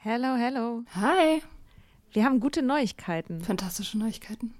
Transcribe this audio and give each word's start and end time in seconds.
Hello, 0.00 0.36
hello. 0.36 0.84
Hi. 0.94 1.42
Wir 2.12 2.24
haben 2.24 2.38
gute 2.38 2.62
Neuigkeiten. 2.62 3.40
Fantastische 3.40 3.98
Neuigkeiten. 3.98 4.54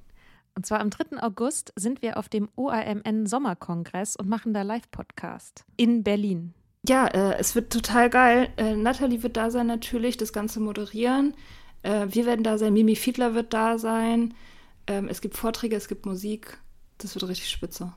Und 0.56 0.66
zwar 0.66 0.80
am 0.80 0.90
3. 0.90 1.22
August 1.22 1.72
sind 1.76 2.02
wir 2.02 2.16
auf 2.16 2.28
dem 2.28 2.48
OAMN 2.56 3.24
Sommerkongress 3.26 4.16
und 4.16 4.28
machen 4.28 4.52
da 4.52 4.62
Live-Podcast 4.62 5.64
in 5.76 6.02
Berlin. 6.02 6.54
Ja, 6.88 7.06
äh, 7.06 7.36
es 7.38 7.54
wird 7.54 7.72
total 7.72 8.10
geil. 8.10 8.52
Äh, 8.56 8.74
Nathalie 8.74 9.22
wird 9.22 9.36
da 9.36 9.52
sein 9.52 9.68
natürlich, 9.68 10.16
das 10.16 10.32
Ganze 10.32 10.58
moderieren. 10.58 11.34
Äh, 11.84 12.08
wir 12.10 12.26
werden 12.26 12.42
da 12.42 12.58
sein, 12.58 12.72
Mimi 12.72 12.96
Fiedler 12.96 13.34
wird 13.34 13.54
da 13.54 13.78
sein. 13.78 14.34
Ähm, 14.88 15.06
es 15.06 15.20
gibt 15.20 15.36
Vorträge, 15.36 15.76
es 15.76 15.86
gibt 15.86 16.04
Musik. 16.04 16.58
Das 16.98 17.14
wird 17.14 17.28
richtig 17.28 17.48
spitze. 17.48 17.94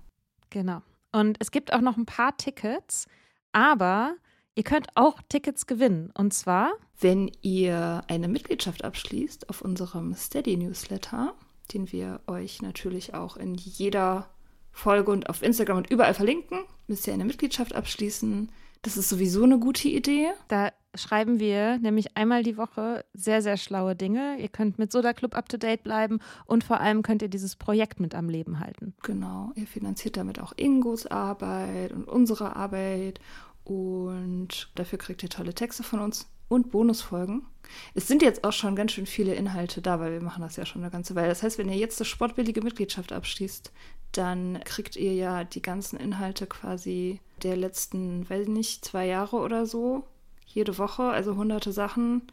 Genau. 0.52 0.84
Und 1.12 1.38
es 1.39 1.50
gibt 1.50 1.73
auch 1.73 1.82
noch 1.82 1.98
ein 1.98 2.05
paar 2.05 2.38
Tickets, 2.38 3.08
aber 3.52 4.16
ihr 4.55 4.63
könnt 4.63 4.88
auch 4.95 5.21
Tickets 5.29 5.68
gewinnen. 5.68 6.11
Und 6.18 6.33
zwar, 6.33 6.71
Wenn 7.00 7.31
ihr 7.41 8.04
eine 8.07 8.28
Mitgliedschaft 8.28 8.83
abschließt 8.83 9.50
auf 9.50 9.61
unserem 9.61 10.14
Steady-Newsletter, 10.14 11.33
den 11.73 11.92
wir 11.92 12.21
euch 12.28 12.61
natürlich 12.61 13.14
auch 13.14 13.37
in 13.37 13.56
jeder 13.56 14.29
Folge 14.71 15.11
und 15.11 15.29
auf 15.29 15.42
Instagram 15.42 15.78
und 15.78 15.89
überall 15.89 16.14
verlinken, 16.14 16.59
müsst 16.87 17.07
ihr 17.07 17.14
eine 17.14 17.25
Mitgliedschaft 17.25 17.75
abschließen. 17.75 18.51
Das 18.82 18.97
ist 18.97 19.09
sowieso 19.09 19.43
eine 19.43 19.59
gute 19.59 19.87
Idee. 19.87 20.29
da 20.47 20.71
schreiben 20.95 21.39
wir 21.39 21.78
nämlich 21.78 22.18
einmal 22.18 22.43
die 22.43 22.57
Woche 22.57 23.06
sehr, 23.14 23.42
sehr 23.42 23.57
schlaue 23.57 23.95
Dinge. 23.95 24.37
Ihr 24.39 24.50
könnt 24.50 24.78
mit 24.78 24.92
Soda 24.92 25.14
Club 25.14 25.36
up 25.36 25.47
to 25.47 25.57
date 25.57 25.83
bleiben 25.83 26.20
und 26.45 26.64
vor 26.64 26.79
allem 26.81 27.01
könnt 27.01 27.21
ihr 27.21 27.29
dieses 27.29 27.56
Projekt 27.56 28.00
mit 28.00 28.15
am 28.15 28.28
Leben 28.28 28.59
halten. 28.59 28.93
Genau, 29.04 29.51
ihr 29.56 29.68
finanziert 29.68 30.18
damit 30.18 30.39
auch 30.39 30.54
Ingos 30.57 31.06
Arbeit 31.07 31.93
und 31.93 32.08
unsere 32.08 32.56
Arbeit 32.56 33.20
und 33.64 34.70
dafür 34.75 34.97
kriegt 34.97 35.23
ihr 35.23 35.30
tolle 35.30 35.53
Texte 35.53 35.83
von 35.83 36.00
uns 36.00 36.28
und 36.47 36.70
Bonusfolgen. 36.70 37.45
Es 37.94 38.08
sind 38.08 38.22
jetzt 38.22 38.44
auch 38.44 38.52
schon 38.52 38.75
ganz 38.75 38.92
schön 38.92 39.06
viele 39.06 39.34
Inhalte 39.36 39.81
da, 39.81 40.00
weil 40.00 40.12
wir 40.12 40.22
machen 40.22 40.42
das 40.42 40.58
ja 40.58 40.66
schon 40.66 40.81
eine 40.81 40.92
ganze 40.92 41.16
Weile. 41.16 41.30
Das 41.30 41.44
heißt, 41.44 41.58
wenn 41.58 41.70
ihr 41.70 41.78
jetzt 41.78 42.00
eine 42.02 42.06
sportbillige 42.06 42.62
Mitgliedschaft 42.62 43.14
abschließt, 43.14 43.72
dann 44.12 44.59
kriegt 44.66 44.98
ihr 44.98 45.14
ja 45.14 45.45
die 45.45 45.62
ganzen 45.62 45.98
Inhalte 45.98 46.48
quasi 46.48 47.22
der 47.44 47.56
letzten, 47.56 48.30
weiß 48.30 48.44
ich 48.44 48.50
nicht, 48.50 48.84
zwei 48.84 49.08
Jahre 49.08 49.38
oder 49.38 49.66
so, 49.66 50.04
jede 50.45 50.78
Woche, 50.78 51.04
also 51.04 51.36
hunderte 51.38 51.72
Sachen, 51.72 52.23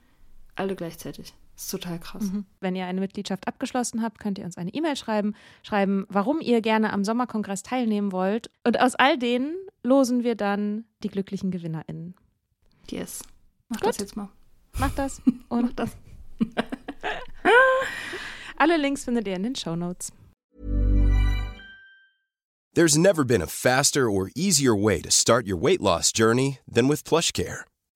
alle 0.56 0.74
gleichzeitig. 0.74 1.34
Das 1.58 1.64
ist 1.64 1.70
total 1.72 1.98
krass. 1.98 2.22
Wenn 2.60 2.76
ihr 2.76 2.86
eine 2.86 3.00
Mitgliedschaft 3.00 3.48
abgeschlossen 3.48 4.00
habt, 4.00 4.20
könnt 4.20 4.38
ihr 4.38 4.44
uns 4.44 4.56
eine 4.56 4.72
E-Mail 4.72 4.94
schreiben, 4.94 5.34
schreiben, 5.64 6.06
warum 6.08 6.40
ihr 6.40 6.60
gerne 6.60 6.92
am 6.92 7.02
Sommerkongress 7.02 7.64
teilnehmen 7.64 8.12
wollt. 8.12 8.48
Und 8.62 8.78
aus 8.78 8.94
all 8.94 9.18
denen 9.18 9.56
losen 9.82 10.22
wir 10.22 10.36
dann 10.36 10.84
die 11.02 11.08
glücklichen 11.08 11.50
GewinnerInnen. 11.50 12.14
Yes. 12.88 13.24
Mach 13.68 13.80
Gut. 13.80 13.88
das 13.88 13.98
jetzt 13.98 14.14
mal. 14.14 14.28
Macht 14.78 15.00
das 15.00 15.20
Mach 15.24 15.58
und 15.58 15.76
das. 15.80 15.96
alle 18.56 18.76
Links 18.76 19.02
findet 19.02 19.26
ihr 19.26 19.34
in 19.34 19.42
den 19.42 19.56
Show 19.56 19.74
Notes. 19.74 20.12
There's 22.74 22.96
never 22.96 23.24
been 23.24 23.42
a 23.42 23.48
faster 23.48 24.08
or 24.08 24.30
easier 24.36 24.76
way 24.76 25.00
to 25.02 25.10
start 25.10 25.48
your 25.48 25.60
weight 25.60 25.80
loss 25.80 26.12
journey 26.12 26.60
than 26.72 26.88
with 26.88 27.02
PlushCare. 27.02 27.64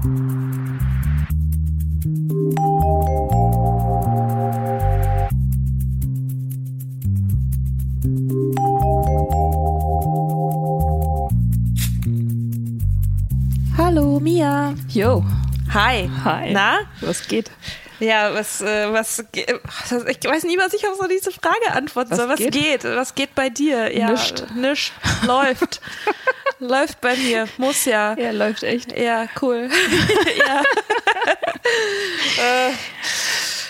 Hallo, 0.00 0.08
Mia. 14.20 14.74
Yo. 14.88 15.22
Hi. 15.74 16.08
Hi. 16.24 16.52
Na? 16.54 16.78
Was 17.02 17.28
geht? 17.28 17.50
Ja, 17.98 18.32
was, 18.32 18.62
äh, 18.62 18.90
was, 18.90 19.18
ich 19.18 20.24
weiß 20.24 20.44
nie, 20.44 20.56
was 20.56 20.72
ich 20.72 20.88
auf 20.88 20.96
so 20.98 21.06
diese 21.08 21.30
Frage 21.30 21.72
antworten 21.72 22.12
Was 22.12 22.18
soll. 22.18 22.28
Was 22.30 22.38
geht? 22.38 22.52
geht? 22.52 22.84
Was 22.84 23.14
geht 23.14 23.34
bei 23.34 23.50
dir? 23.50 23.94
Ja, 23.94 24.12
Nischt. 24.12 24.46
Nischt. 24.54 24.94
Läuft. 25.26 25.82
Läuft 26.60 27.00
bei 27.00 27.16
mir. 27.16 27.48
Muss 27.58 27.84
ja. 27.86 28.16
Ja, 28.16 28.30
läuft 28.30 28.62
echt. 28.62 28.96
Ja, 28.96 29.26
cool. 29.40 29.68
ja. 30.38 30.62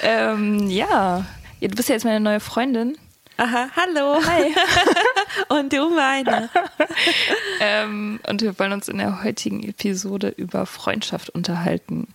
Ähm, 0.03 0.69
ja. 0.69 1.25
ja. 1.61 1.69
Du 1.69 1.77
bist 1.77 1.89
ja 1.89 1.95
jetzt 1.95 2.05
meine 2.05 2.21
neue 2.21 2.41
Freundin. 2.41 2.99
Aha, 3.37 3.69
hallo. 3.75 4.21
Hi. 4.23 4.55
Und 5.49 5.73
du 5.73 5.89
meine. 5.89 6.51
ähm, 7.61 8.21
und 8.29 8.43
wir 8.43 8.59
wollen 8.59 8.73
uns 8.73 8.89
in 8.89 8.99
der 8.99 9.23
heutigen 9.25 9.63
Episode 9.63 10.29
über 10.29 10.67
Freundschaft 10.67 11.31
unterhalten. 11.31 12.09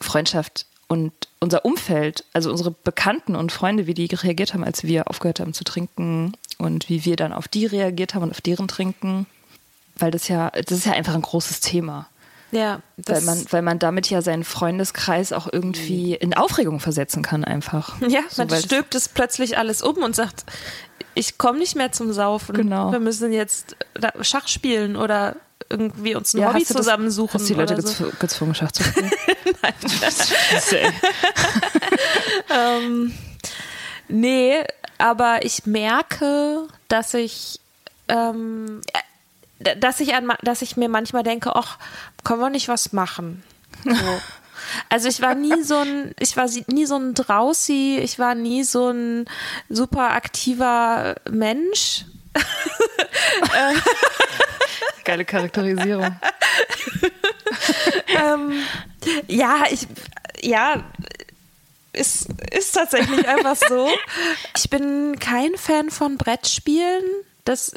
Freundschaft 0.00 0.66
und 0.86 1.12
unser 1.40 1.64
Umfeld, 1.64 2.24
also 2.32 2.50
unsere 2.50 2.70
Bekannten 2.70 3.36
und 3.36 3.52
Freunde, 3.52 3.86
wie 3.86 3.94
die 3.94 4.06
reagiert 4.06 4.52
haben, 4.52 4.64
als 4.64 4.84
wir 4.84 5.08
aufgehört 5.08 5.40
haben 5.40 5.54
zu 5.54 5.64
trinken 5.64 6.32
und 6.58 6.88
wie 6.88 7.04
wir 7.04 7.16
dann 7.16 7.32
auf 7.32 7.48
die 7.48 7.66
reagiert 7.66 8.14
haben 8.14 8.24
und 8.24 8.30
auf 8.30 8.40
deren 8.40 8.68
Trinken. 8.68 9.26
Weil 9.98 10.10
das 10.10 10.28
ja, 10.28 10.50
das 10.50 10.70
ist 10.78 10.86
ja 10.86 10.92
einfach 10.92 11.14
ein 11.14 11.22
großes 11.22 11.60
Thema. 11.60 12.08
Ja, 12.50 12.80
Weil 12.96 13.20
man, 13.22 13.44
weil 13.50 13.60
man 13.62 13.78
damit 13.78 14.08
ja 14.08 14.22
seinen 14.22 14.42
Freundeskreis 14.42 15.32
auch 15.34 15.48
irgendwie 15.52 16.14
in 16.14 16.32
Aufregung 16.34 16.80
versetzen 16.80 17.22
kann, 17.22 17.44
einfach. 17.44 18.00
ja, 18.08 18.20
So, 18.30 18.44
man 18.46 18.58
stülpt 18.62 18.94
es 18.94 19.08
plötzlich 19.08 19.58
alles 19.58 19.82
um 19.82 19.98
und 19.98 20.16
sagt, 20.16 20.44
ich 21.14 21.36
komme 21.36 21.58
nicht 21.58 21.76
mehr 21.76 21.92
zum 21.92 22.10
Saufen. 22.12 22.54
Genau. 22.56 22.90
Wir 22.90 23.00
müssen 23.00 23.32
jetzt 23.32 23.76
Schach 24.22 24.48
spielen 24.48 24.96
oder 24.96 25.36
irgendwie 25.68 26.14
uns 26.14 26.32
ein 26.32 26.40
Ja, 26.40 26.48
Hobby 26.48 26.60
hast 26.60 26.70
du 26.70 26.74
das- 26.74 26.84
zusammensuchen. 26.86 27.38
Hast 27.38 27.48
die 27.50 27.54
Leute 27.54 27.82
so. 27.82 28.04
gezw 28.04 28.16
gezwungen, 28.18 28.54
Schach 28.54 28.72
zu 28.72 28.82
spielen? 28.82 29.10
Ähm, 32.50 33.12
nee, 34.08 34.64
aber 34.98 35.44
ich 35.44 35.66
merke, 35.66 36.66
dass 36.88 37.14
ich, 37.14 37.60
ähm, 38.08 38.80
äh, 38.92 38.98
dass 39.58 40.00
ich, 40.00 40.14
an, 40.14 40.32
dass 40.42 40.62
ich 40.62 40.76
mir 40.76 40.88
manchmal 40.88 41.22
denke, 41.22 41.54
ach, 41.56 41.78
können 42.24 42.40
wir 42.40 42.50
nicht 42.50 42.68
was 42.68 42.92
machen? 42.92 43.42
So. 43.84 43.94
Also 44.90 45.08
ich 45.08 45.22
war 45.22 45.34
nie 45.34 45.62
so 45.62 45.76
ein, 45.78 46.14
ich 46.18 46.36
war 46.36 46.46
nie 46.66 46.84
so 46.84 46.96
ein 46.96 47.14
Draußi, 47.14 48.00
ich 48.02 48.18
war 48.18 48.34
nie 48.34 48.64
so 48.64 48.90
ein 48.90 49.24
super 49.68 50.10
aktiver 50.10 51.14
Mensch. 51.30 52.04
Geile 55.04 55.24
Charakterisierung. 55.24 56.14
ähm, 58.08 58.62
ja, 59.26 59.64
ich, 59.70 59.86
ja, 60.42 60.84
ist, 61.92 62.28
ist 62.52 62.72
tatsächlich 62.72 63.26
einfach 63.26 63.56
so. 63.56 63.88
Ich 64.56 64.68
bin 64.70 65.18
kein 65.18 65.56
Fan 65.56 65.90
von 65.90 66.16
Brettspielen. 66.16 67.04
Das 67.44 67.74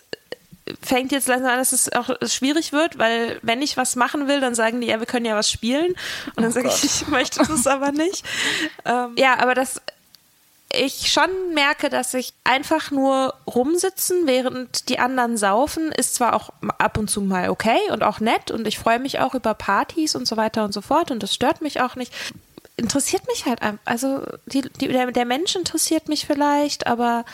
fängt 0.82 1.12
jetzt 1.12 1.28
langsam 1.28 1.52
an, 1.52 1.58
dass 1.58 1.72
es 1.72 1.92
auch 1.92 2.10
schwierig 2.24 2.72
wird, 2.72 2.98
weil 2.98 3.40
wenn 3.42 3.62
ich 3.62 3.78
was 3.78 3.96
machen 3.96 4.28
will, 4.28 4.40
dann 4.40 4.56
sagen 4.56 4.82
die, 4.82 4.88
ja, 4.88 5.00
wir 5.00 5.08
können 5.08 5.26
ja 5.26 5.36
was 5.36 5.50
spielen. 5.50 5.94
Und 6.36 6.44
dann 6.44 6.52
sage 6.52 6.68
ich, 6.68 6.84
ich 6.84 7.08
möchte 7.08 7.40
das 7.40 7.68
aber 7.68 7.92
nicht. 7.92 8.24
Ähm, 8.86 9.14
ja, 9.18 9.40
aber 9.40 9.56
das 9.56 9.82
ich 10.74 11.12
schon 11.12 11.54
merke, 11.54 11.90
dass 11.90 12.14
ich 12.14 12.34
einfach 12.44 12.92
nur 12.92 13.34
rumsitzen, 13.48 14.26
während 14.26 14.90
die 14.90 15.00
anderen 15.00 15.38
saufen, 15.38 15.92
ist 15.92 16.16
zwar 16.16 16.34
auch 16.34 16.50
ab 16.78 16.98
und 16.98 17.10
zu 17.10 17.22
mal 17.22 17.50
okay 17.50 17.80
und 17.92 18.04
auch 18.04 18.20
nett 18.20 18.52
und 18.52 18.68
ich 18.68 18.80
freue 18.80 19.00
mich 19.00 19.20
auch 19.20 19.36
über 19.36 19.54
Partys 19.54 20.16
und 20.16 20.28
so 20.28 20.38
weiter 20.38 20.64
und 20.64 20.74
so 20.74 20.82
fort 20.82 21.12
und 21.12 21.22
das 21.24 21.34
stört 21.34 21.62
mich 21.62 21.82
auch 21.82 21.96
nicht. 21.96 22.14
Interessiert 22.78 23.28
mich 23.28 23.46
halt 23.46 23.62
einfach, 23.62 23.82
also 23.86 24.26
die, 24.46 24.62
die, 24.62 24.88
der, 24.88 25.12
der 25.12 25.26
Mensch 25.26 25.56
interessiert 25.56 26.08
mich 26.08 26.26
vielleicht, 26.26 26.88
aber 26.88 27.26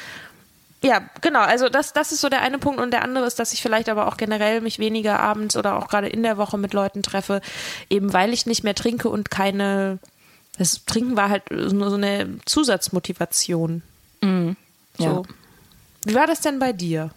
ja, 0.84 1.02
genau, 1.22 1.40
also 1.40 1.70
das, 1.70 1.94
das 1.94 2.12
ist 2.12 2.22
so 2.22 2.30
der 2.30 2.42
eine 2.42 2.60
Punkt 2.60 2.80
und 2.80 2.92
der 2.92 3.02
andere 3.04 3.26
ist, 3.26 3.40
dass 3.40 3.52
ich 3.52 3.62
vielleicht 3.62 3.90
aber 3.90 4.08
auch 4.08 4.18
generell 4.18 4.62
mich 4.62 4.78
weniger 4.78 5.20
abends 5.20 5.58
oder 5.58 5.78
auch 5.78 5.88
gerade 5.88 6.08
in 6.08 6.22
der 6.22 6.38
Woche 6.38 6.58
mit 6.58 6.74
Leuten 6.74 7.02
treffe, 7.02 7.42
eben 7.90 8.14
weil 8.14 8.32
ich 8.32 8.46
nicht 8.46 8.64
mehr 8.64 8.76
trinke 8.76 9.10
und 9.10 9.32
keine, 9.32 9.98
das 10.58 10.86
Trinken 10.86 11.18
war 11.18 11.30
halt 11.30 11.50
nur 11.52 11.90
so 11.90 11.96
eine 11.96 12.38
Zusatzmotivation. 12.46 13.82
So. 14.98 15.04
Ja. 15.04 15.24
Wie 16.06 16.16
war 16.16 16.28
das 16.28 16.42
denn 16.42 16.60
bei 16.60 16.74
dir? 16.74 17.10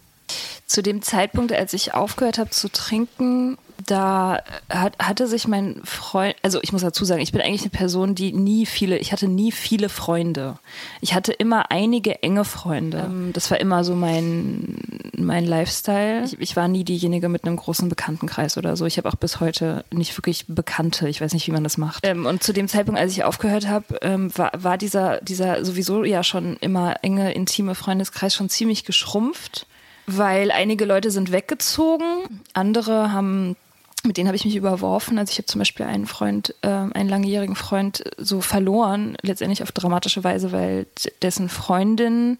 Zu 0.65 0.81
dem 0.81 1.01
Zeitpunkt, 1.01 1.51
als 1.51 1.73
ich 1.73 1.93
aufgehört 1.93 2.37
habe 2.37 2.49
zu 2.49 2.69
trinken, 2.69 3.57
da 3.85 4.41
hat, 4.69 4.97
hatte 4.99 5.27
sich 5.27 5.47
mein 5.47 5.81
Freund, 5.83 6.35
also 6.41 6.59
ich 6.61 6.71
muss 6.71 6.81
dazu 6.81 7.05
sagen, 7.05 7.21
ich 7.21 7.31
bin 7.31 7.41
eigentlich 7.41 7.61
eine 7.61 7.71
Person, 7.71 8.15
die 8.15 8.33
nie 8.33 8.65
viele, 8.65 8.97
ich 8.97 9.11
hatte 9.11 9.27
nie 9.27 9.51
viele 9.51 9.89
Freunde. 9.89 10.57
Ich 11.01 11.13
hatte 11.13 11.31
immer 11.31 11.71
einige 11.71 12.23
enge 12.23 12.45
Freunde. 12.45 13.05
Ähm, 13.05 13.33
das 13.33 13.51
war 13.51 13.59
immer 13.59 13.83
so 13.83 13.95
mein, 13.95 14.77
mein 15.15 15.45
Lifestyle. 15.45 16.23
Ich, 16.25 16.39
ich 16.39 16.55
war 16.55 16.67
nie 16.67 16.83
diejenige 16.83 17.29
mit 17.29 17.45
einem 17.45 17.55
großen 17.55 17.89
Bekanntenkreis 17.89 18.57
oder 18.57 18.75
so. 18.75 18.85
Ich 18.85 18.97
habe 18.97 19.09
auch 19.09 19.15
bis 19.15 19.39
heute 19.39 19.85
nicht 19.91 20.17
wirklich 20.17 20.45
Bekannte. 20.47 21.07
Ich 21.09 21.21
weiß 21.21 21.33
nicht, 21.33 21.47
wie 21.47 21.51
man 21.51 21.63
das 21.63 21.77
macht. 21.77 22.05
Ähm, 22.05 22.25
und 22.25 22.43
zu 22.43 22.53
dem 22.53 22.67
Zeitpunkt, 22.67 22.99
als 22.99 23.11
ich 23.11 23.23
aufgehört 23.23 23.67
habe, 23.67 23.99
ähm, 24.01 24.35
war, 24.37 24.51
war 24.57 24.77
dieser, 24.77 25.21
dieser 25.21 25.63
sowieso 25.65 26.03
ja 26.03 26.23
schon 26.23 26.57
immer 26.57 26.95
enge, 27.03 27.33
intime 27.33 27.75
Freundeskreis 27.75 28.35
schon 28.35 28.49
ziemlich 28.49 28.85
geschrumpft 28.85 29.67
weil 30.07 30.51
einige 30.51 30.85
Leute 30.85 31.11
sind 31.11 31.31
weggezogen, 31.31 32.41
andere 32.53 33.11
haben 33.11 33.55
mit 34.03 34.17
denen 34.17 34.27
habe 34.27 34.35
ich 34.35 34.45
mich 34.45 34.55
überworfen. 34.55 35.17
Also 35.17 35.31
ich 35.31 35.37
habe 35.37 35.45
zum 35.47 35.59
Beispiel 35.59 35.85
einen 35.85 36.05
Freund, 36.05 36.55
äh, 36.61 36.67
einen 36.67 37.09
langjährigen 37.09 37.55
Freund 37.55 38.03
so 38.17 38.41
verloren, 38.41 39.15
letztendlich 39.21 39.63
auf 39.63 39.71
dramatische 39.71 40.23
Weise, 40.23 40.51
weil 40.51 40.87
dessen 41.21 41.49
Freundin 41.49 42.37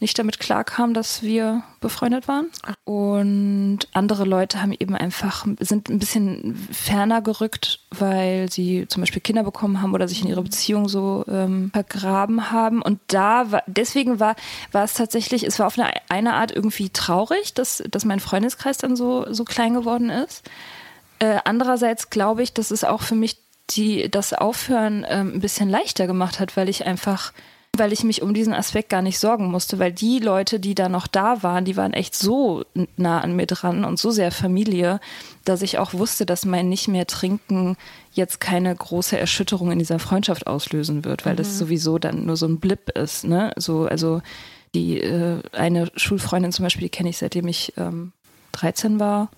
nicht 0.00 0.18
damit 0.18 0.38
klarkam, 0.38 0.92
dass 0.92 1.22
wir 1.22 1.62
befreundet 1.80 2.28
waren. 2.28 2.50
Und 2.84 3.80
andere 3.92 4.24
Leute 4.24 4.60
haben 4.60 4.72
eben 4.78 4.94
einfach, 4.94 5.46
sind 5.60 5.88
ein 5.88 5.98
bisschen 5.98 6.54
ferner 6.70 7.22
gerückt, 7.22 7.80
weil 7.90 8.50
sie 8.50 8.86
zum 8.88 9.02
Beispiel 9.02 9.22
Kinder 9.22 9.42
bekommen 9.42 9.80
haben 9.80 9.94
oder 9.94 10.06
sich 10.06 10.22
in 10.22 10.28
ihre 10.28 10.42
Beziehung 10.42 10.88
so 10.88 11.24
ähm, 11.28 11.70
vergraben 11.72 12.50
haben. 12.50 12.82
Und 12.82 13.00
da 13.06 13.50
war, 13.52 13.62
deswegen 13.66 14.20
war, 14.20 14.36
war 14.72 14.84
es 14.84 14.94
tatsächlich, 14.94 15.44
es 15.44 15.58
war 15.58 15.66
auf 15.66 15.78
eine, 15.78 15.90
eine 16.08 16.34
Art 16.34 16.52
irgendwie 16.52 16.90
traurig, 16.90 17.54
dass, 17.54 17.82
dass 17.90 18.04
mein 18.04 18.20
Freundeskreis 18.20 18.76
dann 18.78 18.96
so, 18.96 19.32
so 19.32 19.44
klein 19.44 19.72
geworden 19.72 20.10
ist. 20.10 20.42
Äh, 21.18 21.38
andererseits 21.44 22.10
glaube 22.10 22.42
ich, 22.42 22.52
dass 22.52 22.70
es 22.70 22.84
auch 22.84 23.02
für 23.02 23.14
mich 23.14 23.38
die, 23.70 24.10
das 24.10 24.32
Aufhören 24.32 25.04
ähm, 25.08 25.34
ein 25.34 25.40
bisschen 25.40 25.68
leichter 25.68 26.06
gemacht 26.06 26.40
hat, 26.40 26.56
weil 26.56 26.68
ich 26.68 26.86
einfach 26.86 27.32
weil 27.78 27.92
ich 27.92 28.04
mich 28.04 28.22
um 28.22 28.34
diesen 28.34 28.54
Aspekt 28.54 28.88
gar 28.88 29.02
nicht 29.02 29.18
sorgen 29.18 29.50
musste, 29.50 29.78
weil 29.78 29.92
die 29.92 30.18
Leute, 30.18 30.60
die 30.60 30.74
da 30.74 30.88
noch 30.88 31.06
da 31.06 31.42
waren, 31.42 31.64
die 31.64 31.76
waren 31.76 31.92
echt 31.92 32.14
so 32.14 32.64
nah 32.96 33.20
an 33.20 33.36
mir 33.36 33.46
dran 33.46 33.84
und 33.84 33.98
so 33.98 34.10
sehr 34.10 34.32
Familie, 34.32 35.00
dass 35.44 35.62
ich 35.62 35.78
auch 35.78 35.92
wusste, 35.94 36.26
dass 36.26 36.44
mein 36.44 36.68
nicht 36.68 36.88
mehr 36.88 37.06
trinken 37.06 37.76
jetzt 38.12 38.40
keine 38.40 38.74
große 38.74 39.18
Erschütterung 39.18 39.72
in 39.72 39.78
dieser 39.78 39.98
Freundschaft 39.98 40.46
auslösen 40.46 41.04
wird, 41.04 41.26
weil 41.26 41.34
mhm. 41.34 41.38
das 41.38 41.58
sowieso 41.58 41.98
dann 41.98 42.26
nur 42.26 42.36
so 42.36 42.46
ein 42.46 42.60
Blip 42.60 42.90
ist, 42.90 43.24
ne? 43.24 43.52
So, 43.56 43.86
also 43.86 44.22
die 44.74 45.00
äh, 45.00 45.42
eine 45.52 45.90
Schulfreundin 45.96 46.52
zum 46.52 46.64
Beispiel, 46.64 46.84
die 46.84 46.90
kenne 46.90 47.10
ich 47.10 47.18
seitdem 47.18 47.48
ich 47.48 47.72
ähm, 47.76 48.12
13 48.52 49.00
war. 49.00 49.30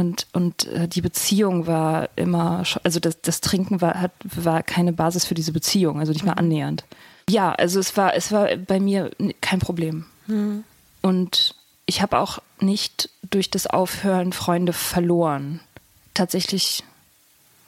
Und, 0.00 0.26
und 0.32 0.66
äh, 0.68 0.88
die 0.88 1.02
Beziehung 1.02 1.66
war 1.66 2.08
immer, 2.16 2.64
also 2.84 3.00
das, 3.00 3.20
das 3.20 3.42
Trinken 3.42 3.82
war, 3.82 4.00
hat, 4.00 4.12
war 4.24 4.62
keine 4.62 4.94
Basis 4.94 5.26
für 5.26 5.34
diese 5.34 5.52
Beziehung, 5.52 6.00
also 6.00 6.12
nicht 6.12 6.24
mal 6.24 6.32
mhm. 6.32 6.38
annähernd. 6.38 6.84
Ja, 7.28 7.52
also 7.52 7.78
es 7.78 7.98
war, 7.98 8.14
es 8.14 8.32
war 8.32 8.48
bei 8.56 8.80
mir 8.80 9.10
kein 9.42 9.58
Problem. 9.58 10.06
Mhm. 10.26 10.64
Und 11.02 11.54
ich 11.84 12.00
habe 12.00 12.18
auch 12.18 12.38
nicht 12.60 13.10
durch 13.30 13.50
das 13.50 13.66
Aufhören 13.66 14.32
Freunde 14.32 14.72
verloren. 14.72 15.60
Tatsächlich 16.14 16.82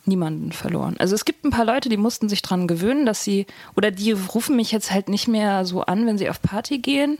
niemanden 0.06 0.52
verloren. 0.52 0.96
Also 0.98 1.14
es 1.14 1.26
gibt 1.26 1.44
ein 1.44 1.50
paar 1.50 1.66
Leute, 1.66 1.90
die 1.90 1.98
mussten 1.98 2.30
sich 2.30 2.40
dran 2.40 2.66
gewöhnen, 2.66 3.04
dass 3.04 3.22
sie, 3.22 3.46
oder 3.76 3.90
die 3.90 4.12
rufen 4.12 4.56
mich 4.56 4.72
jetzt 4.72 4.90
halt 4.90 5.10
nicht 5.10 5.28
mehr 5.28 5.66
so 5.66 5.82
an, 5.82 6.06
wenn 6.06 6.16
sie 6.16 6.30
auf 6.30 6.40
Party 6.40 6.78
gehen, 6.78 7.18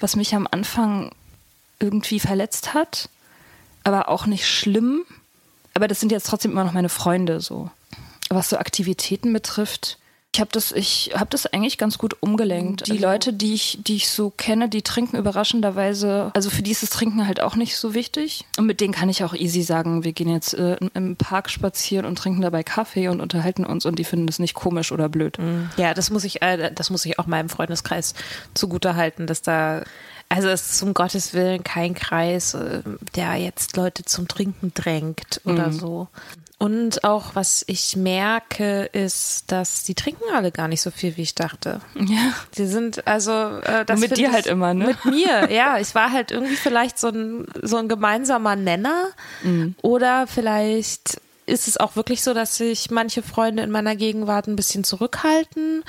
was 0.00 0.16
mich 0.16 0.34
am 0.34 0.48
Anfang 0.50 1.12
irgendwie 1.78 2.20
verletzt 2.20 2.72
hat, 2.72 3.10
aber 3.86 4.08
auch 4.08 4.26
nicht 4.26 4.46
schlimm. 4.48 5.04
Aber 5.74 5.88
das 5.88 6.00
sind 6.00 6.10
jetzt 6.10 6.26
trotzdem 6.26 6.50
immer 6.50 6.64
noch 6.64 6.72
meine 6.72 6.88
Freunde 6.88 7.40
so. 7.40 7.70
Was 8.28 8.48
so 8.48 8.58
Aktivitäten 8.58 9.32
betrifft, 9.32 9.98
ich 10.36 10.40
habe 10.40 10.50
das, 10.52 10.72
ich 10.72 11.12
habe 11.14 11.30
das 11.30 11.46
eigentlich 11.46 11.78
ganz 11.78 11.96
gut 11.96 12.16
umgelenkt. 12.20 12.88
Die 12.88 12.92
also 12.92 13.02
Leute, 13.06 13.32
die 13.32 13.54
ich, 13.54 13.78
die 13.86 13.96
ich 13.96 14.10
so 14.10 14.28
kenne, 14.28 14.68
die 14.68 14.82
trinken 14.82 15.16
überraschenderweise. 15.16 16.30
Also 16.34 16.50
für 16.50 16.62
die 16.62 16.72
ist 16.72 16.82
das 16.82 16.90
Trinken 16.90 17.26
halt 17.26 17.40
auch 17.40 17.56
nicht 17.56 17.74
so 17.76 17.94
wichtig. 17.94 18.44
Und 18.58 18.66
mit 18.66 18.82
denen 18.82 18.92
kann 18.92 19.08
ich 19.08 19.24
auch 19.24 19.32
easy 19.32 19.62
sagen, 19.62 20.04
wir 20.04 20.12
gehen 20.12 20.28
jetzt 20.28 20.52
äh, 20.52 20.76
im 20.92 21.16
Park 21.16 21.48
spazieren 21.48 22.04
und 22.04 22.18
trinken 22.18 22.42
dabei 22.42 22.64
Kaffee 22.64 23.08
und 23.08 23.22
unterhalten 23.22 23.64
uns 23.64 23.86
und 23.86 23.98
die 23.98 24.04
finden 24.04 24.26
das 24.26 24.38
nicht 24.38 24.52
komisch 24.52 24.92
oder 24.92 25.08
blöd. 25.08 25.38
Mhm. 25.38 25.70
Ja, 25.78 25.94
das 25.94 26.10
muss 26.10 26.24
ich, 26.24 26.42
äh, 26.42 26.70
das 26.74 26.90
muss 26.90 27.06
ich 27.06 27.18
auch 27.18 27.26
meinem 27.26 27.48
Freundeskreis 27.48 28.12
zugutehalten, 28.52 29.26
dass 29.26 29.40
da 29.40 29.84
also 30.28 30.48
es 30.48 30.72
ist 30.72 30.78
zum 30.78 30.94
Gottes 30.94 31.34
Willen 31.34 31.62
kein 31.64 31.94
Kreis, 31.94 32.54
äh, 32.54 32.82
der 33.14 33.34
jetzt 33.36 33.76
Leute 33.76 34.04
zum 34.04 34.28
Trinken 34.28 34.72
drängt 34.74 35.40
oder 35.44 35.68
mhm. 35.68 35.72
so. 35.72 36.08
Und 36.58 37.04
auch 37.04 37.34
was 37.34 37.64
ich 37.66 37.96
merke, 37.96 38.84
ist, 38.84 39.52
dass 39.52 39.84
die 39.84 39.94
trinken 39.94 40.24
alle 40.32 40.50
gar 40.50 40.68
nicht 40.68 40.80
so 40.80 40.90
viel, 40.90 41.18
wie 41.18 41.22
ich 41.22 41.34
dachte. 41.34 41.80
Ja. 41.94 42.32
Die 42.56 42.64
sind 42.64 43.06
also 43.06 43.58
äh, 43.58 43.84
das 43.84 44.00
mit 44.00 44.16
dir 44.16 44.32
halt 44.32 44.46
immer, 44.46 44.72
ne? 44.72 44.86
Mit 44.86 45.04
mir, 45.04 45.50
ja. 45.52 45.78
Ich 45.78 45.94
war 45.94 46.12
halt 46.12 46.30
irgendwie 46.30 46.56
vielleicht 46.56 46.98
so 46.98 47.08
ein 47.08 47.46
so 47.62 47.76
ein 47.76 47.88
gemeinsamer 47.88 48.56
Nenner 48.56 49.08
mhm. 49.42 49.74
oder 49.82 50.26
vielleicht 50.26 51.20
ist 51.46 51.68
es 51.68 51.76
auch 51.76 51.96
wirklich 51.96 52.22
so, 52.22 52.34
dass 52.34 52.56
sich 52.56 52.90
manche 52.90 53.22
Freunde 53.22 53.62
in 53.62 53.70
meiner 53.70 53.96
Gegenwart 53.96 54.48
ein 54.48 54.56
bisschen 54.56 54.84
zurückhalten. 54.84 55.84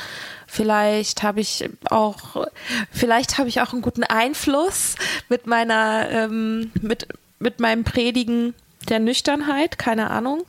Vielleicht 0.45 1.23
habe 1.23 1.41
ich 1.41 1.69
auch, 1.89 2.47
vielleicht 2.91 3.37
habe 3.37 3.49
ich 3.49 3.61
auch 3.61 3.73
einen 3.73 3.81
guten 3.81 4.03
Einfluss 4.03 4.95
mit 5.29 5.47
meiner, 5.47 6.09
ähm, 6.09 6.71
mit, 6.81 7.07
mit 7.39 7.59
meinem 7.59 7.83
Predigen 7.83 8.53
der 8.87 8.99
Nüchternheit, 8.99 9.79
keine 9.79 10.11
Ahnung. 10.11 10.45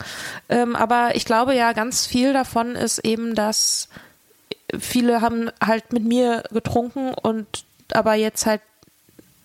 Ähm, 0.48 0.76
aber 0.76 1.16
ich 1.16 1.24
glaube 1.24 1.54
ja, 1.54 1.72
ganz 1.72 2.06
viel 2.06 2.32
davon 2.32 2.76
ist 2.76 2.98
eben, 2.98 3.34
dass 3.34 3.88
viele 4.78 5.20
haben 5.20 5.50
halt 5.64 5.92
mit 5.92 6.04
mir 6.04 6.44
getrunken 6.50 7.14
und 7.14 7.64
aber 7.92 8.14
jetzt 8.14 8.46
halt 8.46 8.60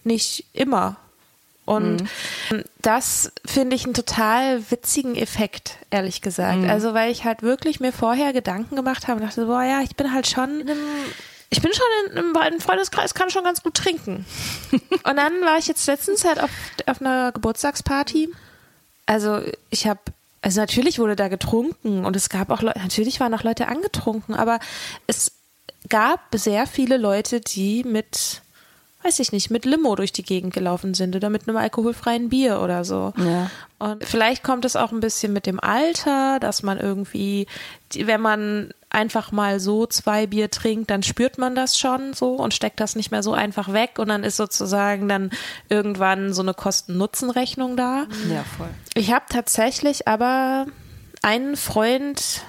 nicht 0.04 0.46
immer. 0.54 0.98
Und 1.66 2.04
mhm. 2.52 2.64
das 2.82 3.32
finde 3.46 3.76
ich 3.76 3.86
einen 3.86 3.94
total 3.94 4.70
witzigen 4.70 5.16
Effekt, 5.16 5.78
ehrlich 5.92 6.22
gesagt. 6.22 6.60
Mhm. 6.60 6.70
Also, 6.70 6.94
weil 6.94 7.12
ich 7.12 7.24
halt 7.24 7.42
wirklich 7.42 7.80
mir 7.80 7.94
vorher 7.94 8.34
Gedanken 8.34 8.76
gemacht 8.76 9.08
habe 9.08 9.22
und 9.22 9.28
dachte, 9.28 9.46
boah, 9.46 9.64
ja, 9.64 9.82
ich 9.82 9.96
bin 9.96 10.14
halt 10.14 10.28
schon 10.28 10.64
ich 11.50 11.62
bin 11.62 11.72
schon 11.72 11.86
in, 12.18 12.30
in 12.30 12.36
einem 12.36 12.60
Freundeskreis, 12.60 13.14
kann 13.14 13.30
schon 13.30 13.44
ganz 13.44 13.62
gut 13.62 13.76
trinken. 13.76 14.26
und 14.72 15.16
dann 15.16 15.42
war 15.42 15.60
ich 15.60 15.68
jetzt 15.68 15.86
letztens 15.86 16.26
halt 16.26 16.42
auf, 16.42 16.50
auf 16.88 17.00
einer 17.00 17.32
Geburtstagsparty 17.32 18.30
also 19.06 19.42
ich 19.70 19.88
habe, 19.88 20.00
also 20.42 20.60
natürlich 20.62 21.00
wurde 21.00 21.16
da 21.16 21.28
getrunken 21.28 22.06
und 22.06 22.16
es 22.16 22.30
gab 22.30 22.50
auch 22.50 22.62
Leute, 22.62 22.80
natürlich 22.80 23.20
waren 23.20 23.34
auch 23.34 23.44
Leute 23.44 23.68
angetrunken, 23.68 24.36
aber 24.36 24.60
es 25.08 25.34
gab 25.90 26.22
sehr 26.34 26.68
viele 26.68 26.98
Leute, 26.98 27.42
die 27.42 27.84
mit, 27.84 28.42
weiß 29.04 29.20
ich 29.20 29.32
nicht, 29.32 29.52
mit 29.52 29.66
Limo 29.66 29.96
durch 29.96 30.12
die 30.12 30.24
Gegend 30.24 30.54
gelaufen 30.54 30.94
sind 30.94 31.16
oder 31.16 31.30
mit 31.30 31.48
einem 31.48 31.58
alkoholfreien 31.58 32.30
Bier 32.30 32.62
oder 32.62 32.86
so. 32.86 33.14
Ja. 33.18 33.50
Und 33.80 34.04
vielleicht 34.06 34.44
kommt 34.44 34.66
es 34.66 34.76
auch 34.76 34.92
ein 34.92 35.02
bisschen 35.02 35.34
mit 35.34 35.46
dem 35.46 35.60
Alter, 35.60 36.40
dass 36.40 36.64
man 36.64 36.80
irgendwie, 36.80 37.48
wenn 37.94 38.22
man 38.22 38.74
einfach 38.90 39.32
mal 39.32 39.60
so 39.60 39.88
zwei 39.88 40.28
Bier 40.28 40.52
trinkt, 40.52 40.92
dann 40.92 41.04
spürt 41.04 41.38
man 41.38 41.56
das 41.56 41.78
schon 41.78 42.14
so 42.14 42.36
und 42.36 42.54
steckt 42.54 42.80
das 42.80 42.96
nicht 42.96 43.12
mehr 43.12 43.24
so 43.24 43.34
einfach 43.34 43.74
weg 43.74 43.98
und 43.98 44.08
dann 44.10 44.24
ist 44.24 44.38
sozusagen 44.38 45.10
dann 45.10 45.32
irgendwann 45.68 46.34
so 46.34 46.44
eine 46.44 46.54
Kosten-Nutzen-Rechnung 46.54 47.76
da. 47.76 48.06
Ja, 48.30 48.44
voll. 48.58 48.70
Ich 48.94 49.12
habe 49.12 49.26
tatsächlich 49.30 50.08
aber 50.08 50.68
einen 51.24 51.58
Freund, 51.58 52.44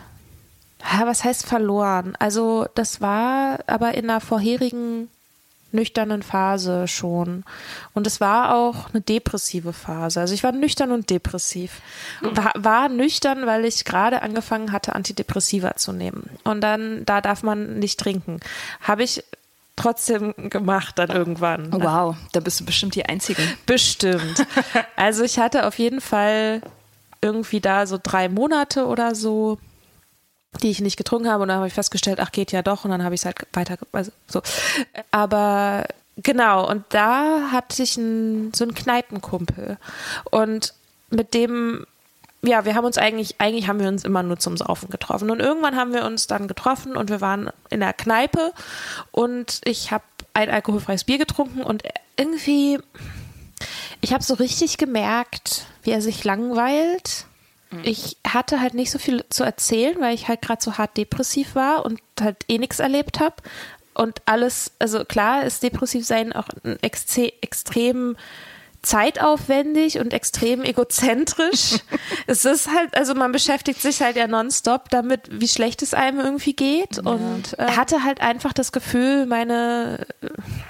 was 1.02 1.25
heißt 1.25 1.46
verloren? 1.46 2.14
Also 2.18 2.66
das 2.75 3.00
war 3.00 3.61
aber 3.66 3.94
in 3.94 4.11
einer 4.11 4.20
vorherigen 4.20 5.08
nüchternen 5.75 6.23
Phase 6.23 6.88
schon. 6.88 7.45
Und 7.93 8.07
es 8.07 8.21
war 8.21 8.54
auch 8.54 8.90
eine 8.93 9.00
depressive 9.00 9.73
Phase. 9.73 10.21
Also 10.21 10.35
ich 10.35 10.43
war 10.43 10.52
nüchtern 10.52 10.93
und 10.93 11.11
depressiv. 11.11 11.83
War, 12.23 12.52
war 12.57 12.88
nüchtern, 12.88 13.47
weil 13.47 13.64
ich 13.64 13.85
gerade 13.85 14.23
angefangen 14.23 14.73
hatte, 14.73 14.95
Antidepressiva 14.95 15.76
zu 15.76 15.93
nehmen. 15.93 16.31
Und 16.45 16.61
dann, 16.61 17.04
da 17.04 17.21
darf 17.21 17.43
man 17.43 17.78
nicht 17.78 18.00
trinken. 18.00 18.40
Habe 18.81 19.02
ich 19.02 19.23
trotzdem 19.76 20.35
gemacht 20.50 20.99
dann 20.99 21.11
irgendwann. 21.11 21.73
Wow, 21.73 22.16
da 22.33 22.40
bist 22.40 22.61
du 22.61 22.64
bestimmt 22.64 22.95
die 22.95 23.07
Einzige. 23.07 23.43
Bestimmt. 23.66 24.47
Also 24.97 25.25
ich 25.25 25.38
hatte 25.38 25.66
auf 25.66 25.78
jeden 25.78 26.00
Fall 26.00 26.62
irgendwie 27.21 27.61
da 27.61 27.87
so 27.87 27.99
drei 28.00 28.28
Monate 28.28 28.87
oder 28.87 29.14
so 29.14 29.59
die 30.58 30.70
ich 30.70 30.80
nicht 30.80 30.96
getrunken 30.96 31.30
habe 31.30 31.42
und 31.42 31.49
dann 31.49 31.58
habe 31.58 31.66
ich 31.66 31.75
festgestellt, 31.75 32.20
ach 32.20 32.32
geht 32.32 32.52
ja 32.52 32.62
doch 32.62 32.84
und 32.84 32.90
dann 32.90 33.02
habe 33.02 33.14
ich 33.14 33.23
es 33.23 33.26
halt 33.26 33.37
weiter, 33.52 33.76
also 33.92 34.12
so. 34.28 34.42
Aber 35.11 35.87
genau 36.16 36.68
und 36.68 36.84
da 36.90 37.50
hatte 37.52 37.82
ich 37.82 37.99
einen, 37.99 38.52
so 38.54 38.64
einen 38.64 38.75
Kneipenkumpel 38.75 39.78
und 40.30 40.75
mit 41.11 41.34
dem 41.34 41.87
ja, 42.46 42.66
wir 42.66 42.75
haben 42.75 42.84
uns 42.84 42.99
eigentlich, 42.99 43.37
eigentlich 43.38 43.68
haben 43.68 43.80
wir 43.80 43.88
uns 43.88 44.04
immer 44.04 44.23
nur 44.23 44.38
zum 44.38 44.58
Saufen 44.58 44.90
getroffen. 44.90 45.30
Und 45.30 45.40
irgendwann 45.40 45.76
haben 45.76 45.94
wir 45.94 46.04
uns 46.04 46.26
dann 46.26 46.46
getroffen 46.46 46.94
und 46.94 47.08
wir 47.08 47.23
waren 47.23 47.49
in 47.70 47.80
der 47.80 47.94
Kneipe 47.94 48.52
und 49.12 49.62
ich 49.64 49.92
habe 49.92 50.04
ein 50.34 50.50
alkoholfreies 50.50 51.04
Bier 51.04 51.16
getrunken 51.16 51.62
und 51.62 51.84
irgendwie, 52.18 52.78
Ich 54.00 54.12
habe 54.12 54.23
so 54.23 54.34
richtig 54.34 54.76
gemerkt, 54.76 55.66
wie 55.82 55.92
er 55.92 56.02
sich 56.02 56.25
langweilt. 56.25 57.26
Ich 57.83 58.16
hatte 58.26 58.61
halt 58.61 58.75
nicht 58.75 58.90
so 58.90 58.99
viel 58.99 59.25
zu 59.28 59.45
erzählen, 59.45 60.00
weil 60.00 60.14
ich 60.14 60.28
halt 60.28 60.43
gerade 60.43 60.62
so 60.62 60.78
hart 60.78 60.97
depressiv 60.97 61.54
war 61.54 61.85
und 61.85 62.00
halt 62.21 62.37
eh 62.49 62.59
nichts 62.59 62.78
erlebt 62.78 63.21
habe. 63.21 63.37
Und 63.95 64.23
alles, 64.26 64.73
also 64.78 65.04
klar 65.04 65.45
ist 65.45 65.62
depressiv 65.62 66.04
sein 66.04 66.33
auch 66.33 66.49
ein 66.64 66.78
extrem 66.83 68.16
zeitaufwendig 68.85 69.99
und 69.99 70.12
extrem 70.12 70.62
egozentrisch. 70.62 71.79
es 72.26 72.45
ist 72.45 72.69
halt, 72.69 72.97
also 72.97 73.14
man 73.14 73.33
beschäftigt 73.33 73.81
sich 73.81 74.03
halt 74.03 74.17
ja 74.17 74.26
nonstop 74.26 74.91
damit, 74.91 75.23
wie 75.31 75.49
schlecht 75.49 75.83
es 75.83 75.95
einem 75.95 76.21
irgendwie 76.21 76.55
geht. 76.55 76.97
Ja. 76.97 77.11
Und 77.11 77.59
äh, 77.59 77.73
hatte 77.73 78.05
halt 78.05 78.21
einfach 78.21 78.53
das 78.53 78.73
Gefühl, 78.73 79.26
meine, 79.26 80.07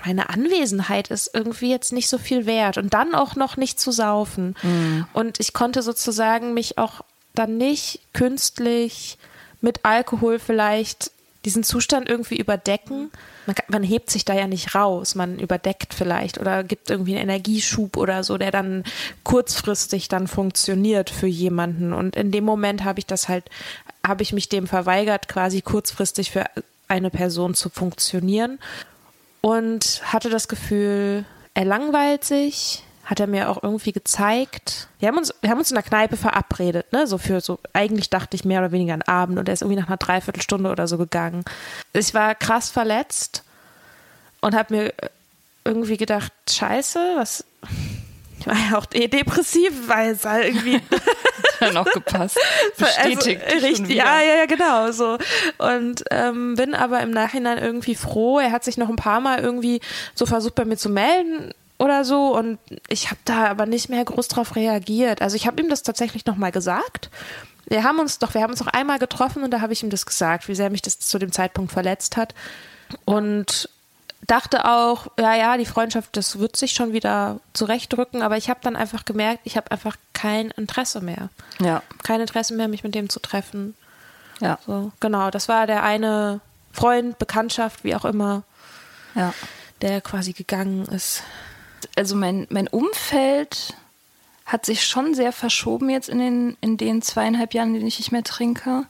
meine 0.04 0.30
Anwesenheit 0.30 1.08
ist 1.08 1.30
irgendwie 1.34 1.70
jetzt 1.70 1.92
nicht 1.92 2.08
so 2.08 2.18
viel 2.18 2.46
wert. 2.46 2.78
Und 2.78 2.94
dann 2.94 3.14
auch 3.14 3.36
noch 3.36 3.56
nicht 3.56 3.80
zu 3.80 3.92
saufen. 3.92 4.56
Mhm. 4.62 5.06
Und 5.12 5.40
ich 5.40 5.52
konnte 5.52 5.82
sozusagen 5.82 6.54
mich 6.54 6.78
auch 6.78 7.02
dann 7.34 7.56
nicht 7.56 8.00
künstlich 8.12 9.18
mit 9.60 9.84
Alkohol 9.84 10.38
vielleicht 10.38 11.10
diesen 11.44 11.64
Zustand 11.64 12.08
irgendwie 12.08 12.36
überdecken. 12.36 13.10
Man, 13.46 13.56
man, 13.68 13.82
hebt 13.82 14.10
sich 14.10 14.24
da 14.24 14.34
ja 14.34 14.46
nicht 14.46 14.74
raus, 14.74 15.14
man 15.14 15.38
überdeckt 15.38 15.94
vielleicht 15.94 16.38
oder 16.38 16.64
gibt 16.64 16.90
irgendwie 16.90 17.12
einen 17.12 17.28
Energieschub 17.28 17.96
oder 17.96 18.24
so, 18.24 18.38
der 18.38 18.50
dann 18.50 18.84
kurzfristig 19.22 20.08
dann 20.08 20.28
funktioniert 20.28 21.10
für 21.10 21.26
jemanden. 21.26 21.92
Und 21.92 22.16
in 22.16 22.30
dem 22.30 22.44
Moment 22.44 22.84
habe 22.84 22.98
ich 22.98 23.06
das 23.06 23.28
halt, 23.28 23.44
habe 24.06 24.22
ich 24.22 24.32
mich 24.32 24.48
dem 24.48 24.66
verweigert, 24.66 25.28
quasi 25.28 25.60
kurzfristig 25.60 26.30
für 26.30 26.44
eine 26.88 27.10
Person 27.10 27.54
zu 27.54 27.70
funktionieren 27.70 28.58
und 29.40 30.00
hatte 30.04 30.30
das 30.30 30.48
Gefühl, 30.48 31.24
er 31.54 31.64
langweilt 31.64 32.24
sich, 32.24 32.82
hat 33.04 33.20
er 33.20 33.26
mir 33.26 33.50
auch 33.50 33.62
irgendwie 33.62 33.92
gezeigt. 33.92 34.88
Wir 34.98 35.08
haben 35.08 35.18
uns, 35.18 35.34
wir 35.40 35.50
haben 35.50 35.58
uns 35.58 35.70
in 35.70 35.74
der 35.74 35.82
Kneipe 35.82 36.16
verabredet, 36.16 36.92
ne? 36.92 37.06
So 37.06 37.18
für 37.18 37.40
so, 37.40 37.58
eigentlich 37.72 38.10
dachte 38.10 38.34
ich 38.34 38.44
mehr 38.44 38.60
oder 38.60 38.72
weniger 38.72 38.94
einen 38.94 39.02
Abend 39.02 39.38
und 39.38 39.48
er 39.48 39.54
ist 39.54 39.62
irgendwie 39.62 39.80
nach 39.80 39.88
einer 39.88 39.96
Dreiviertelstunde 39.96 40.70
oder 40.70 40.88
so 40.88 40.98
gegangen. 40.98 41.44
Ich 41.92 42.14
war 42.14 42.34
krass 42.34 42.70
verletzt 42.70 43.42
und 44.40 44.54
habe 44.54 44.74
mir 44.74 44.94
irgendwie 45.64 45.96
gedacht, 45.96 46.32
scheiße, 46.48 47.14
was. 47.16 47.44
Ich 48.40 48.46
war 48.46 48.56
ja 48.70 48.78
auch 48.78 48.86
eh 48.92 49.08
depressiv, 49.08 49.72
weil 49.88 50.10
es 50.10 50.24
halt 50.24 50.46
irgendwie. 50.46 50.80
dann 51.60 51.76
auch 51.76 51.90
gepasst. 51.90 52.38
Bestätigt. 52.76 53.42
Also, 53.44 53.66
richtig, 53.66 53.96
ja, 53.96 54.20
ja, 54.20 54.34
ja, 54.36 54.46
genau. 54.46 54.90
So. 54.92 55.18
Und 55.58 56.04
ähm, 56.10 56.54
bin 56.56 56.74
aber 56.74 57.00
im 57.00 57.10
Nachhinein 57.10 57.58
irgendwie 57.58 57.94
froh. 57.94 58.38
Er 58.38 58.52
hat 58.52 58.64
sich 58.64 58.76
noch 58.76 58.88
ein 58.88 58.96
paar 58.96 59.20
Mal 59.20 59.40
irgendwie 59.40 59.80
so 60.14 60.26
versucht, 60.26 60.54
bei 60.54 60.64
mir 60.64 60.76
zu 60.76 60.88
melden 60.88 61.52
oder 61.78 62.04
so 62.04 62.36
und 62.36 62.58
ich 62.88 63.10
habe 63.10 63.20
da 63.24 63.46
aber 63.46 63.66
nicht 63.66 63.88
mehr 63.88 64.04
groß 64.04 64.28
drauf 64.28 64.56
reagiert. 64.56 65.22
Also 65.22 65.36
ich 65.36 65.46
habe 65.46 65.60
ihm 65.60 65.68
das 65.68 65.82
tatsächlich 65.82 66.24
nochmal 66.26 66.52
gesagt. 66.52 67.10
Wir 67.66 67.82
haben 67.82 67.98
uns 67.98 68.18
doch, 68.18 68.34
wir 68.34 68.42
haben 68.42 68.50
uns 68.50 68.60
noch 68.60 68.72
einmal 68.72 68.98
getroffen 68.98 69.42
und 69.42 69.50
da 69.50 69.60
habe 69.60 69.72
ich 69.72 69.82
ihm 69.82 69.90
das 69.90 70.06
gesagt, 70.06 70.48
wie 70.48 70.54
sehr 70.54 70.70
mich 70.70 70.82
das 70.82 70.98
zu 70.98 71.18
dem 71.18 71.32
Zeitpunkt 71.32 71.72
verletzt 71.72 72.16
hat. 72.16 72.34
Und 73.04 73.68
dachte 74.26 74.64
auch, 74.66 75.08
ja, 75.18 75.34
ja, 75.34 75.56
die 75.56 75.66
Freundschaft, 75.66 76.16
das 76.16 76.38
wird 76.38 76.56
sich 76.56 76.72
schon 76.72 76.92
wieder 76.92 77.40
zurechtdrücken, 77.52 78.22
aber 78.22 78.36
ich 78.36 78.48
habe 78.50 78.60
dann 78.62 78.76
einfach 78.76 79.04
gemerkt, 79.04 79.40
ich 79.44 79.56
habe 79.56 79.70
einfach 79.70 79.96
kein 80.12 80.50
Interesse 80.52 81.00
mehr. 81.00 81.30
Ja. 81.60 81.82
Kein 82.02 82.20
Interesse 82.20 82.54
mehr, 82.54 82.68
mich 82.68 82.84
mit 82.84 82.94
dem 82.94 83.08
zu 83.08 83.20
treffen. 83.20 83.74
Ja. 84.40 84.58
So, 84.66 84.92
genau, 85.00 85.30
das 85.30 85.48
war 85.48 85.66
der 85.66 85.82
eine 85.82 86.40
Freund, 86.72 87.18
Bekanntschaft, 87.18 87.84
wie 87.84 87.94
auch 87.94 88.04
immer, 88.04 88.42
ja. 89.14 89.32
der 89.80 90.00
quasi 90.00 90.32
gegangen 90.32 90.86
ist 90.86 91.22
also 91.96 92.16
mein, 92.16 92.46
mein 92.50 92.68
Umfeld 92.68 93.74
hat 94.46 94.66
sich 94.66 94.86
schon 94.86 95.14
sehr 95.14 95.32
verschoben 95.32 95.88
jetzt 95.88 96.08
in 96.08 96.18
den, 96.18 96.56
in 96.60 96.76
den 96.76 97.02
zweieinhalb 97.02 97.54
Jahren, 97.54 97.68
in 97.68 97.74
denen 97.74 97.86
ich 97.86 97.98
nicht 97.98 98.12
mehr 98.12 98.24
trinke. 98.24 98.84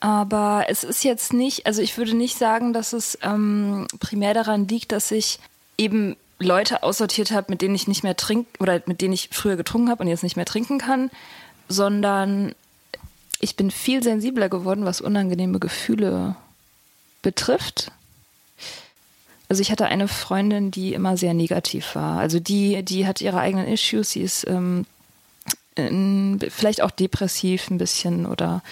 Aber 0.00 0.66
es 0.68 0.84
ist 0.84 1.02
jetzt 1.02 1.32
nicht, 1.32 1.66
also 1.66 1.82
ich 1.82 1.96
würde 1.96 2.14
nicht 2.14 2.38
sagen, 2.38 2.72
dass 2.72 2.92
es 2.92 3.18
ähm, 3.22 3.86
primär 4.00 4.34
daran 4.34 4.68
liegt, 4.68 4.92
dass 4.92 5.10
ich 5.10 5.40
eben 5.76 6.16
Leute 6.38 6.82
aussortiert 6.82 7.32
habe, 7.32 7.50
mit 7.50 7.62
denen 7.62 7.74
ich 7.74 7.88
nicht 7.88 8.04
mehr 8.04 8.16
trinke 8.16 8.48
oder 8.60 8.80
mit 8.86 9.00
denen 9.00 9.14
ich 9.14 9.30
früher 9.32 9.56
getrunken 9.56 9.90
habe 9.90 10.04
und 10.04 10.08
jetzt 10.08 10.22
nicht 10.22 10.36
mehr 10.36 10.44
trinken 10.44 10.78
kann, 10.78 11.10
sondern 11.68 12.54
ich 13.40 13.56
bin 13.56 13.70
viel 13.70 14.02
sensibler 14.02 14.48
geworden, 14.48 14.84
was 14.84 15.00
unangenehme 15.00 15.58
Gefühle 15.58 16.36
betrifft. 17.22 17.90
Also 19.48 19.62
ich 19.62 19.70
hatte 19.70 19.86
eine 19.86 20.08
Freundin, 20.08 20.70
die 20.70 20.92
immer 20.92 21.16
sehr 21.16 21.34
negativ 21.34 21.94
war. 21.94 22.18
Also 22.18 22.38
die, 22.38 22.82
die 22.82 23.06
hat 23.06 23.20
ihre 23.20 23.40
eigenen 23.40 23.66
Issues, 23.66 24.10
sie 24.10 24.20
ist 24.20 24.46
ähm, 24.46 24.84
vielleicht 26.48 26.82
auch 26.82 26.90
depressiv 26.90 27.70
ein 27.70 27.78
bisschen 27.78 28.26
oder 28.26 28.62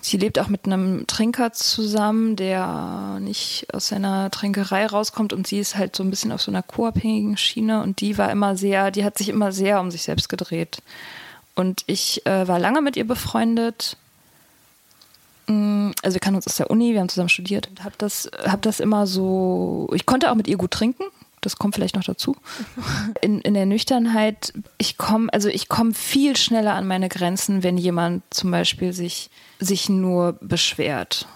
sie 0.00 0.16
lebt 0.16 0.38
auch 0.38 0.48
mit 0.48 0.64
einem 0.64 1.06
Trinker 1.06 1.52
zusammen, 1.52 2.36
der 2.36 3.18
nicht 3.20 3.66
aus 3.72 3.88
seiner 3.88 4.30
Trinkerei 4.30 4.86
rauskommt 4.86 5.32
und 5.32 5.46
sie 5.46 5.58
ist 5.58 5.76
halt 5.76 5.96
so 5.96 6.02
ein 6.02 6.10
bisschen 6.10 6.32
auf 6.32 6.40
so 6.40 6.50
einer 6.50 6.62
co-abhängigen 6.62 7.36
Schiene 7.36 7.82
und 7.82 8.00
die 8.00 8.16
war 8.16 8.30
immer 8.30 8.56
sehr, 8.56 8.90
die 8.90 9.04
hat 9.04 9.18
sich 9.18 9.28
immer 9.28 9.52
sehr 9.52 9.80
um 9.80 9.90
sich 9.90 10.02
selbst 10.02 10.28
gedreht. 10.28 10.78
Und 11.54 11.82
ich 11.86 12.24
äh, 12.24 12.46
war 12.46 12.58
lange 12.58 12.80
mit 12.80 12.96
ihr 12.96 13.06
befreundet 13.06 13.96
also 15.48 16.14
wir 16.14 16.20
kennen 16.20 16.36
uns 16.36 16.46
aus 16.46 16.56
der 16.56 16.70
Uni, 16.70 16.92
wir 16.92 17.00
haben 17.00 17.08
zusammen 17.08 17.30
studiert 17.30 17.68
und 17.68 17.82
habe 17.82 17.94
das, 17.96 18.30
hab 18.44 18.60
das 18.62 18.80
immer 18.80 19.06
so, 19.06 19.88
ich 19.94 20.04
konnte 20.04 20.30
auch 20.30 20.34
mit 20.34 20.46
ihr 20.46 20.58
gut 20.58 20.72
trinken, 20.72 21.04
das 21.40 21.56
kommt 21.56 21.74
vielleicht 21.74 21.96
noch 21.96 22.04
dazu. 22.04 22.36
In, 23.22 23.40
in 23.40 23.54
der 23.54 23.64
Nüchternheit, 23.64 24.52
ich 24.76 24.98
komme, 24.98 25.32
also 25.32 25.48
ich 25.48 25.68
komme 25.68 25.94
viel 25.94 26.36
schneller 26.36 26.74
an 26.74 26.86
meine 26.86 27.08
Grenzen, 27.08 27.62
wenn 27.62 27.78
jemand 27.78 28.22
zum 28.30 28.50
Beispiel 28.50 28.92
sich, 28.92 29.30
sich 29.58 29.88
nur 29.88 30.34
beschwert. 30.40 31.26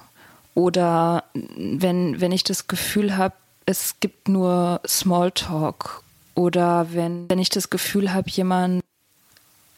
Oder 0.55 1.25
wenn, 1.35 2.21
wenn 2.21 2.33
ich 2.33 2.45
das 2.45 2.67
Gefühl 2.67 3.17
habe, 3.17 3.35
es 3.65 4.01
gibt 4.01 4.29
nur 4.29 4.81
Smalltalk. 4.87 6.03
Oder 6.35 6.89
wenn, 6.93 7.31
wenn 7.31 7.39
ich 7.39 7.49
das 7.49 7.71
Gefühl 7.71 8.13
habe, 8.13 8.29
jemand 8.29 8.83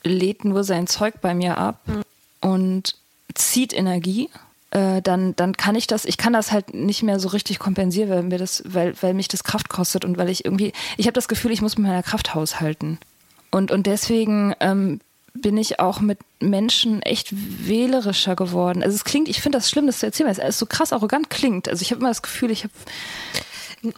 lädt 0.02 0.44
nur 0.44 0.64
sein 0.64 0.86
Zeug 0.86 1.20
bei 1.20 1.34
mir 1.34 1.58
ab 1.58 1.80
mhm. 1.86 2.02
und 2.40 2.96
zieht 3.34 3.72
Energie, 3.72 4.30
äh, 4.70 5.00
dann, 5.02 5.36
dann 5.36 5.56
kann 5.56 5.76
ich 5.76 5.86
das, 5.86 6.04
ich 6.04 6.18
kann 6.18 6.32
das 6.32 6.52
halt 6.52 6.74
nicht 6.74 7.02
mehr 7.02 7.20
so 7.20 7.28
richtig 7.28 7.58
kompensieren, 7.58 8.10
weil 8.10 8.22
mir 8.24 8.38
das, 8.38 8.62
weil, 8.66 8.94
weil 9.00 9.14
mich 9.14 9.28
das 9.28 9.44
Kraft 9.44 9.68
kostet 9.68 10.04
und 10.04 10.18
weil 10.18 10.28
ich 10.28 10.44
irgendwie, 10.44 10.72
ich 10.96 11.06
habe 11.06 11.14
das 11.14 11.28
Gefühl, 11.28 11.52
ich 11.52 11.62
muss 11.62 11.78
mit 11.78 11.86
meiner 11.86 12.02
Kraft 12.02 12.34
haushalten. 12.34 12.98
Und, 13.50 13.70
und 13.70 13.86
deswegen 13.86 14.54
ähm, 14.58 15.00
bin 15.32 15.56
ich 15.56 15.78
auch 15.78 16.00
mit 16.00 16.18
Menschen 16.40 17.02
echt 17.02 17.28
wählerischer 17.32 18.34
geworden. 18.34 18.82
Also 18.82 18.96
es 18.96 19.04
klingt, 19.04 19.28
ich 19.28 19.40
finde 19.40 19.58
das 19.58 19.70
schlimm, 19.70 19.86
das 19.86 20.00
zu 20.00 20.06
erzählen, 20.06 20.28
weil 20.36 20.48
es 20.48 20.58
so 20.58 20.66
krass 20.66 20.92
arrogant 20.92 21.30
klingt. 21.30 21.68
Also 21.68 21.82
ich 21.82 21.90
habe 21.90 22.00
immer 22.00 22.10
das 22.10 22.22
Gefühl, 22.22 22.50
ich 22.50 22.64
habe 22.64 22.72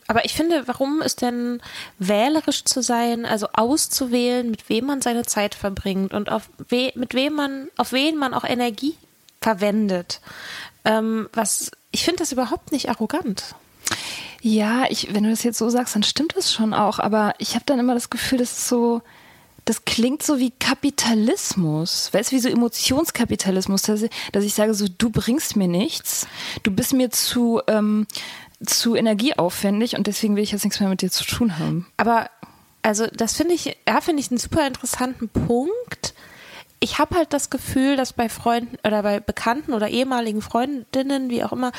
aber 0.08 0.24
ich 0.24 0.34
finde, 0.34 0.66
warum 0.66 1.00
ist 1.00 1.22
denn 1.22 1.60
wählerisch 2.00 2.64
zu 2.64 2.82
sein, 2.82 3.24
also 3.24 3.46
auszuwählen, 3.52 4.50
mit 4.50 4.68
wem 4.68 4.86
man 4.86 5.00
seine 5.00 5.24
Zeit 5.24 5.54
verbringt 5.54 6.12
und 6.12 6.28
auf 6.28 6.50
we 6.68 6.90
mit 6.96 7.14
wem 7.14 7.34
man, 7.34 7.68
auf 7.76 7.92
wen 7.92 8.16
man 8.16 8.34
auch 8.34 8.42
Energie 8.42 8.94
verwendet. 9.46 10.20
Ähm, 10.84 11.28
was, 11.32 11.70
ich 11.92 12.04
finde 12.04 12.18
das 12.18 12.32
überhaupt 12.32 12.72
nicht 12.72 12.88
arrogant. 12.88 13.54
Ja, 14.42 14.86
ich, 14.88 15.14
wenn 15.14 15.22
du 15.22 15.30
das 15.30 15.44
jetzt 15.44 15.58
so 15.58 15.70
sagst, 15.70 15.94
dann 15.94 16.02
stimmt 16.02 16.36
das 16.36 16.52
schon 16.52 16.74
auch. 16.74 16.98
Aber 16.98 17.32
ich 17.38 17.54
habe 17.54 17.64
dann 17.64 17.78
immer 17.78 17.94
das 17.94 18.10
Gefühl, 18.10 18.38
das 18.38 18.50
ist 18.50 18.68
so, 18.68 19.02
das 19.64 19.84
klingt 19.84 20.24
so 20.24 20.40
wie 20.40 20.50
Kapitalismus. 20.50 22.12
Weißt 22.12 22.32
du, 22.32 22.36
wie 22.36 22.40
so 22.40 22.48
Emotionskapitalismus, 22.48 23.82
dass 23.82 24.02
ich, 24.02 24.10
dass 24.32 24.42
ich 24.42 24.54
sage, 24.54 24.74
so, 24.74 24.86
du 24.88 25.10
bringst 25.10 25.54
mir 25.54 25.68
nichts, 25.68 26.26
du 26.64 26.72
bist 26.72 26.92
mir 26.92 27.10
zu, 27.10 27.60
ähm, 27.68 28.08
zu 28.64 28.96
energieaufwendig 28.96 29.96
und 29.96 30.08
deswegen 30.08 30.34
will 30.34 30.42
ich 30.42 30.50
jetzt 30.50 30.64
nichts 30.64 30.80
mehr 30.80 30.88
mit 30.88 31.02
dir 31.02 31.10
zu 31.12 31.24
tun 31.24 31.60
haben. 31.60 31.86
Aber 31.98 32.30
also 32.82 33.06
das 33.06 33.36
finde 33.36 33.54
ich, 33.54 33.76
ja, 33.86 34.00
finde 34.00 34.20
ich 34.20 34.30
einen 34.32 34.38
super 34.38 34.66
interessanten 34.66 35.28
Punkt 35.28 36.14
ich 36.80 36.98
habe 36.98 37.16
halt 37.16 37.32
das 37.32 37.50
Gefühl, 37.50 37.96
dass 37.96 38.12
bei 38.12 38.28
Freunden 38.28 38.76
oder 38.84 39.02
bei 39.02 39.20
Bekannten 39.20 39.72
oder 39.72 39.88
ehemaligen 39.88 40.42
Freundinnen, 40.42 41.30
wie 41.30 41.42
auch 41.42 41.52
immer, 41.52 41.72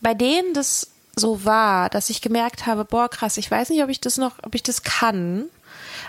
bei 0.00 0.14
denen 0.14 0.52
das 0.54 0.90
so 1.16 1.44
war, 1.44 1.88
dass 1.88 2.10
ich 2.10 2.20
gemerkt 2.20 2.66
habe, 2.66 2.84
boah, 2.84 3.08
krass, 3.08 3.38
ich 3.38 3.50
weiß 3.50 3.70
nicht, 3.70 3.82
ob 3.82 3.88
ich 3.88 4.00
das 4.00 4.18
noch, 4.18 4.32
ob 4.42 4.54
ich 4.54 4.62
das 4.62 4.82
kann, 4.82 5.46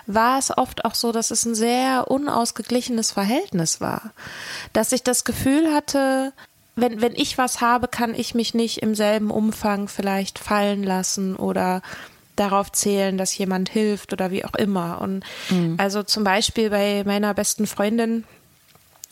war 0.05 0.37
es 0.39 0.55
oft 0.55 0.85
auch 0.85 0.95
so, 0.95 1.11
dass 1.11 1.31
es 1.31 1.45
ein 1.45 1.55
sehr 1.55 2.09
unausgeglichenes 2.09 3.11
Verhältnis 3.11 3.79
war. 3.79 4.11
Dass 4.73 4.91
ich 4.91 5.03
das 5.03 5.23
Gefühl 5.23 5.73
hatte, 5.73 6.33
wenn, 6.75 7.01
wenn 7.01 7.15
ich 7.15 7.37
was 7.37 7.61
habe, 7.61 7.87
kann 7.87 8.13
ich 8.13 8.35
mich 8.35 8.53
nicht 8.53 8.79
im 8.79 8.95
selben 8.95 9.31
Umfang 9.31 9.87
vielleicht 9.87 10.39
fallen 10.39 10.83
lassen 10.83 11.35
oder 11.35 11.81
darauf 12.39 12.71
zählen, 12.71 13.17
dass 13.17 13.37
jemand 13.37 13.69
hilft 13.69 14.13
oder 14.13 14.31
wie 14.31 14.45
auch 14.45 14.55
immer. 14.55 15.01
Und 15.01 15.23
mhm. 15.49 15.75
also 15.77 16.03
zum 16.03 16.23
Beispiel 16.23 16.69
bei 16.69 17.03
meiner 17.05 17.33
besten 17.33 17.67
Freundin, 17.67 18.23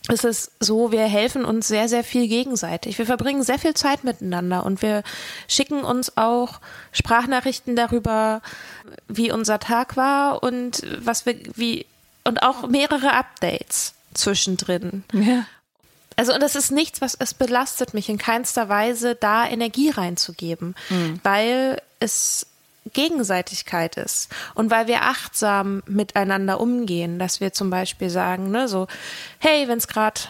ist 0.09 0.23
es 0.23 0.51
so, 0.59 0.91
wir 0.91 1.05
helfen 1.05 1.45
uns 1.45 1.67
sehr, 1.67 1.89
sehr 1.89 2.03
viel 2.03 2.27
gegenseitig. 2.27 2.97
Wir 2.97 3.05
verbringen 3.05 3.43
sehr 3.43 3.59
viel 3.59 3.73
Zeit 3.73 4.03
miteinander 4.03 4.65
und 4.65 4.81
wir 4.81 5.03
schicken 5.47 5.83
uns 5.83 6.15
auch 6.17 6.59
Sprachnachrichten 6.91 7.75
darüber, 7.75 8.41
wie 9.07 9.31
unser 9.31 9.59
Tag 9.59 9.97
war 9.97 10.43
und 10.43 10.83
was 10.99 11.25
wir, 11.25 11.35
wie, 11.55 11.85
und 12.23 12.43
auch 12.43 12.67
mehrere 12.67 13.13
Updates 13.13 13.93
zwischendrin. 14.13 15.03
Ja. 15.11 15.45
Also, 16.17 16.33
und 16.33 16.41
das 16.41 16.55
ist 16.55 16.71
nichts, 16.71 17.01
was 17.01 17.15
es 17.15 17.33
belastet 17.33 17.93
mich 17.93 18.07
in 18.07 18.17
keinster 18.17 18.69
Weise, 18.69 19.15
da 19.15 19.47
Energie 19.47 19.89
reinzugeben, 19.89 20.75
mhm. 20.89 21.19
weil 21.23 21.81
es 21.99 22.47
Gegenseitigkeit 22.93 23.97
ist 23.97 24.29
und 24.53 24.69
weil 24.69 24.87
wir 24.87 25.01
achtsam 25.03 25.81
miteinander 25.87 26.59
umgehen, 26.59 27.19
dass 27.19 27.39
wir 27.39 27.51
zum 27.51 27.69
Beispiel 27.69 28.09
sagen, 28.09 28.51
ne, 28.51 28.67
so, 28.67 28.87
hey, 29.39 29.67
wenn 29.67 29.77
es 29.77 29.87
gerade 29.87 30.21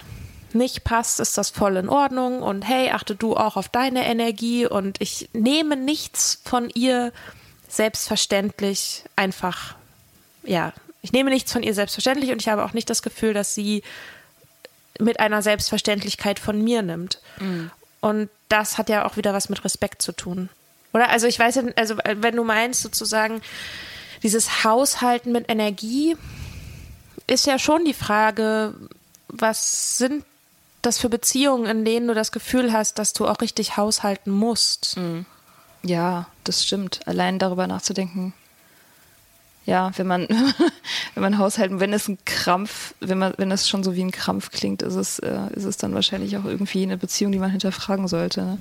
nicht 0.53 0.83
passt, 0.83 1.19
ist 1.19 1.37
das 1.37 1.49
voll 1.49 1.75
in 1.75 1.89
Ordnung 1.89 2.41
und 2.41 2.61
hey, 2.63 2.91
achte 2.91 3.15
du 3.15 3.35
auch 3.35 3.57
auf 3.57 3.67
deine 3.67 4.05
Energie 4.05 4.65
und 4.65 5.01
ich 5.01 5.29
nehme 5.33 5.75
nichts 5.75 6.41
von 6.45 6.69
ihr 6.69 7.11
selbstverständlich 7.67 9.03
einfach, 9.15 9.75
ja, 10.43 10.71
ich 11.01 11.11
nehme 11.11 11.29
nichts 11.29 11.51
von 11.51 11.61
ihr 11.61 11.73
selbstverständlich 11.73 12.31
und 12.31 12.41
ich 12.41 12.47
habe 12.47 12.63
auch 12.63 12.73
nicht 12.73 12.89
das 12.89 13.03
Gefühl, 13.03 13.33
dass 13.33 13.53
sie 13.53 13.83
mit 14.97 15.19
einer 15.19 15.41
Selbstverständlichkeit 15.41 16.39
von 16.39 16.63
mir 16.63 16.81
nimmt. 16.81 17.19
Mhm. 17.39 17.69
Und 17.99 18.29
das 18.49 18.77
hat 18.77 18.89
ja 18.89 19.05
auch 19.05 19.17
wieder 19.17 19.33
was 19.33 19.49
mit 19.49 19.63
Respekt 19.65 20.01
zu 20.01 20.13
tun. 20.13 20.49
Oder? 20.95 21.09
Also 21.09 21.27
ich 21.27 21.37
weiß 21.37 21.55
ja, 21.55 21.63
also 21.75 21.95
äh, 22.05 22.15
wenn 22.19 22.37
du 22.37 22.45
meinst 22.45 22.81
sozusagen, 22.81 23.41
dieses 24.23 24.63
Haushalten 24.63 25.33
mit 25.33 25.49
Energie 25.49 26.15
ist 27.27 27.45
ja 27.45 27.59
schon 27.59 27.83
die 27.83 27.93
Frage, 27.93 28.73
was 29.27 29.97
sind 29.97 30.23
das 30.81 30.97
für 30.97 31.09
Beziehungen, 31.09 31.65
in 31.65 31.83
denen 31.83 32.07
du 32.07 32.13
das 32.13 32.31
Gefühl 32.31 32.71
hast, 32.71 32.97
dass 32.97 33.11
du 33.11 33.27
auch 33.27 33.41
richtig 33.41 33.75
haushalten 33.75 34.31
musst? 34.31 34.95
Mhm. 34.95 35.25
Ja, 35.83 36.27
das 36.45 36.63
stimmt. 36.63 37.01
Allein 37.07 37.39
darüber 37.39 37.67
nachzudenken. 37.67 38.33
Ja, 39.65 39.91
wenn 39.97 40.07
man, 40.07 40.29
wenn 41.13 41.23
man 41.23 41.37
haushalten, 41.37 41.81
wenn 41.81 41.91
es 41.91 42.07
ein 42.07 42.19
Krampf, 42.23 42.93
wenn 43.01 43.17
man, 43.17 43.33
wenn 43.35 43.51
es 43.51 43.67
schon 43.67 43.83
so 43.83 43.95
wie 43.95 44.03
ein 44.03 44.11
Krampf 44.11 44.49
klingt, 44.49 44.81
ist 44.81 44.95
es, 44.95 45.19
äh, 45.19 45.39
ist 45.55 45.65
es 45.65 45.75
dann 45.75 45.93
wahrscheinlich 45.93 46.37
auch 46.37 46.45
irgendwie 46.45 46.83
eine 46.83 46.97
Beziehung, 46.97 47.33
die 47.33 47.39
man 47.39 47.51
hinterfragen 47.51 48.07
sollte. 48.07 48.43
Ne? 48.43 48.59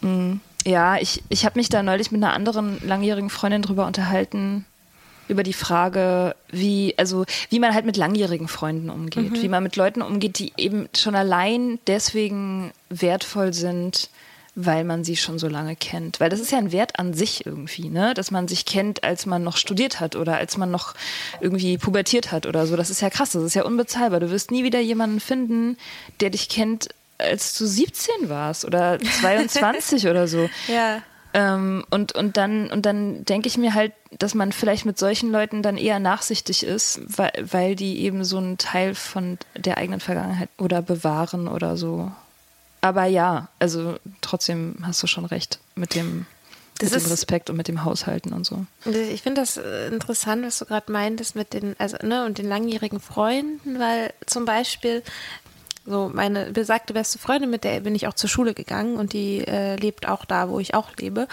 Mhm. 0.00 0.40
Ja, 0.66 0.96
ich, 0.96 1.22
ich 1.28 1.44
habe 1.44 1.58
mich 1.58 1.68
da 1.68 1.82
neulich 1.82 2.10
mit 2.10 2.22
einer 2.22 2.32
anderen 2.32 2.78
langjährigen 2.86 3.30
Freundin 3.30 3.62
drüber 3.62 3.86
unterhalten, 3.86 4.66
über 5.28 5.42
die 5.42 5.52
Frage, 5.52 6.34
wie, 6.50 6.94
also 6.96 7.24
wie 7.50 7.58
man 7.58 7.74
halt 7.74 7.86
mit 7.86 7.96
langjährigen 7.96 8.48
Freunden 8.48 8.90
umgeht, 8.90 9.30
mhm. 9.30 9.42
wie 9.42 9.48
man 9.48 9.62
mit 9.62 9.76
Leuten 9.76 10.02
umgeht, 10.02 10.38
die 10.38 10.52
eben 10.56 10.88
schon 10.96 11.14
allein 11.14 11.78
deswegen 11.86 12.72
wertvoll 12.88 13.52
sind, 13.52 14.10
weil 14.60 14.82
man 14.82 15.04
sie 15.04 15.16
schon 15.16 15.38
so 15.38 15.46
lange 15.46 15.76
kennt. 15.76 16.18
Weil 16.18 16.30
das 16.30 16.40
ist 16.40 16.50
ja 16.50 16.58
ein 16.58 16.72
Wert 16.72 16.98
an 16.98 17.14
sich 17.14 17.46
irgendwie, 17.46 17.90
ne? 17.90 18.12
Dass 18.14 18.32
man 18.32 18.48
sich 18.48 18.64
kennt, 18.64 19.04
als 19.04 19.24
man 19.24 19.44
noch 19.44 19.56
studiert 19.56 20.00
hat 20.00 20.16
oder 20.16 20.36
als 20.36 20.56
man 20.56 20.72
noch 20.72 20.94
irgendwie 21.40 21.78
pubertiert 21.78 22.32
hat 22.32 22.44
oder 22.44 22.66
so. 22.66 22.74
Das 22.74 22.90
ist 22.90 23.00
ja 23.00 23.08
krass, 23.08 23.30
das 23.30 23.44
ist 23.44 23.54
ja 23.54 23.64
unbezahlbar. 23.64 24.18
Du 24.18 24.30
wirst 24.30 24.50
nie 24.50 24.64
wieder 24.64 24.80
jemanden 24.80 25.20
finden, 25.20 25.76
der 26.18 26.30
dich 26.30 26.48
kennt, 26.48 26.88
als 27.18 27.56
du 27.58 27.66
17 27.66 28.28
warst 28.28 28.64
oder 28.64 28.98
22 29.20 30.06
oder 30.08 30.28
so. 30.28 30.48
Ja. 30.68 31.02
Ähm, 31.34 31.84
und, 31.90 32.12
und 32.12 32.36
dann, 32.36 32.70
und 32.70 32.86
dann 32.86 33.24
denke 33.24 33.48
ich 33.48 33.58
mir 33.58 33.74
halt, 33.74 33.92
dass 34.18 34.34
man 34.34 34.52
vielleicht 34.52 34.86
mit 34.86 34.98
solchen 34.98 35.30
Leuten 35.30 35.62
dann 35.62 35.76
eher 35.76 35.98
nachsichtig 35.98 36.64
ist, 36.64 37.00
weil, 37.06 37.32
weil 37.42 37.76
die 37.76 38.00
eben 38.00 38.24
so 38.24 38.38
einen 38.38 38.56
Teil 38.56 38.94
von 38.94 39.38
der 39.54 39.76
eigenen 39.76 40.00
Vergangenheit 40.00 40.48
oder 40.56 40.80
bewahren 40.80 41.46
oder 41.46 41.76
so. 41.76 42.10
Aber 42.80 43.04
ja, 43.04 43.48
also 43.58 43.96
trotzdem 44.20 44.76
hast 44.82 45.02
du 45.02 45.06
schon 45.06 45.24
recht 45.24 45.58
mit 45.74 45.94
dem, 45.94 46.26
mit 46.80 46.94
dem 46.94 47.06
Respekt 47.06 47.50
und 47.50 47.56
mit 47.56 47.68
dem 47.68 47.84
Haushalten 47.84 48.32
und 48.32 48.46
so. 48.46 48.64
Ich 49.12 49.22
finde 49.22 49.42
das 49.42 49.56
äh, 49.58 49.88
interessant, 49.88 50.46
was 50.46 50.60
du 50.60 50.64
gerade 50.64 50.90
meintest 50.90 51.34
mit 51.34 51.52
den, 51.52 51.74
also, 51.78 51.98
ne, 52.02 52.24
und 52.24 52.38
den 52.38 52.48
langjährigen 52.48 53.00
Freunden, 53.00 53.78
weil 53.78 54.14
zum 54.26 54.44
Beispiel 54.44 55.02
so 55.88 56.10
meine 56.12 56.46
besagte 56.52 56.92
beste 56.92 57.18
Freundin, 57.18 57.50
mit 57.50 57.64
der 57.64 57.80
bin 57.80 57.94
ich 57.94 58.06
auch 58.06 58.14
zur 58.14 58.28
Schule 58.28 58.54
gegangen 58.54 58.96
und 58.96 59.12
die 59.12 59.46
äh, 59.46 59.76
lebt 59.76 60.08
auch 60.08 60.24
da, 60.24 60.48
wo 60.48 60.60
ich 60.60 60.74
auch 60.74 60.94
lebe. 60.96 61.28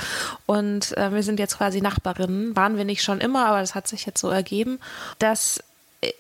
Und 0.46 0.98
äh, 0.98 1.14
wir 1.14 1.24
sind 1.24 1.40
jetzt 1.40 1.58
quasi 1.58 1.82
Nachbarinnen. 1.82 2.56
Waren 2.56 2.78
wir 2.78 2.86
nicht 2.86 3.04
schon 3.04 3.22
immer, 3.22 3.48
aber 3.48 3.60
das 3.60 3.76
hat 3.76 3.88
sich 3.88 4.06
jetzt 4.06 4.22
so 4.22 4.30
ergeben, 4.30 4.80
dass 5.20 5.60
äh, 6.02 6.12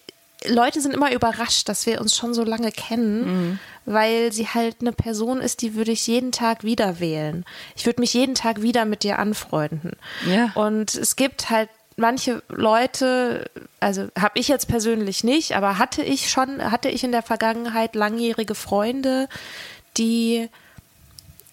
Leute 0.47 0.81
sind 0.81 0.93
immer 0.93 1.11
überrascht, 1.13 1.69
dass 1.69 1.85
wir 1.85 2.01
uns 2.01 2.15
schon 2.15 2.33
so 2.33 2.43
lange 2.43 2.71
kennen, 2.71 3.25
mhm. 3.25 3.59
weil 3.85 4.31
sie 4.31 4.47
halt 4.47 4.77
eine 4.81 4.91
Person 4.91 5.41
ist, 5.41 5.61
die 5.61 5.75
würde 5.75 5.91
ich 5.91 6.05
jeden 6.07 6.31
Tag 6.31 6.63
wieder 6.63 6.99
wählen. 6.99 7.45
Ich 7.75 7.85
würde 7.85 8.01
mich 8.01 8.13
jeden 8.13 8.35
Tag 8.35 8.61
wieder 8.61 8.85
mit 8.85 9.03
dir 9.03 9.19
anfreunden. 9.19 9.93
Ja. 10.27 10.51
Und 10.55 10.93
es 10.93 11.15
gibt 11.15 11.49
halt 11.49 11.69
manche 11.97 12.43
Leute, 12.49 13.49
also 13.79 14.07
habe 14.19 14.39
ich 14.39 14.47
jetzt 14.47 14.67
persönlich 14.67 15.23
nicht, 15.23 15.55
aber 15.55 15.77
hatte 15.77 16.03
ich 16.03 16.29
schon, 16.29 16.71
hatte 16.71 16.89
ich 16.89 17.03
in 17.03 17.11
der 17.11 17.23
Vergangenheit 17.23 17.95
langjährige 17.95 18.55
Freunde, 18.55 19.29
die 19.97 20.49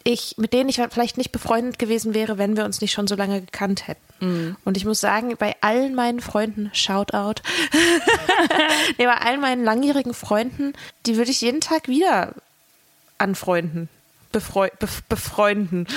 ich, 0.05 0.35
mit 0.37 0.53
denen 0.53 0.69
ich 0.69 0.81
vielleicht 0.91 1.17
nicht 1.17 1.31
befreundet 1.31 1.79
gewesen 1.79 2.13
wäre, 2.15 2.39
wenn 2.39 2.57
wir 2.57 2.65
uns 2.65 2.81
nicht 2.81 2.93
schon 2.93 3.07
so 3.07 3.15
lange 3.15 3.41
gekannt 3.41 3.87
hätten. 3.87 4.01
Mhm. 4.21 4.57
Und 4.65 4.77
ich 4.77 4.85
muss 4.85 5.01
sagen, 5.01 5.37
bei 5.39 5.55
allen 5.61 5.95
meinen 5.95 6.21
Freunden, 6.21 6.71
Shoutout, 6.73 7.43
nee, 8.99 9.07
bei 9.07 9.17
allen 9.17 9.41
meinen 9.41 9.65
langjährigen 9.65 10.15
Freunden, 10.15 10.73
die 11.07 11.17
würde 11.17 11.31
ich 11.31 11.41
jeden 11.41 11.61
Tag 11.61 11.89
wieder 11.89 12.35
anfreunden, 13.19 13.89
befreu 14.33 14.69
bef 14.79 15.03
befreunden. 15.05 15.87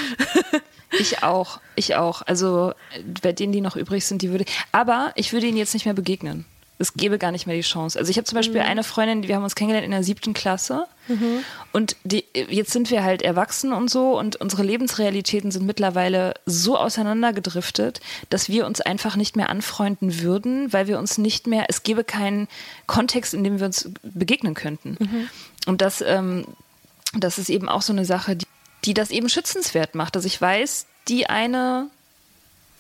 Ich 1.00 1.24
auch, 1.24 1.60
ich 1.76 1.96
auch. 1.96 2.22
Also 2.22 2.74
bei 3.22 3.34
denen, 3.34 3.52
die 3.52 3.62
noch 3.62 3.76
übrig 3.76 4.06
sind, 4.06 4.22
die 4.22 4.32
würde. 4.32 4.46
Aber 4.72 5.12
ich 5.16 5.34
würde 5.34 5.48
ihnen 5.48 5.58
jetzt 5.58 5.74
nicht 5.74 5.86
mehr 5.86 5.94
begegnen. 5.94 6.46
Es 6.78 6.94
gäbe 6.94 7.18
gar 7.18 7.32
nicht 7.32 7.48
mehr 7.48 7.56
die 7.56 7.62
Chance. 7.62 7.98
Also 7.98 8.12
ich 8.12 8.18
habe 8.18 8.26
zum 8.26 8.36
Beispiel 8.36 8.62
mhm. 8.62 8.68
eine 8.68 8.84
Freundin, 8.84 9.28
wir 9.28 9.36
haben 9.36 9.44
uns 9.44 9.56
kennengelernt 9.56 9.86
in 9.86 9.92
der 9.92 10.04
siebten 10.04 10.34
Klasse 10.34 10.88
mhm. 11.08 11.40
und 11.72 11.96
die, 12.04 12.26
jetzt 12.50 12.72
sind 12.72 12.92
wir 12.92 13.02
halt 13.02 13.22
erwachsen 13.22 13.72
und 13.72 13.90
so 13.90 14.20
und 14.20 14.36
unsere 14.36 14.64
Lebensrealitäten 14.64 15.52
sind 15.52 15.66
mittlerweile 15.66 16.34
so 16.46 16.78
auseinandergedriftet, 16.78 18.02
dass 18.30 18.50
wir 18.50 18.66
uns 18.66 18.82
einfach 18.82 19.16
nicht 19.16 19.38
mehr 19.38 19.50
anfreunden 19.50 20.20
würden, 20.20 20.74
weil 20.74 20.88
wir 20.88 21.00
uns 21.00 21.18
nicht 21.18 21.48
mehr, 21.48 21.66
es 21.70 21.84
gäbe 21.84 22.04
keinen 22.04 22.50
Kontext, 22.88 23.34
in 23.34 23.46
dem 23.46 23.60
wir 23.60 23.68
uns 23.68 23.90
begegnen 24.04 24.54
könnten. 24.54 24.98
Mhm. 25.00 25.30
Und 25.68 25.82
das, 25.82 26.02
ähm, 26.02 26.46
das 27.24 27.38
ist 27.38 27.50
eben 27.50 27.70
auch 27.70 27.82
so 27.82 27.94
eine 27.94 28.06
Sache, 28.06 28.36
die 28.36 28.46
die 28.86 28.94
das 28.94 29.12
eben 29.12 29.30
schützenswert 29.30 29.96
macht. 29.96 30.16
Also 30.16 30.28
ich 30.28 30.40
weiß, 30.40 30.86
die 31.08 31.28
eine, 31.28 31.88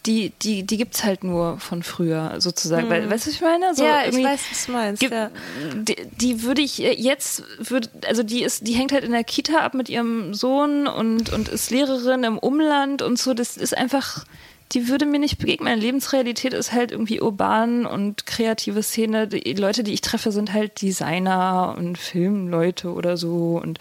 die, 0.05 0.31
die, 0.41 0.63
die 0.63 0.77
gibt 0.77 0.95
es 0.95 1.03
halt 1.03 1.23
nur 1.23 1.59
von 1.59 1.83
früher 1.83 2.35
sozusagen. 2.39 2.83
Hm. 2.83 2.89
Weil, 2.89 3.09
weißt 3.09 3.25
du, 3.25 3.29
was 3.29 3.35
ich 3.35 3.41
meine? 3.41 3.75
So 3.75 3.83
ja, 3.83 4.05
ich 4.07 4.23
weiß, 4.23 4.41
was 4.51 4.65
du 4.65 4.71
meinst. 4.71 4.99
Gibt, 4.99 5.13
ja. 5.13 5.31
Die, 5.73 5.95
die 6.19 6.43
würde 6.43 6.61
ich 6.61 6.77
jetzt, 6.77 7.43
würd, 7.59 7.89
also 8.07 8.23
die 8.23 8.43
ist, 8.43 8.67
die 8.67 8.73
hängt 8.73 8.91
halt 8.91 9.03
in 9.03 9.11
der 9.11 9.23
Kita 9.23 9.59
ab 9.59 9.73
mit 9.73 9.89
ihrem 9.89 10.33
Sohn 10.33 10.87
und, 10.87 11.31
und 11.33 11.49
ist 11.49 11.71
Lehrerin 11.71 12.23
im 12.23 12.37
Umland 12.37 13.01
und 13.01 13.17
so. 13.17 13.33
Das 13.33 13.57
ist 13.57 13.75
einfach, 13.75 14.25
die 14.73 14.87
würde 14.87 15.05
mir 15.05 15.19
nicht 15.19 15.39
begegnen. 15.39 15.69
Meine 15.69 15.81
Lebensrealität 15.81 16.53
ist 16.53 16.71
halt 16.71 16.91
irgendwie 16.91 17.21
urban 17.21 17.85
und 17.85 18.27
kreative 18.27 18.83
Szene. 18.83 19.27
Die 19.27 19.53
Leute, 19.53 19.83
die 19.83 19.93
ich 19.93 20.01
treffe, 20.01 20.31
sind 20.31 20.53
halt 20.53 20.81
Designer 20.81 21.75
und 21.77 21.97
Filmleute 21.97 22.91
oder 22.91 23.17
so 23.17 23.59
und 23.61 23.79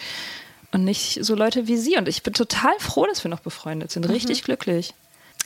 und 0.74 0.84
nicht 0.84 1.24
so 1.24 1.36
Leute 1.36 1.68
wie 1.68 1.76
sie. 1.76 1.96
Und 1.96 2.08
ich 2.08 2.24
bin 2.24 2.34
total 2.34 2.74
froh, 2.80 3.06
dass 3.06 3.22
wir 3.22 3.30
noch 3.30 3.40
befreundet 3.40 3.92
sind. 3.92 4.08
Richtig 4.08 4.42
mhm. 4.42 4.44
glücklich. 4.46 4.92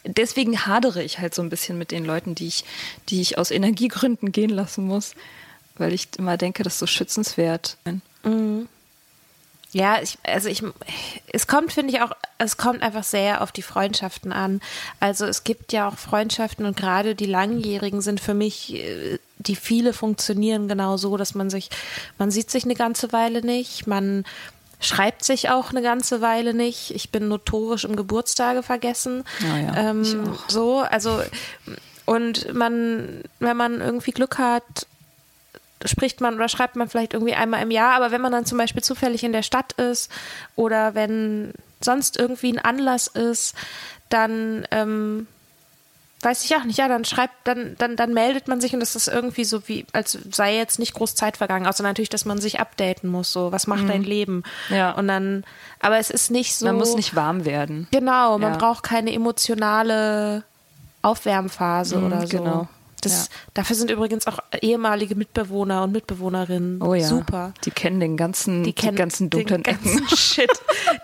Deswegen 0.04 0.66
hadere 0.66 1.02
ich 1.02 1.18
halt 1.18 1.34
so 1.34 1.42
ein 1.42 1.50
bisschen 1.50 1.76
mit 1.76 1.90
den 1.90 2.06
Leuten, 2.06 2.34
die 2.34 2.46
ich, 2.46 2.64
die 3.10 3.20
ich 3.20 3.36
aus 3.36 3.50
Energiegründen 3.50 4.32
gehen 4.32 4.48
lassen 4.48 4.86
muss, 4.86 5.14
weil 5.76 5.92
ich 5.92 6.08
immer 6.16 6.38
denke, 6.38 6.62
das 6.62 6.74
ist 6.74 6.78
so 6.78 6.86
schützenswert. 6.86 7.76
Mhm. 8.24 8.68
Ja, 9.72 10.00
ich, 10.00 10.16
also 10.22 10.48
ich, 10.48 10.62
es 11.30 11.46
kommt, 11.46 11.74
finde 11.74 11.92
ich 11.92 12.00
auch, 12.00 12.12
es 12.38 12.56
kommt 12.56 12.80
einfach 12.82 13.04
sehr 13.04 13.42
auf 13.42 13.52
die 13.52 13.60
Freundschaften 13.60 14.32
an. 14.32 14.62
Also 14.98 15.26
es 15.26 15.44
gibt 15.44 15.74
ja 15.74 15.88
auch 15.88 15.98
Freundschaften 15.98 16.64
und 16.64 16.74
gerade 16.74 17.14
die 17.14 17.26
langjährigen 17.26 18.00
sind 18.00 18.18
für 18.18 18.32
mich, 18.32 18.76
äh, 18.76 19.18
die 19.36 19.56
viele 19.56 19.92
funktionieren 19.92 20.68
genau 20.68 20.96
so, 20.96 21.18
dass 21.18 21.34
man 21.34 21.50
sich, 21.50 21.68
man 22.16 22.30
sieht 22.30 22.50
sich 22.50 22.64
eine 22.64 22.76
ganze 22.76 23.12
Weile 23.12 23.42
nicht, 23.42 23.86
man 23.86 24.24
schreibt 24.80 25.24
sich 25.24 25.50
auch 25.50 25.70
eine 25.70 25.82
ganze 25.82 26.20
Weile 26.20 26.54
nicht. 26.54 26.92
Ich 26.92 27.10
bin 27.10 27.28
notorisch 27.28 27.84
im 27.84 27.96
Geburtstage 27.96 28.62
vergessen. 28.62 29.24
Ja, 29.40 29.58
ja, 29.58 29.90
ähm, 29.90 30.36
so, 30.48 30.80
also 30.80 31.20
und 32.04 32.54
man, 32.54 33.22
wenn 33.38 33.56
man 33.56 33.80
irgendwie 33.80 34.12
Glück 34.12 34.38
hat, 34.38 34.86
spricht 35.84 36.20
man 36.20 36.34
oder 36.34 36.48
schreibt 36.48 36.76
man 36.76 36.88
vielleicht 36.88 37.12
irgendwie 37.12 37.34
einmal 37.34 37.62
im 37.62 37.70
Jahr, 37.70 37.94
aber 37.94 38.10
wenn 38.10 38.20
man 38.20 38.32
dann 38.32 38.46
zum 38.46 38.58
Beispiel 38.58 38.82
zufällig 38.82 39.22
in 39.24 39.32
der 39.32 39.42
Stadt 39.42 39.74
ist 39.74 40.10
oder 40.56 40.94
wenn 40.94 41.52
sonst 41.80 42.18
irgendwie 42.18 42.52
ein 42.52 42.58
Anlass 42.58 43.06
ist, 43.06 43.54
dann 44.08 44.66
ähm, 44.70 45.26
weiß 46.22 46.44
ich 46.44 46.56
auch 46.56 46.64
nicht. 46.64 46.78
Ja, 46.78 46.88
dann 46.88 47.04
schreibt, 47.04 47.32
dann, 47.44 47.76
dann, 47.78 47.96
dann 47.96 48.12
meldet 48.12 48.48
man 48.48 48.60
sich 48.60 48.74
und 48.74 48.80
das 48.80 48.96
ist 48.96 49.06
irgendwie 49.08 49.44
so 49.44 49.68
wie, 49.68 49.86
als 49.92 50.18
sei 50.32 50.56
jetzt 50.56 50.78
nicht 50.78 50.94
groß 50.94 51.14
Zeit 51.14 51.36
vergangen, 51.36 51.66
außer 51.66 51.82
natürlich, 51.82 52.08
dass 52.08 52.24
man 52.24 52.38
sich 52.40 52.58
updaten 52.60 53.08
muss, 53.08 53.32
so, 53.32 53.52
was 53.52 53.66
macht 53.66 53.88
dein 53.88 54.02
Leben? 54.02 54.42
Mhm. 54.68 54.74
Ja. 54.76 54.90
Und 54.92 55.08
dann, 55.08 55.44
aber 55.80 55.98
es 55.98 56.10
ist 56.10 56.30
nicht 56.30 56.56
so. 56.56 56.66
Man 56.66 56.76
muss 56.76 56.94
nicht 56.96 57.14
warm 57.14 57.44
werden. 57.44 57.86
Genau, 57.92 58.38
man 58.38 58.52
Ja. 58.52 58.58
braucht 58.58 58.82
keine 58.82 59.12
emotionale 59.12 60.42
Aufwärmphase 61.02 61.98
Mhm, 61.98 62.06
oder 62.06 62.20
so. 62.26 62.36
genau. 62.38 62.68
Das, 63.00 63.12
Ja. 63.12 63.34
Dafür 63.54 63.76
sind 63.76 63.90
übrigens 63.90 64.26
auch 64.26 64.38
ehemalige 64.60 65.14
Mitbewohner 65.14 65.84
und 65.84 65.92
Mitbewohnerinnen 65.92 66.82
Oh 66.82 66.94
ja. 66.94 67.06
super. 67.06 67.54
Die 67.64 67.70
kennen 67.70 68.00
den 68.00 68.16
ganzen, 68.16 68.64
die, 68.64 68.72
kennen 68.72 68.96
ganzen 68.96 69.30
dunklen 69.30 69.62
den 69.62 69.74
Ecken. 69.74 69.96
ganzen 69.98 70.16
Shit. 70.16 70.50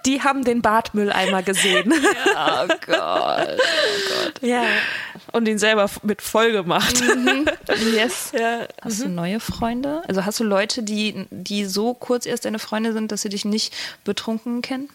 Die 0.06 0.22
haben 0.22 0.44
den 0.44 0.62
Badmülleimer 0.62 1.42
gesehen. 1.42 1.92
Oh 2.36 2.66
Gott. 2.86 3.58
ja. 4.40 4.64
Und 5.32 5.46
ihn 5.48 5.58
selber 5.58 5.88
mit 6.02 6.20
voll 6.22 6.52
gemacht. 6.52 7.02
Yes. 7.94 8.32
Ja. 8.38 8.66
Hast 8.82 9.02
du 9.02 9.08
neue 9.08 9.40
Freunde? 9.40 10.02
Also 10.08 10.24
hast 10.24 10.40
du 10.40 10.44
Leute, 10.44 10.82
die, 10.82 11.26
die 11.30 11.64
so 11.64 11.94
kurz 11.94 12.26
erst 12.26 12.44
deine 12.44 12.58
Freunde 12.58 12.92
sind, 12.92 13.12
dass 13.12 13.22
sie 13.22 13.28
dich 13.28 13.44
nicht 13.44 13.72
betrunken 14.04 14.62
kennen? 14.62 14.88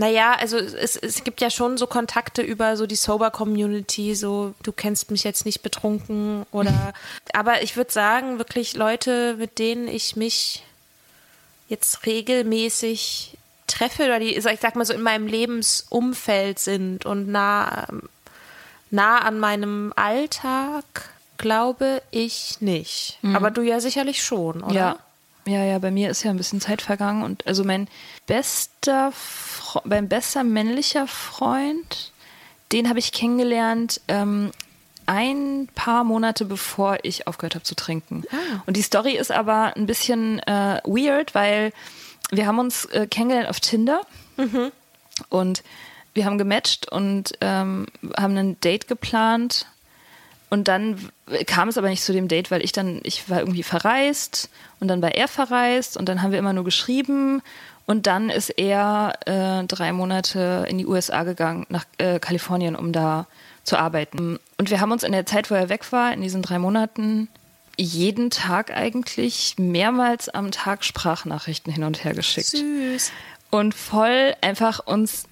Naja, 0.00 0.32
also 0.32 0.56
es, 0.56 0.96
es 0.96 1.24
gibt 1.24 1.42
ja 1.42 1.50
schon 1.50 1.76
so 1.76 1.86
Kontakte 1.86 2.40
über 2.40 2.78
so 2.78 2.86
die 2.86 2.96
Sober-Community, 2.96 4.14
so 4.14 4.54
du 4.62 4.72
kennst 4.72 5.10
mich 5.10 5.24
jetzt 5.24 5.44
nicht 5.44 5.60
betrunken 5.60 6.46
oder 6.52 6.94
aber 7.34 7.62
ich 7.62 7.76
würde 7.76 7.92
sagen, 7.92 8.38
wirklich 8.38 8.74
Leute, 8.74 9.34
mit 9.38 9.58
denen 9.58 9.88
ich 9.88 10.16
mich 10.16 10.64
jetzt 11.68 12.06
regelmäßig 12.06 13.36
treffe 13.66 14.04
oder 14.04 14.18
die, 14.18 14.38
ich 14.38 14.42
sag 14.42 14.74
mal 14.74 14.86
so 14.86 14.94
in 14.94 15.02
meinem 15.02 15.26
Lebensumfeld 15.26 16.58
sind 16.58 17.04
und 17.04 17.28
nah, 17.28 17.86
nah 18.90 19.18
an 19.18 19.38
meinem 19.38 19.92
Alltag, 19.96 21.10
glaube 21.36 22.00
ich 22.10 22.62
nicht. 22.62 23.18
Aber 23.34 23.50
du 23.50 23.60
ja 23.60 23.80
sicherlich 23.80 24.22
schon, 24.22 24.62
oder? 24.62 24.74
Ja. 24.74 24.98
Ja, 25.46 25.64
ja, 25.64 25.78
bei 25.78 25.90
mir 25.90 26.10
ist 26.10 26.22
ja 26.22 26.30
ein 26.30 26.36
bisschen 26.36 26.60
Zeit 26.60 26.82
vergangen 26.82 27.22
und 27.22 27.46
also 27.46 27.64
mein 27.64 27.88
bester, 28.26 29.10
Fre 29.12 29.80
mein 29.84 30.08
bester 30.08 30.44
männlicher 30.44 31.06
Freund, 31.06 32.12
den 32.72 32.88
habe 32.88 32.98
ich 32.98 33.12
kennengelernt 33.12 34.00
ähm, 34.08 34.52
ein 35.06 35.68
paar 35.74 36.04
Monate 36.04 36.44
bevor 36.44 36.98
ich 37.02 37.26
aufgehört 37.26 37.56
habe 37.56 37.64
zu 37.64 37.74
trinken. 37.74 38.22
Und 38.66 38.76
die 38.76 38.82
Story 38.82 39.16
ist 39.16 39.32
aber 39.32 39.76
ein 39.76 39.86
bisschen 39.86 40.38
äh, 40.40 40.80
weird, 40.84 41.34
weil 41.34 41.72
wir 42.30 42.46
haben 42.46 42.58
uns 42.60 42.84
äh, 42.86 43.06
kennengelernt 43.08 43.48
auf 43.48 43.58
Tinder. 43.60 44.02
Und 45.28 45.62
wir 46.14 46.24
haben 46.24 46.38
gematcht 46.38 46.90
und 46.90 47.32
ähm, 47.40 47.86
haben 48.16 48.36
ein 48.36 48.60
Date 48.60 48.88
geplant 48.88 49.66
und 50.50 50.66
dann 50.66 51.08
kam 51.46 51.68
es 51.68 51.78
aber 51.78 51.88
nicht 51.88 52.02
zu 52.02 52.12
dem 52.12 52.26
Date, 52.28 52.50
weil 52.50 52.62
ich 52.64 52.72
dann, 52.72 53.00
ich 53.04 53.30
war 53.30 53.38
irgendwie 53.38 53.62
verreist 53.62 54.50
und 54.80 54.88
dann 54.88 55.00
war 55.00 55.14
er 55.14 55.28
verreist 55.28 55.96
und 55.96 56.08
dann 56.08 56.22
haben 56.22 56.32
wir 56.32 56.40
immer 56.40 56.52
nur 56.52 56.64
geschrieben 56.64 57.40
und 57.86 58.06
dann 58.06 58.30
ist 58.30 58.50
er 58.50 59.14
äh, 59.26 59.64
drei 59.66 59.92
Monate 59.92 60.66
in 60.68 60.78
die 60.78 60.86
USA 60.86 61.22
gegangen, 61.22 61.66
nach 61.68 61.84
äh, 61.98 62.18
Kalifornien, 62.18 62.74
um 62.74 62.92
da 62.92 63.26
zu 63.62 63.78
arbeiten. 63.78 64.38
Und 64.58 64.70
wir 64.70 64.80
haben 64.80 64.90
uns 64.92 65.04
in 65.04 65.12
der 65.12 65.26
Zeit, 65.26 65.50
wo 65.50 65.54
er 65.54 65.68
weg 65.68 65.92
war, 65.92 66.12
in 66.12 66.20
diesen 66.20 66.42
drei 66.42 66.58
Monaten, 66.58 67.28
jeden 67.76 68.30
Tag 68.30 68.72
eigentlich 68.76 69.54
mehrmals 69.56 70.28
am 70.28 70.50
Tag 70.50 70.84
Sprachnachrichten 70.84 71.72
hin 71.72 71.84
und 71.84 72.04
her 72.04 72.14
geschickt 72.14 72.48
Süß. 72.48 73.12
und 73.50 73.74
voll 73.74 74.34
einfach 74.40 74.86
uns 74.86 75.24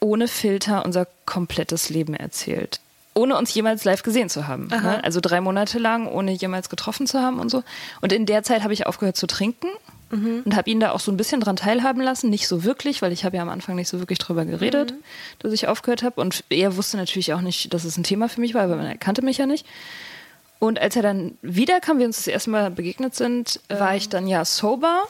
ohne 0.00 0.28
Filter 0.28 0.84
unser 0.84 1.06
komplettes 1.26 1.90
Leben 1.90 2.14
erzählt. 2.14 2.80
Ohne 3.18 3.36
uns 3.36 3.52
jemals 3.52 3.84
live 3.84 4.02
gesehen 4.02 4.28
zu 4.28 4.46
haben. 4.46 4.68
Ne? 4.68 5.02
Also 5.02 5.20
drei 5.20 5.40
Monate 5.40 5.78
lang, 5.78 6.06
ohne 6.06 6.32
jemals 6.32 6.68
getroffen 6.68 7.06
zu 7.06 7.20
haben 7.20 7.40
und 7.40 7.50
so. 7.50 7.64
Und 8.00 8.12
in 8.12 8.26
der 8.26 8.42
Zeit 8.42 8.62
habe 8.62 8.72
ich 8.72 8.86
aufgehört 8.86 9.16
zu 9.16 9.26
trinken 9.26 9.66
und 10.44 10.56
habe 10.56 10.70
ihn 10.70 10.80
da 10.80 10.92
auch 10.92 11.00
so 11.00 11.12
ein 11.12 11.16
bisschen 11.16 11.40
dran 11.40 11.56
teilhaben 11.56 12.00
lassen. 12.00 12.30
Nicht 12.30 12.48
so 12.48 12.64
wirklich, 12.64 13.02
weil 13.02 13.12
ich 13.12 13.24
habe 13.24 13.36
ja 13.36 13.42
am 13.42 13.48
Anfang 13.48 13.76
nicht 13.76 13.88
so 13.88 13.98
wirklich 13.98 14.18
drüber 14.18 14.44
geredet, 14.44 14.94
dass 15.40 15.52
ich 15.52 15.68
aufgehört 15.68 16.02
habe. 16.02 16.20
Und 16.20 16.44
er 16.48 16.76
wusste 16.76 16.96
natürlich 16.96 17.34
auch 17.34 17.42
nicht, 17.42 17.74
dass 17.74 17.84
es 17.84 17.98
ein 17.98 18.04
Thema 18.04 18.28
für 18.28 18.40
mich 18.40 18.54
war, 18.54 18.70
weil 18.70 18.78
er 18.86 18.96
kannte 18.96 19.22
mich 19.22 19.38
ja 19.38 19.46
nicht. 19.46 19.66
Und 20.60 20.80
als 20.80 20.96
er 20.96 21.02
dann 21.02 21.36
wiederkam, 21.42 21.98
wir 21.98 22.06
uns 22.06 22.16
das 22.16 22.26
erste 22.26 22.50
Mal 22.50 22.70
begegnet 22.70 23.14
sind, 23.14 23.60
war 23.68 23.96
ich 23.96 24.08
dann 24.08 24.26
ja 24.26 24.44
sober. 24.44 25.02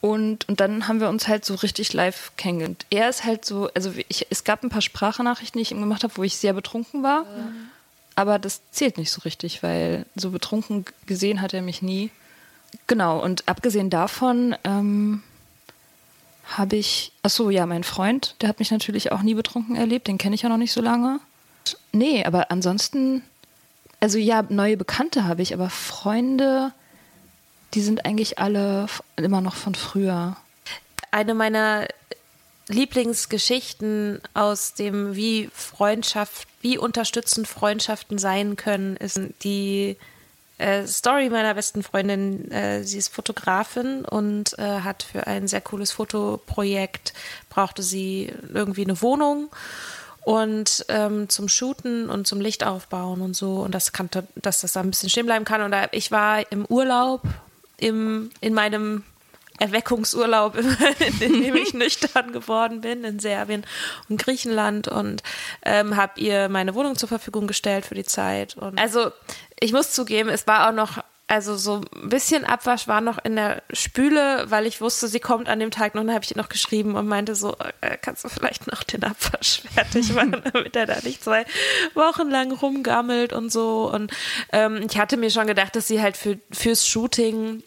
Und, 0.00 0.48
und 0.48 0.60
dann 0.60 0.86
haben 0.86 1.00
wir 1.00 1.08
uns 1.08 1.26
halt 1.26 1.44
so 1.44 1.54
richtig 1.56 1.92
live 1.92 2.32
kennengelernt. 2.36 2.86
Er 2.90 3.08
ist 3.08 3.24
halt 3.24 3.44
so, 3.44 3.68
also 3.74 3.92
ich, 4.08 4.26
es 4.30 4.44
gab 4.44 4.62
ein 4.62 4.68
paar 4.68 4.82
Sprachnachrichten, 4.82 5.58
die 5.58 5.62
ich 5.62 5.72
ihm 5.72 5.80
gemacht 5.80 6.04
habe, 6.04 6.16
wo 6.16 6.22
ich 6.22 6.36
sehr 6.36 6.52
betrunken 6.52 7.02
war. 7.02 7.24
Aber 8.14 8.38
das 8.38 8.60
zählt 8.70 8.96
nicht 8.98 9.10
so 9.10 9.22
richtig, 9.22 9.62
weil 9.62 10.06
so 10.14 10.30
betrunken 10.30 10.84
gesehen 11.06 11.40
hat 11.40 11.54
er 11.54 11.62
mich 11.62 11.82
nie. 11.82 12.10
Genau, 12.86 13.22
und 13.22 13.48
abgesehen 13.48 13.90
davon 13.90 14.54
ähm, 14.64 15.22
habe 16.56 16.76
ich, 16.76 17.12
ach 17.22 17.30
so, 17.30 17.50
ja, 17.50 17.66
mein 17.66 17.84
Freund, 17.84 18.34
der 18.40 18.48
hat 18.48 18.58
mich 18.58 18.70
natürlich 18.70 19.12
auch 19.12 19.22
nie 19.22 19.34
betrunken 19.34 19.76
erlebt, 19.76 20.08
den 20.08 20.18
kenne 20.18 20.34
ich 20.34 20.42
ja 20.42 20.48
noch 20.48 20.56
nicht 20.56 20.72
so 20.72 20.80
lange. 20.80 21.20
Nee, 21.92 22.24
aber 22.24 22.50
ansonsten, 22.50 23.22
also 24.00 24.18
ja, 24.18 24.42
neue 24.48 24.76
Bekannte 24.76 25.24
habe 25.24 25.42
ich, 25.42 25.54
aber 25.54 25.70
Freunde, 25.70 26.72
die 27.78 27.84
sind 27.84 28.04
eigentlich 28.04 28.40
alle 28.40 28.86
immer 29.14 29.40
noch 29.40 29.54
von 29.54 29.76
früher. 29.76 30.36
eine 31.12 31.32
meiner 31.32 31.86
Lieblingsgeschichten 32.66 34.20
aus 34.34 34.74
dem, 34.74 35.14
wie 35.14 35.48
Freundschaft, 35.54 36.48
wie 36.60 36.76
unterstützend 36.76 37.46
Freundschaften 37.46 38.18
sein 38.18 38.56
können, 38.56 38.96
ist 38.96 39.20
die 39.44 39.96
äh, 40.58 40.88
Story 40.88 41.30
meiner 41.30 41.54
besten 41.54 41.84
Freundin. 41.84 42.50
Äh, 42.50 42.82
sie 42.82 42.98
ist 42.98 43.14
Fotografin 43.14 44.04
und 44.04 44.58
äh, 44.58 44.80
hat 44.80 45.04
für 45.04 45.28
ein 45.28 45.46
sehr 45.46 45.60
cooles 45.60 45.92
Fotoprojekt 45.92 47.12
brauchte 47.48 47.84
sie 47.84 48.32
irgendwie 48.52 48.82
eine 48.82 49.00
Wohnung 49.02 49.50
und 50.22 50.84
ähm, 50.88 51.28
zum 51.28 51.48
Shooten 51.48 52.10
und 52.10 52.26
zum 52.26 52.40
Licht 52.40 52.66
aufbauen 52.66 53.20
und 53.20 53.36
so 53.36 53.60
und 53.60 53.72
das 53.72 53.92
kannte, 53.92 54.26
dass 54.34 54.62
das 54.62 54.72
da 54.72 54.80
ein 54.80 54.90
bisschen 54.90 55.10
stehen 55.10 55.26
bleiben 55.26 55.44
kann 55.44 55.62
und 55.62 55.70
da, 55.70 55.86
ich 55.92 56.10
war 56.10 56.50
im 56.50 56.66
Urlaub 56.66 57.22
im, 57.78 58.30
in 58.40 58.54
meinem 58.54 59.04
Erweckungsurlaub, 59.58 60.56
in 61.20 61.42
dem 61.42 61.56
ich 61.56 61.74
nüchtern 61.74 62.32
geworden 62.32 62.80
bin 62.80 63.04
in 63.04 63.18
Serbien 63.18 63.64
und 64.08 64.22
Griechenland 64.22 64.88
und 64.88 65.22
ähm, 65.64 65.96
habe 65.96 66.20
ihr 66.20 66.48
meine 66.48 66.74
Wohnung 66.74 66.96
zur 66.96 67.08
Verfügung 67.08 67.46
gestellt 67.46 67.84
für 67.86 67.94
die 67.94 68.04
Zeit. 68.04 68.56
Und 68.56 68.80
also 68.80 69.10
ich 69.58 69.72
muss 69.72 69.92
zugeben, 69.92 70.28
es 70.28 70.46
war 70.46 70.68
auch 70.68 70.72
noch, 70.72 71.02
also 71.28 71.56
so 71.56 71.82
ein 71.94 72.08
bisschen 72.08 72.44
Abwasch 72.44 72.88
war 72.88 73.02
noch 73.02 73.22
in 73.22 73.36
der 73.36 73.62
Spüle, 73.72 74.46
weil 74.48 74.66
ich 74.66 74.80
wusste, 74.80 75.08
sie 75.08 75.20
kommt 75.20 75.48
an 75.48 75.60
dem 75.60 75.70
Tag 75.70 75.94
noch, 75.94 76.00
und 76.00 76.08
dann 76.08 76.14
habe 76.14 76.24
ich 76.24 76.30
ihr 76.30 76.38
noch 76.38 76.48
geschrieben 76.48 76.96
und 76.96 77.06
meinte 77.06 77.34
so, 77.34 77.54
äh, 77.82 77.98
kannst 78.00 78.24
du 78.24 78.30
vielleicht 78.30 78.66
noch 78.66 78.82
den 78.82 79.04
Abwasch 79.04 79.62
fertig 79.74 80.14
machen, 80.14 80.42
damit 80.52 80.74
er 80.74 80.86
da 80.86 80.96
nicht 81.02 81.22
zwei 81.22 81.44
Wochen 81.94 82.30
lang 82.30 82.50
rumgammelt 82.52 83.34
und 83.34 83.52
so. 83.52 83.90
Und 83.92 84.10
ähm, 84.52 84.86
ich 84.88 84.98
hatte 84.98 85.18
mir 85.18 85.30
schon 85.30 85.46
gedacht, 85.46 85.76
dass 85.76 85.86
sie 85.86 86.00
halt 86.00 86.16
für, 86.16 86.38
fürs 86.50 86.86
Shooting 86.86 87.62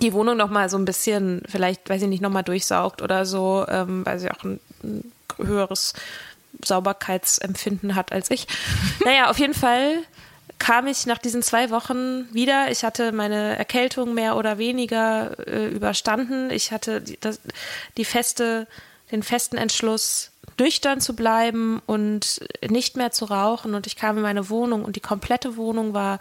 die 0.00 0.14
Wohnung 0.14 0.38
noch 0.38 0.50
mal 0.50 0.70
so 0.70 0.78
ein 0.78 0.86
bisschen, 0.86 1.42
vielleicht, 1.46 1.90
weiß 1.90 2.02
ich 2.02 2.08
nicht, 2.08 2.22
noch 2.22 2.30
mal 2.30 2.42
durchsaugt 2.42 3.02
oder 3.02 3.26
so, 3.26 3.66
ähm, 3.68 4.06
weil 4.06 4.18
sie 4.18 4.30
auch 4.30 4.44
ein, 4.44 4.60
ein 4.82 5.12
höheres 5.36 5.92
Sauberkeitsempfinden 6.64 7.94
hat 7.94 8.12
als 8.12 8.30
ich. 8.30 8.46
naja, 9.04 9.28
auf 9.28 9.38
jeden 9.38 9.54
Fall 9.54 9.98
kam 10.58 10.86
ich 10.86 11.06
nach 11.06 11.18
diesen 11.18 11.42
zwei 11.42 11.70
Wochen 11.70 12.32
wieder. 12.32 12.70
Ich 12.70 12.84
hatte 12.84 13.12
meine 13.12 13.56
Erkältung 13.56 14.14
mehr 14.14 14.36
oder 14.36 14.58
weniger 14.58 15.36
äh, 15.46 15.68
überstanden. 15.68 16.50
Ich 16.50 16.72
hatte 16.72 17.00
die, 17.00 17.18
das, 17.20 17.40
die 17.96 18.04
feste, 18.04 18.66
den 19.10 19.22
festen 19.22 19.56
Entschluss, 19.56 20.32
nüchtern 20.58 21.00
zu 21.00 21.14
bleiben 21.14 21.80
und 21.86 22.40
nicht 22.68 22.96
mehr 22.96 23.12
zu 23.12 23.26
rauchen. 23.26 23.74
Und 23.74 23.86
ich 23.86 23.96
kam 23.96 24.16
in 24.16 24.22
meine 24.22 24.50
Wohnung 24.50 24.84
und 24.84 24.96
die 24.96 25.00
komplette 25.00 25.56
Wohnung 25.56 25.94
war 25.94 26.18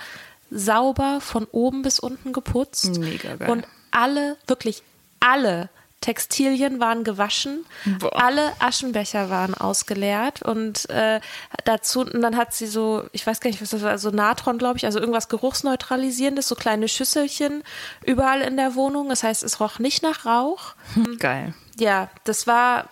sauber 0.52 1.20
von 1.22 1.48
oben 1.52 1.82
bis 1.82 2.00
unten 2.00 2.34
geputzt. 2.34 3.00
Mega 3.00 3.36
geil. 3.36 3.50
Und 3.50 3.66
alle, 3.92 4.38
wirklich 4.46 4.84
alle 5.20 5.70
Textilien 6.02 6.80
waren 6.80 7.04
gewaschen, 7.04 7.66
Boah. 8.00 8.24
alle 8.24 8.54
Aschenbecher 8.60 9.30
waren 9.30 9.56
ausgeleert 9.56 10.42
und 10.44 10.90
äh, 10.90 11.20
dazu, 11.66 12.02
und 12.02 12.22
dann 12.22 12.38
hat 12.38 12.54
sie 12.54 12.68
so, 12.68 13.06
ich 13.14 13.26
weiß 13.26 13.40
gar 13.40 13.50
nicht, 13.50 13.62
was 13.62 13.72
das 13.72 13.82
war, 13.82 13.98
so 13.98 14.12
Natron, 14.12 14.58
glaube 14.58 14.78
ich, 14.78 14.86
also 14.86 15.00
irgendwas 15.00 15.28
Geruchsneutralisierendes, 15.28 16.48
so 16.48 16.56
kleine 16.56 16.88
Schüsselchen 16.88 17.64
überall 18.06 18.42
in 18.42 18.58
der 18.58 18.76
Wohnung. 18.76 19.10
Das 19.10 19.24
heißt, 19.24 19.44
es 19.44 19.60
roch 19.60 19.80
nicht 19.80 20.04
nach 20.04 20.26
Rauch. 20.26 20.76
Geil. 21.20 21.54
Ja, 21.80 22.10
das 22.26 22.46
war 22.48 22.86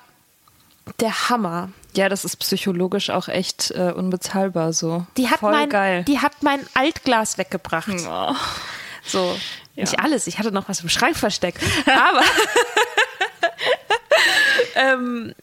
der 1.00 1.30
Hammer. 1.30 1.70
Ja, 1.96 2.10
das 2.10 2.26
ist 2.26 2.38
psychologisch 2.38 3.10
auch 3.10 3.28
echt 3.28 3.72
äh, 3.72 3.94
unbezahlbar 3.96 4.74
so. 4.74 5.06
Die 5.16 5.30
hat 5.30 5.40
Voll 5.40 5.52
mein, 5.52 5.70
geil. 5.70 6.04
die 6.06 6.20
hat 6.20 6.42
mein 6.42 6.60
Altglas 6.74 7.38
weggebracht. 7.38 7.90
Oh. 8.10 8.34
So, 9.06 9.38
Ja. 9.76 9.84
nicht 9.84 10.00
alles. 10.00 10.28
Ich 10.28 10.40
hatte 10.40 10.52
noch 10.52 10.70
was 10.70 10.82
im 10.82 10.90
Schrank 10.90 11.18
versteckt. 11.18 11.62
Aber 11.86 12.22
ähm, 14.76 15.36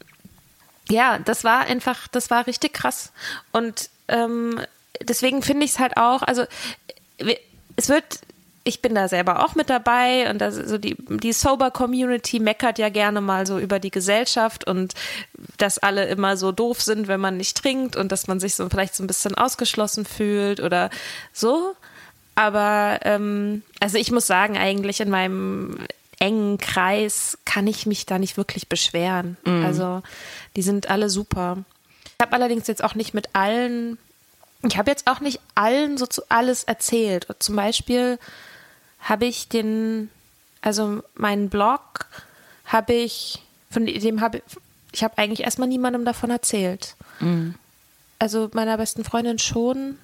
ja, 0.88 1.18
das 1.18 1.44
war 1.44 1.66
einfach, 1.66 2.08
das 2.08 2.30
war 2.30 2.46
richtig 2.46 2.72
krass. 2.72 3.12
Und 3.52 3.90
ähm, 4.08 4.60
deswegen 5.00 5.42
finde 5.42 5.64
ich 5.64 5.72
es 5.72 5.78
halt 5.78 5.96
auch, 5.96 6.22
also 6.22 6.44
es 7.76 7.88
wird 7.88 8.20
ich 8.64 8.80
bin 8.80 8.94
da 8.94 9.08
selber 9.08 9.44
auch 9.44 9.54
mit 9.54 9.70
dabei 9.70 10.30
und 10.30 10.38
das, 10.38 10.54
so 10.54 10.78
die, 10.78 10.96
die 11.08 11.32
Sober-Community 11.32 12.38
meckert 12.38 12.78
ja 12.78 12.90
gerne 12.90 13.20
mal 13.20 13.46
so 13.46 13.58
über 13.58 13.80
die 13.80 13.90
Gesellschaft 13.90 14.66
und 14.66 14.94
dass 15.58 15.78
alle 15.78 16.06
immer 16.06 16.36
so 16.36 16.52
doof 16.52 16.80
sind, 16.80 17.08
wenn 17.08 17.20
man 17.20 17.36
nicht 17.36 17.60
trinkt 17.60 17.96
und 17.96 18.12
dass 18.12 18.28
man 18.28 18.38
sich 18.38 18.54
so 18.54 18.68
vielleicht 18.68 18.94
so 18.94 19.02
ein 19.02 19.08
bisschen 19.08 19.34
ausgeschlossen 19.34 20.04
fühlt 20.04 20.60
oder 20.60 20.90
so. 21.32 21.74
Aber 22.34 23.00
ähm, 23.02 23.62
also 23.80 23.98
ich 23.98 24.10
muss 24.10 24.26
sagen, 24.26 24.56
eigentlich 24.56 25.00
in 25.00 25.10
meinem 25.10 25.78
engen 26.18 26.58
Kreis 26.58 27.38
kann 27.44 27.66
ich 27.66 27.86
mich 27.86 28.06
da 28.06 28.18
nicht 28.18 28.36
wirklich 28.36 28.68
beschweren. 28.68 29.36
Mhm. 29.44 29.64
Also 29.64 30.02
die 30.56 30.62
sind 30.62 30.88
alle 30.88 31.10
super. 31.10 31.58
Ich 32.04 32.24
habe 32.24 32.34
allerdings 32.34 32.68
jetzt 32.68 32.84
auch 32.84 32.94
nicht 32.94 33.12
mit 33.12 33.30
allen, 33.34 33.98
ich 34.62 34.76
habe 34.76 34.90
jetzt 34.90 35.08
auch 35.08 35.20
nicht 35.20 35.40
allen 35.54 35.98
so 35.98 36.06
zu 36.06 36.22
alles 36.28 36.64
erzählt. 36.64 37.26
Zum 37.40 37.56
Beispiel 37.56 38.18
habe 39.00 39.26
ich 39.26 39.48
den, 39.48 40.10
also 40.60 41.02
meinen 41.14 41.48
Blog 41.48 42.06
habe 42.64 42.92
ich, 42.92 43.42
von 43.70 43.84
dem 43.84 44.20
habe 44.20 44.42
ich 44.92 45.02
habe 45.02 45.18
eigentlich 45.18 45.40
erstmal 45.40 45.68
niemandem 45.68 46.04
davon 46.04 46.30
erzählt. 46.30 46.94
Mhm. 47.20 47.54
Also 48.18 48.50
meiner 48.52 48.76
besten 48.76 49.04
Freundin 49.04 49.38
schon, 49.38 49.98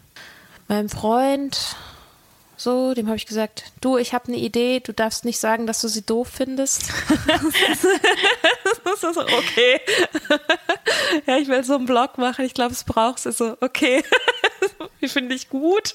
meinem 0.66 0.88
Freund, 0.88 1.76
so, 2.58 2.92
dem 2.92 3.06
habe 3.06 3.16
ich 3.16 3.26
gesagt, 3.26 3.64
du, 3.80 3.96
ich 3.96 4.12
habe 4.12 4.28
eine 4.28 4.36
Idee, 4.36 4.80
du 4.80 4.92
darfst 4.92 5.24
nicht 5.24 5.38
sagen, 5.38 5.66
dass 5.66 5.80
du 5.80 5.88
sie 5.88 6.02
doof 6.04 6.28
findest. 6.34 6.90
das 8.84 9.02
ist 9.02 9.14
so, 9.14 9.20
okay. 9.20 9.80
ja, 11.26 11.38
ich 11.38 11.46
will 11.46 11.62
so 11.62 11.76
einen 11.76 11.86
Blog 11.86 12.18
machen, 12.18 12.44
ich 12.44 12.54
glaube, 12.54 12.72
es 12.72 12.82
brauchst 12.82 13.26
du 13.26 13.32
so, 13.32 13.56
okay. 13.60 14.02
Wie 15.00 15.08
finde 15.08 15.36
ich 15.36 15.48
gut. 15.48 15.94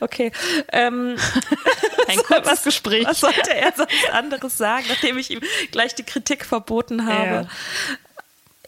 Okay. 0.00 0.30
Ähm, 0.70 1.16
Ein 2.08 2.18
kurzes 2.18 2.64
Gespräch. 2.64 3.06
Was 3.06 3.20
sollte 3.20 3.54
er 3.54 3.72
sonst 3.74 4.10
anderes 4.12 4.58
sagen, 4.58 4.84
nachdem 4.90 5.16
ich 5.16 5.30
ihm 5.30 5.40
gleich 5.70 5.94
die 5.94 6.02
Kritik 6.02 6.44
verboten 6.44 7.06
habe? 7.06 7.26
Ja. 7.26 7.48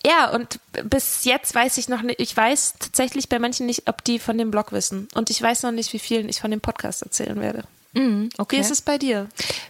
Ja, 0.06 0.30
und 0.30 0.60
bis 0.84 1.24
jetzt 1.24 1.54
weiß 1.54 1.78
ich 1.78 1.88
noch 1.88 2.02
nicht, 2.02 2.20
ich 2.20 2.36
weiß 2.36 2.74
tatsächlich 2.78 3.28
bei 3.28 3.38
manchen 3.38 3.66
nicht, 3.66 3.88
ob 3.88 4.04
die 4.04 4.18
von 4.18 4.36
dem 4.36 4.50
Blog 4.50 4.72
wissen. 4.72 5.08
Und 5.14 5.30
ich 5.30 5.40
weiß 5.40 5.62
noch 5.62 5.72
nicht, 5.72 5.92
wie 5.92 5.98
vielen 5.98 6.28
ich 6.28 6.40
von 6.40 6.50
dem 6.50 6.60
Podcast 6.60 7.02
erzählen 7.02 7.40
werde. 7.40 7.64
Mm, 7.94 8.28
okay. 8.38 8.56
Wie 8.56 8.60
ist 8.60 8.70
es 8.70 8.82
bei 8.82 8.98
dir? 8.98 9.28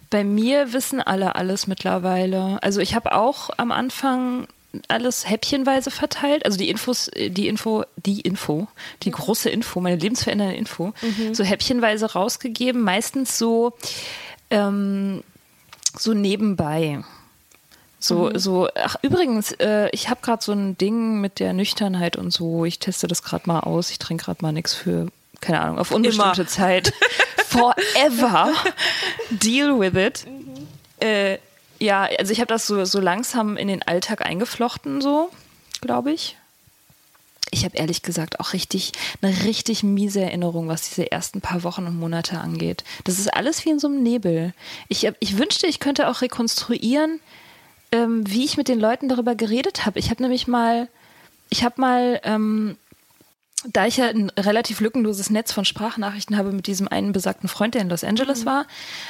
Bei 0.09 0.23
mir 0.23 0.73
wissen 0.73 0.99
alle 0.99 1.35
alles 1.35 1.67
mittlerweile. 1.67 2.61
Also 2.61 2.81
ich 2.81 2.95
habe 2.95 3.13
auch 3.13 3.49
am 3.57 3.71
Anfang 3.71 4.47
alles 4.87 5.29
häppchenweise 5.29 5.91
verteilt. 5.91 6.45
Also 6.45 6.57
die 6.57 6.69
Infos, 6.69 7.09
die 7.15 7.47
Info, 7.47 7.85
die 7.95 8.21
Info, 8.21 8.67
die 9.03 9.09
mhm. 9.09 9.13
große 9.13 9.49
Info, 9.49 9.79
meine 9.79 9.95
lebensverändernde 9.95 10.55
Info, 10.55 10.93
mhm. 11.01 11.33
so 11.33 11.43
häppchenweise 11.43 12.11
rausgegeben, 12.11 12.81
meistens 12.81 13.37
so, 13.37 13.73
ähm, 14.49 15.23
so 15.97 16.13
nebenbei. 16.13 17.03
So, 17.99 18.29
mhm. 18.29 18.37
so, 18.37 18.67
ach 18.75 18.97
übrigens, 19.01 19.51
äh, 19.53 19.89
ich 19.91 20.09
habe 20.09 20.21
gerade 20.21 20.43
so 20.43 20.51
ein 20.51 20.77
Ding 20.77 21.21
mit 21.21 21.39
der 21.39 21.53
Nüchternheit 21.53 22.15
und 22.17 22.31
so. 22.31 22.65
Ich 22.65 22.79
teste 22.79 23.07
das 23.07 23.23
gerade 23.23 23.47
mal 23.47 23.61
aus. 23.61 23.89
Ich 23.89 23.99
trinke 23.99 24.25
gerade 24.25 24.41
mal 24.41 24.51
nichts 24.51 24.73
für, 24.73 25.07
keine 25.41 25.61
Ahnung, 25.61 25.79
auf 25.79 25.91
unbestimmte 25.91 26.41
Immer. 26.41 26.49
Zeit. 26.49 26.93
Forever. 27.47 28.53
Deal 29.29 29.79
with 29.79 29.95
it. 29.95 30.25
Mhm. 30.27 30.67
Äh, 30.99 31.37
ja, 31.79 32.07
also 32.17 32.31
ich 32.31 32.39
habe 32.39 32.47
das 32.47 32.67
so, 32.67 32.85
so 32.85 32.99
langsam 32.99 33.57
in 33.57 33.67
den 33.67 33.83
Alltag 33.83 34.25
eingeflochten, 34.25 35.01
so, 35.01 35.29
glaube 35.81 36.11
ich. 36.11 36.37
Ich 37.51 37.63
habe 37.63 37.77
ehrlich 37.77 38.01
gesagt 38.01 38.39
auch 38.39 38.53
richtig, 38.53 38.91
eine 39.21 39.45
richtig 39.45 39.83
miese 39.83 40.21
Erinnerung, 40.21 40.67
was 40.67 40.89
diese 40.89 41.11
ersten 41.11 41.41
paar 41.41 41.63
Wochen 41.63 41.85
und 41.85 41.97
Monate 41.97 42.39
angeht. 42.39 42.83
Das 43.03 43.19
ist 43.19 43.33
alles 43.33 43.65
wie 43.65 43.69
in 43.69 43.79
so 43.79 43.87
einem 43.87 44.03
Nebel. 44.03 44.53
Ich, 44.89 45.09
ich 45.19 45.37
wünschte, 45.37 45.67
ich 45.67 45.79
könnte 45.79 46.09
auch 46.09 46.21
rekonstruieren, 46.21 47.19
ähm, 47.95 48.23
wie 48.27 48.45
ich 48.45 48.57
mit 48.57 48.67
den 48.67 48.79
Leuten 48.79 49.09
darüber 49.09 49.35
geredet 49.35 49.85
habe. 49.85 49.99
Ich 49.99 50.09
habe 50.09 50.21
nämlich 50.21 50.47
mal, 50.47 50.87
ich 51.49 51.63
habe 51.63 51.79
mal 51.79 52.19
ähm, 52.23 52.77
da 53.71 53.85
ich 53.85 53.97
ja 53.97 54.07
ein 54.07 54.29
relativ 54.31 54.79
lückenloses 54.79 55.29
Netz 55.29 55.51
von 55.51 55.65
Sprachnachrichten 55.65 56.37
habe 56.37 56.51
mit 56.51 56.67
diesem 56.67 56.87
einen 56.87 57.11
besagten 57.11 57.49
Freund, 57.49 57.73
der 57.73 57.81
in 57.81 57.89
Los 57.89 58.03
Angeles 58.03 58.41
mhm. 58.41 58.45
war, 58.45 58.65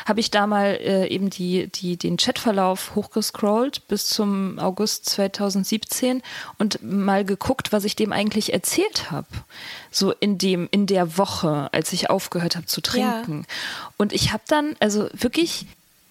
habe 0.06 0.20
ich 0.20 0.32
da 0.32 0.48
mal 0.48 0.78
äh, 0.82 1.08
eben 1.08 1.30
die, 1.30 1.68
die, 1.68 1.98
den 1.98 2.18
Chatverlauf 2.18 2.96
hochgescrollt 2.96 3.88
bis 3.88 4.08
zum 4.08 4.60
August 4.60 5.10
2017 5.10 6.22
und 6.58 6.82
mal 6.82 7.26
geguckt, 7.26 7.72
was 7.72 7.84
ich 7.84 7.96
dem 7.96 8.12
eigentlich 8.12 8.54
erzählt 8.54 9.12
habe. 9.12 9.28
So 9.92 10.12
in 10.12 10.38
dem, 10.38 10.68
in 10.72 10.86
der 10.86 11.18
Woche, 11.18 11.70
als 11.72 11.92
ich 11.94 12.10
aufgehört 12.10 12.56
habe 12.56 12.66
zu 12.66 12.82
trinken. 12.82 13.46
Ja. 13.48 13.90
Und 13.98 14.14
ich 14.14 14.32
habe 14.32 14.44
dann, 14.48 14.76
also 14.80 15.10
wirklich 15.14 15.68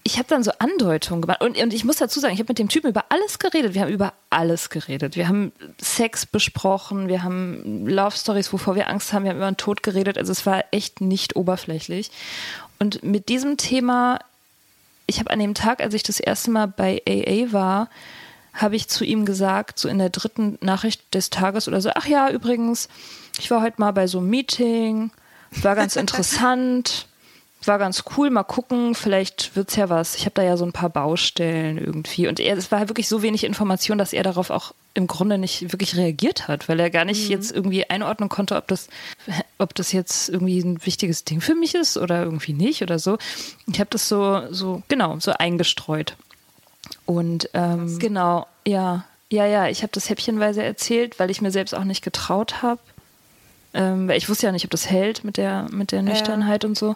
ich 0.07 0.19
habe 0.19 0.29
dann 0.29 0.43
so 0.43 0.51
Andeutungen 0.59 1.23
gemacht. 1.23 1.41
Und, 1.41 1.57
und 1.57 1.73
ich 1.73 1.83
muss 1.83 1.97
dazu 1.97 2.19
sagen, 2.19 2.31
ich 2.31 2.39
habe 2.39 2.51
mit 2.51 2.59
dem 2.59 2.69
Typen 2.69 2.91
über 2.91 3.05
alles 3.09 3.39
geredet. 3.39 3.73
Wir 3.73 3.81
haben 3.81 3.91
über 3.91 4.13
alles 4.29 4.69
geredet. 4.69 5.15
Wir 5.15 5.27
haben 5.27 5.51
Sex 5.81 6.27
besprochen, 6.27 7.07
wir 7.07 7.23
haben 7.23 7.87
Love 7.87 8.15
Stories, 8.15 8.53
wovor 8.53 8.75
wir 8.75 8.87
Angst 8.87 9.11
haben, 9.11 9.23
wir 9.23 9.31
haben 9.31 9.37
über 9.37 9.49
den 9.49 9.57
Tod 9.57 9.81
geredet. 9.81 10.19
Also 10.19 10.31
es 10.31 10.45
war 10.45 10.63
echt 10.69 11.01
nicht 11.01 11.35
oberflächlich. 11.35 12.11
Und 12.77 13.01
mit 13.01 13.29
diesem 13.29 13.57
Thema, 13.57 14.19
ich 15.07 15.17
habe 15.17 15.31
an 15.31 15.39
dem 15.39 15.55
Tag, 15.55 15.81
als 15.81 15.95
ich 15.95 16.03
das 16.03 16.19
erste 16.19 16.51
Mal 16.51 16.67
bei 16.67 17.01
AA 17.07 17.51
war, 17.51 17.89
habe 18.53 18.75
ich 18.75 18.87
zu 18.87 19.03
ihm 19.03 19.25
gesagt, 19.25 19.79
so 19.79 19.89
in 19.89 19.97
der 19.97 20.11
dritten 20.11 20.59
Nachricht 20.61 21.15
des 21.15 21.31
Tages 21.31 21.67
oder 21.67 21.81
so, 21.81 21.89
ach 21.95 22.05
ja, 22.05 22.29
übrigens, 22.29 22.89
ich 23.39 23.49
war 23.49 23.63
heute 23.63 23.81
mal 23.81 23.91
bei 23.91 24.05
so 24.05 24.19
einem 24.19 24.29
Meeting, 24.29 25.09
war 25.63 25.75
ganz 25.75 25.95
interessant 25.95 27.07
war 27.67 27.79
ganz 27.79 28.03
cool, 28.17 28.29
mal 28.29 28.43
gucken, 28.43 28.95
vielleicht 28.95 29.55
wird's 29.55 29.75
ja 29.75 29.89
was. 29.89 30.15
Ich 30.15 30.25
habe 30.25 30.33
da 30.35 30.43
ja 30.43 30.57
so 30.57 30.65
ein 30.65 30.73
paar 30.73 30.89
Baustellen 30.89 31.77
irgendwie. 31.77 32.27
Und 32.27 32.39
er, 32.39 32.57
es 32.57 32.71
war 32.71 32.79
halt 32.79 32.89
wirklich 32.89 33.07
so 33.07 33.21
wenig 33.21 33.43
Information, 33.43 33.97
dass 33.97 34.13
er 34.13 34.23
darauf 34.23 34.49
auch 34.49 34.73
im 34.93 35.07
Grunde 35.07 35.37
nicht 35.37 35.73
wirklich 35.73 35.95
reagiert 35.95 36.47
hat, 36.47 36.69
weil 36.69 36.79
er 36.79 36.89
gar 36.89 37.05
nicht 37.05 37.25
mhm. 37.25 37.31
jetzt 37.31 37.51
irgendwie 37.51 37.89
einordnen 37.89 38.29
konnte, 38.29 38.55
ob 38.55 38.67
das, 38.67 38.87
ob 39.57 39.75
das 39.75 39.91
jetzt 39.91 40.29
irgendwie 40.29 40.59
ein 40.59 40.85
wichtiges 40.85 41.23
Ding 41.23 41.41
für 41.41 41.55
mich 41.55 41.75
ist 41.75 41.97
oder 41.97 42.23
irgendwie 42.23 42.53
nicht 42.53 42.81
oder 42.81 42.99
so. 42.99 43.17
Ich 43.67 43.79
habe 43.79 43.89
das 43.89 44.07
so, 44.07 44.43
so, 44.51 44.81
genau, 44.87 45.19
so 45.19 45.31
eingestreut. 45.31 46.15
Und 47.05 47.49
ähm, 47.53 47.99
genau, 47.99 48.47
ja, 48.65 49.05
ja, 49.31 49.45
ja, 49.45 49.67
ich 49.67 49.81
habe 49.81 49.91
das 49.91 50.09
häppchenweise 50.09 50.63
erzählt, 50.63 51.19
weil 51.19 51.31
ich 51.31 51.41
mir 51.41 51.51
selbst 51.51 51.73
auch 51.73 51.83
nicht 51.83 52.03
getraut 52.03 52.61
habe. 52.61 52.79
Ähm, 53.73 54.07
weil 54.07 54.17
ich 54.17 54.29
wusste 54.29 54.45
ja 54.45 54.51
nicht, 54.53 54.63
ob 54.63 54.71
das 54.71 54.89
hält 54.89 55.25
mit 55.25 55.35
der, 55.35 55.67
mit 55.69 55.91
der 55.91 56.01
Nüchternheit 56.01 56.63
ja. 56.63 56.69
und 56.69 56.77
so. 56.77 56.95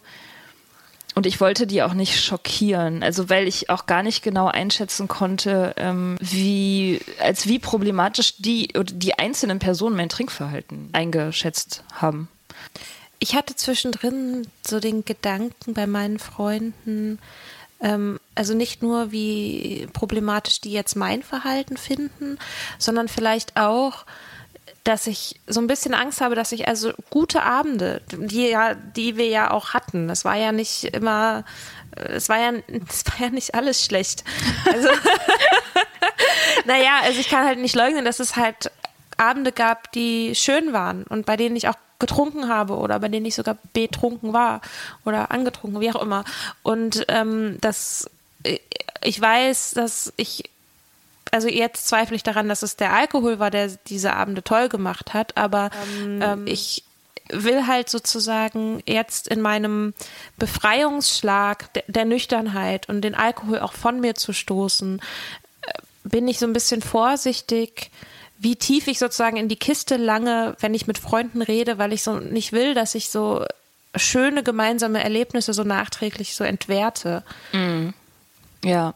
Und 1.16 1.26
ich 1.26 1.42
wollte 1.42 1.68
die 1.68 1.82
auch 1.82 1.94
nicht 1.94 2.24
schockieren, 2.24 3.04
also 3.04 3.30
weil 3.30 3.48
ich 3.48 3.70
auch 3.70 3.88
gar 3.88 4.04
nicht 4.04 4.22
genau 4.22 4.48
einschätzen 4.48 5.08
konnte, 5.08 5.74
ähm, 5.78 6.18
wie, 6.22 7.02
als 7.20 7.48
wie 7.48 7.60
problematisch 7.60 8.38
die 8.38 8.70
oder 8.78 8.94
die 8.94 9.18
einzelnen 9.18 9.60
Personen 9.60 9.96
mein 9.96 10.10
Trinkverhalten 10.10 10.90
eingeschätzt 10.94 11.84
haben. 11.94 12.30
Ich 13.18 13.36
hatte 13.36 13.56
zwischendrin 13.56 14.48
so 14.66 14.80
den 14.80 15.04
Gedanken 15.04 15.74
bei 15.74 15.88
meinen 15.88 16.20
Freunden, 16.20 17.20
ähm, 17.82 18.20
also 18.36 18.54
nicht 18.54 18.82
nur, 18.82 19.12
wie 19.12 19.88
problematisch 19.92 20.62
die 20.62 20.72
jetzt 20.72 20.96
mein 20.96 21.24
Verhalten 21.24 21.76
finden, 21.76 22.38
sondern 22.78 23.08
vielleicht 23.08 23.58
auch, 23.58 24.06
dass 24.90 25.06
ich 25.06 25.40
so 25.46 25.62
ein 25.62 25.68
bisschen 25.68 25.94
Angst 25.94 26.20
habe, 26.20 26.34
dass 26.34 26.52
ich 26.52 26.68
also 26.68 26.92
gute 27.12 27.44
Abende, 27.44 28.02
die 28.12 28.48
ja, 28.48 28.74
die 28.74 29.18
wir 29.18 29.28
ja 29.28 29.52
auch 29.52 29.76
hatten, 29.76 30.08
das 30.08 30.26
war 30.26 30.36
ja 30.36 30.52
nicht 30.52 30.84
immer, 30.84 31.46
es 31.96 32.28
war 32.28 32.40
ja, 32.40 32.54
es 32.90 33.06
war 33.06 33.28
ja 33.28 33.30
nicht 33.30 33.54
alles 33.54 33.86
schlecht. 33.86 34.24
Also, 34.66 34.90
naja, 36.66 37.02
also 37.04 37.20
ich 37.20 37.30
kann 37.30 37.46
halt 37.46 37.60
nicht 37.60 37.76
leugnen, 37.76 38.04
dass 38.04 38.20
es 38.20 38.36
halt 38.36 38.72
Abende 39.16 39.52
gab, 39.52 39.92
die 39.92 40.34
schön 40.34 40.74
waren 40.74 41.04
und 41.04 41.28
bei 41.28 41.38
denen 41.38 41.56
ich 41.56 41.68
auch 41.68 41.78
getrunken 42.00 42.48
habe 42.48 42.78
oder 42.78 43.00
bei 43.00 43.10
denen 43.10 43.28
ich 43.28 43.36
sogar 43.36 43.58
betrunken 43.74 44.34
war 44.34 44.62
oder 45.06 45.30
angetrunken, 45.30 45.82
wie 45.82 45.92
auch 45.92 46.02
immer. 46.02 46.24
Und 46.64 47.06
ähm, 47.10 47.60
das, 47.62 48.10
ich 49.04 49.22
weiß, 49.22 49.72
dass 49.72 50.14
ich 50.18 50.50
also 51.32 51.48
jetzt 51.48 51.88
zweifle 51.88 52.16
ich 52.16 52.24
daran, 52.24 52.50
dass 52.50 52.64
es 52.64 52.76
der 52.76 52.94
Alkohol 52.94 53.40
war, 53.40 53.52
der 53.52 53.70
diese 53.88 54.14
Abende 54.14 54.44
toll 54.44 54.70
gemacht 54.70 55.14
hat, 55.14 55.38
aber 55.38 55.70
ähm, 56.02 56.22
ähm, 56.22 56.48
ich 56.48 56.84
will 57.32 57.68
halt 57.68 57.90
sozusagen 57.90 58.82
jetzt 58.88 59.28
in 59.28 59.42
meinem 59.42 59.94
Befreiungsschlag 60.38 61.74
der, 61.74 61.84
der 61.88 62.06
Nüchternheit 62.06 62.90
und 62.90 63.02
den 63.02 63.16
Alkohol 63.16 63.60
auch 63.60 63.74
von 63.74 64.00
mir 64.00 64.16
zu 64.16 64.34
stoßen, 64.34 65.00
äh, 65.62 65.72
bin 66.04 66.28
ich 66.28 66.40
so 66.40 66.48
ein 66.48 66.54
bisschen 66.54 66.82
vorsichtig, 66.82 67.92
wie 68.40 68.56
tief 68.56 68.88
ich 68.88 69.00
sozusagen 69.00 69.38
in 69.38 69.50
die 69.50 69.58
Kiste 69.58 69.98
lange, 69.98 70.56
wenn 70.60 70.74
ich 70.74 70.88
mit 70.88 70.98
Freunden 70.98 71.42
rede, 71.42 71.78
weil 71.78 71.94
ich 71.94 72.04
so 72.04 72.20
nicht 72.20 72.54
will, 72.54 72.74
dass 72.74 72.96
ich 72.96 73.10
so 73.10 73.46
schöne 73.96 74.44
gemeinsame 74.44 75.04
Erlebnisse 75.04 75.54
so 75.54 75.64
nachträglich 75.64 76.36
so 76.36 76.44
entwerte. 76.44 77.24
Mm. 77.52 77.90
Ja, 78.64 78.94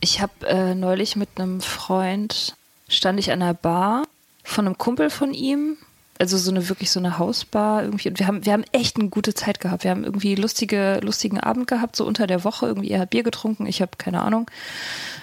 ich 0.00 0.20
habe 0.20 0.46
äh, 0.46 0.74
neulich 0.74 1.16
mit 1.16 1.28
einem 1.36 1.60
Freund, 1.60 2.56
stand 2.88 3.18
ich 3.18 3.32
an 3.32 3.40
der 3.40 3.54
Bar 3.54 4.04
von 4.44 4.66
einem 4.66 4.78
Kumpel 4.78 5.10
von 5.10 5.34
ihm. 5.34 5.76
Also 6.18 6.38
so 6.38 6.50
eine 6.50 6.68
wirklich 6.70 6.90
so 6.90 6.98
eine 6.98 7.18
Hausbar 7.18 7.82
irgendwie. 7.82 8.08
Und 8.08 8.18
wir 8.18 8.26
haben, 8.26 8.46
wir 8.46 8.54
haben 8.54 8.64
echt 8.72 8.96
eine 8.96 9.10
gute 9.10 9.34
Zeit 9.34 9.60
gehabt. 9.60 9.84
Wir 9.84 9.90
haben 9.90 10.04
irgendwie 10.04 10.34
lustige, 10.34 11.00
lustigen 11.02 11.38
Abend 11.40 11.66
gehabt, 11.66 11.94
so 11.94 12.06
unter 12.06 12.26
der 12.26 12.42
Woche. 12.42 12.66
Irgendwie, 12.66 12.90
er 12.90 13.00
hat 13.00 13.10
Bier 13.10 13.22
getrunken, 13.22 13.66
ich 13.66 13.82
habe 13.82 13.92
keine 13.98 14.22
Ahnung, 14.22 14.50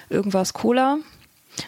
irgendwas 0.08 0.52
Cola. 0.52 0.98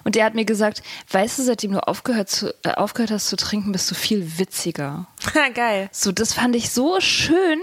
Und 0.05 0.14
der 0.14 0.25
hat 0.25 0.35
mir 0.35 0.45
gesagt, 0.45 0.83
weißt 1.11 1.38
du, 1.38 1.42
seitdem 1.42 1.73
du 1.73 1.87
aufgehört, 1.87 2.29
zu, 2.29 2.55
äh, 2.64 2.73
aufgehört 2.75 3.11
hast 3.11 3.29
zu 3.29 3.37
trinken, 3.37 3.73
bist 3.73 3.90
du 3.90 3.95
viel 3.95 4.38
witziger. 4.38 5.07
Geil. 5.55 5.88
So, 5.92 6.12
das 6.12 6.33
fand 6.33 6.55
ich 6.55 6.71
so 6.71 7.01
schön. 7.01 7.61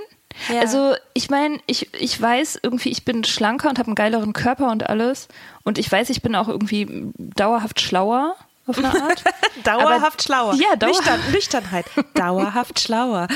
Ja. 0.51 0.59
Also, 0.61 0.95
ich 1.13 1.29
meine, 1.29 1.59
ich, 1.67 1.93
ich 1.93 2.19
weiß 2.21 2.59
irgendwie, 2.63 2.89
ich 2.89 3.05
bin 3.05 3.23
schlanker 3.23 3.69
und 3.69 3.79
habe 3.79 3.87
einen 3.87 3.95
geileren 3.95 4.33
Körper 4.33 4.69
und 4.71 4.89
alles. 4.89 5.27
Und 5.63 5.77
ich 5.77 5.91
weiß, 5.91 6.09
ich 6.09 6.21
bin 6.21 6.35
auch 6.35 6.47
irgendwie 6.49 7.11
dauerhaft 7.17 7.79
schlauer 7.81 8.35
auf 8.65 8.77
eine 8.77 8.89
Art. 8.89 9.23
Dauerhaft 9.63 10.03
Aber- 10.03 10.21
schlauer. 10.23 10.53
Ja, 10.55 10.75
dauerhaft. 10.77 10.99
Nüchtern, 11.05 11.31
Nüchternheit. 11.31 11.85
Dauerhaft 12.15 12.79
schlauer. 12.79 13.27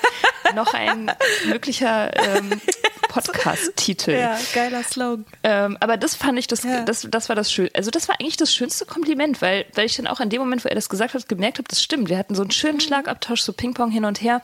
Noch 0.54 0.72
ein 0.74 1.10
möglicher 1.46 2.10
ähm, 2.16 2.60
Podcast-Titel. 3.08 4.28
geiler 4.54 4.82
Slogan. 4.84 5.24
Ähm, 5.42 5.76
aber 5.80 5.96
das 5.96 6.14
fand 6.14 6.38
ich, 6.38 6.46
das, 6.46 6.62
Ja. 6.62 6.82
das, 6.82 7.06
das 7.10 7.28
war 7.28 7.36
das 7.36 7.50
Schön. 7.52 7.68
Also 7.74 7.90
das 7.90 8.08
war 8.08 8.16
eigentlich 8.20 8.36
das 8.36 8.54
schönste 8.54 8.86
Kompliment, 8.86 9.42
weil, 9.42 9.66
weil 9.74 9.86
ich 9.86 9.96
dann 9.96 10.06
auch 10.06 10.20
in 10.20 10.30
dem 10.30 10.40
Moment, 10.40 10.64
wo 10.64 10.68
er 10.68 10.74
das 10.74 10.88
gesagt 10.88 11.14
hat, 11.14 11.28
gemerkt 11.28 11.58
habe, 11.58 11.68
das 11.68 11.82
stimmt. 11.82 12.08
Wir 12.08 12.18
hatten 12.18 12.34
so 12.34 12.42
einen 12.42 12.50
schönen 12.52 12.80
Schlagabtausch, 12.80 13.40
so 13.40 13.52
Ping-Pong 13.52 13.90
hin 13.90 14.04
und 14.04 14.20
her. 14.22 14.40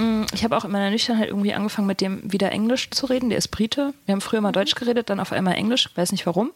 Mm, 0.00 0.24
Ich 0.32 0.44
habe 0.44 0.56
auch 0.56 0.64
in 0.64 0.70
meiner 0.70 0.90
Nüchternheit 0.90 1.28
irgendwie 1.28 1.54
angefangen, 1.54 1.86
mit 1.86 2.00
dem 2.00 2.20
wieder 2.32 2.50
Englisch 2.52 2.90
zu 2.90 3.06
reden. 3.06 3.28
Der 3.28 3.38
ist 3.38 3.48
Brite. 3.48 3.92
Wir 4.06 4.12
haben 4.12 4.20
früher 4.20 4.40
mal 4.40 4.52
Deutsch 4.52 4.74
geredet, 4.74 5.10
dann 5.10 5.20
auf 5.20 5.32
einmal 5.32 5.54
Englisch. 5.54 5.88
Weiß 5.94 6.12
nicht 6.12 6.26
warum. 6.26 6.50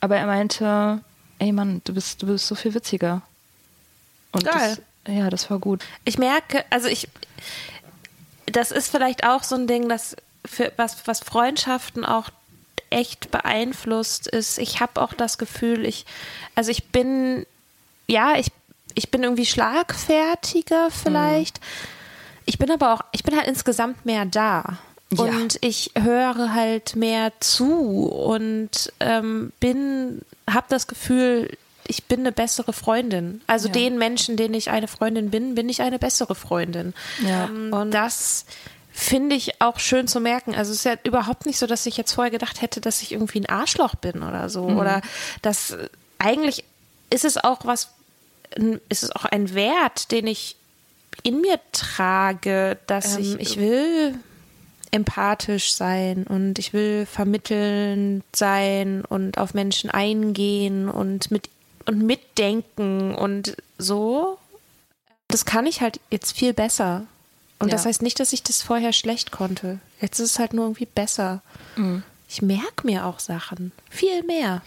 Aber 0.00 0.16
er 0.16 0.26
meinte, 0.26 1.00
ey 1.38 1.52
Mann, 1.52 1.80
du 1.84 1.94
bist, 1.94 2.22
du 2.22 2.26
bist 2.26 2.46
so 2.46 2.54
viel 2.54 2.74
witziger. 2.74 3.22
Und 4.32 4.44
Geil. 4.44 4.78
Das, 5.04 5.14
ja, 5.14 5.30
das 5.30 5.50
war 5.50 5.58
gut. 5.58 5.84
Ich 6.04 6.18
merke, 6.18 6.64
also 6.70 6.88
ich, 6.88 7.08
das 8.46 8.70
ist 8.70 8.90
vielleicht 8.90 9.26
auch 9.26 9.42
so 9.42 9.56
ein 9.56 9.66
Ding, 9.66 9.88
das 9.88 10.16
für 10.44 10.72
was, 10.76 11.06
was 11.06 11.20
Freundschaften 11.20 12.04
auch 12.04 12.30
echt 12.90 13.30
beeinflusst 13.30 14.26
ist. 14.26 14.58
Ich 14.58 14.80
habe 14.80 15.00
auch 15.00 15.14
das 15.14 15.38
Gefühl, 15.38 15.86
ich, 15.86 16.04
also 16.54 16.70
ich 16.70 16.88
bin, 16.88 17.46
ja, 18.06 18.34
ich, 18.36 18.48
ich 18.94 19.10
bin 19.10 19.22
irgendwie 19.22 19.46
schlagfertiger 19.46 20.90
vielleicht. 20.90 21.60
Ich 22.46 22.58
bin 22.58 22.70
aber 22.70 22.94
auch, 22.94 23.00
ich 23.12 23.22
bin 23.22 23.36
halt 23.36 23.46
insgesamt 23.48 24.04
mehr 24.06 24.24
da. 24.24 24.78
Ja. 25.12 25.24
Und 25.24 25.58
ich 25.60 25.90
höre 25.98 26.54
halt 26.54 26.96
mehr 26.96 27.32
zu 27.40 28.06
und 28.08 28.92
ähm, 29.00 29.52
bin, 29.60 30.22
habe 30.48 30.66
das 30.70 30.86
Gefühl, 30.86 31.56
ich 31.86 32.04
bin 32.04 32.20
eine 32.20 32.32
bessere 32.32 32.72
Freundin. 32.72 33.42
Also 33.46 33.68
Ja. 33.68 33.72
den 33.74 33.98
Menschen, 33.98 34.36
denen 34.36 34.54
ich 34.54 34.70
eine 34.70 34.88
Freundin 34.88 35.30
bin, 35.30 35.54
bin 35.54 35.68
ich 35.68 35.82
eine 35.82 35.98
bessere 35.98 36.34
Freundin. 36.34 36.94
Ja. 37.26 37.44
Ähm, 37.44 37.72
Und 37.72 37.90
das 37.90 38.46
finde 38.90 39.36
ich 39.36 39.60
auch 39.60 39.78
schön 39.78 40.08
zu 40.08 40.20
merken. 40.20 40.54
Also 40.54 40.70
es 40.72 40.78
ist 40.78 40.84
ja 40.84 40.94
überhaupt 41.04 41.44
nicht 41.44 41.58
so, 41.58 41.66
dass 41.66 41.84
ich 41.86 41.96
jetzt 41.96 42.12
vorher 42.12 42.30
gedacht 42.30 42.62
hätte, 42.62 42.80
dass 42.80 43.02
ich 43.02 43.12
irgendwie 43.12 43.40
ein 43.40 43.48
Arschloch 43.48 43.94
bin 43.96 44.22
oder 44.22 44.48
so. 44.48 44.62
Oder 44.64 45.02
dass 45.42 45.72
äh, 45.72 45.88
eigentlich 46.18 46.64
ist 47.10 47.24
es 47.26 47.36
auch 47.36 47.66
was, 47.66 47.90
ist 48.88 49.02
es 49.02 49.14
auch 49.14 49.24
ein 49.26 49.54
Wert, 49.54 50.10
den 50.10 50.26
ich 50.26 50.56
in 51.22 51.40
mir 51.40 51.58
trage, 51.72 52.78
dass 52.86 53.16
ich, 53.16 53.38
ich 53.38 53.56
will 53.58 54.14
empathisch 54.90 55.72
sein 55.74 56.24
und 56.24 56.58
ich 56.58 56.72
will 56.72 57.06
vermittelnd 57.06 58.24
sein 58.34 59.04
und 59.04 59.38
auf 59.38 59.54
Menschen 59.54 59.90
eingehen 59.90 60.88
und 60.88 61.30
mit 61.30 61.48
und 61.86 61.98
mitdenken 62.02 63.14
und 63.14 63.56
so. 63.78 64.38
Das 65.28 65.44
kann 65.44 65.66
ich 65.66 65.80
halt 65.80 65.98
jetzt 66.10 66.36
viel 66.36 66.52
besser. 66.52 67.06
Und 67.58 67.72
das 67.72 67.82
Ja. 67.84 67.88
heißt 67.88 68.02
nicht, 68.02 68.20
dass 68.20 68.32
ich 68.32 68.42
das 68.42 68.62
vorher 68.62 68.92
schlecht 68.92 69.32
konnte. 69.32 69.78
Jetzt 70.00 70.20
ist 70.20 70.32
es 70.32 70.38
halt 70.38 70.52
nur 70.52 70.66
irgendwie 70.66 70.86
besser. 70.86 71.42
Mhm. 71.76 72.02
Ich 72.28 72.40
merke 72.42 72.84
mir 72.86 73.04
auch 73.06 73.18
Sachen. 73.18 73.72
Viel 73.90 74.22
mehr. 74.24 74.62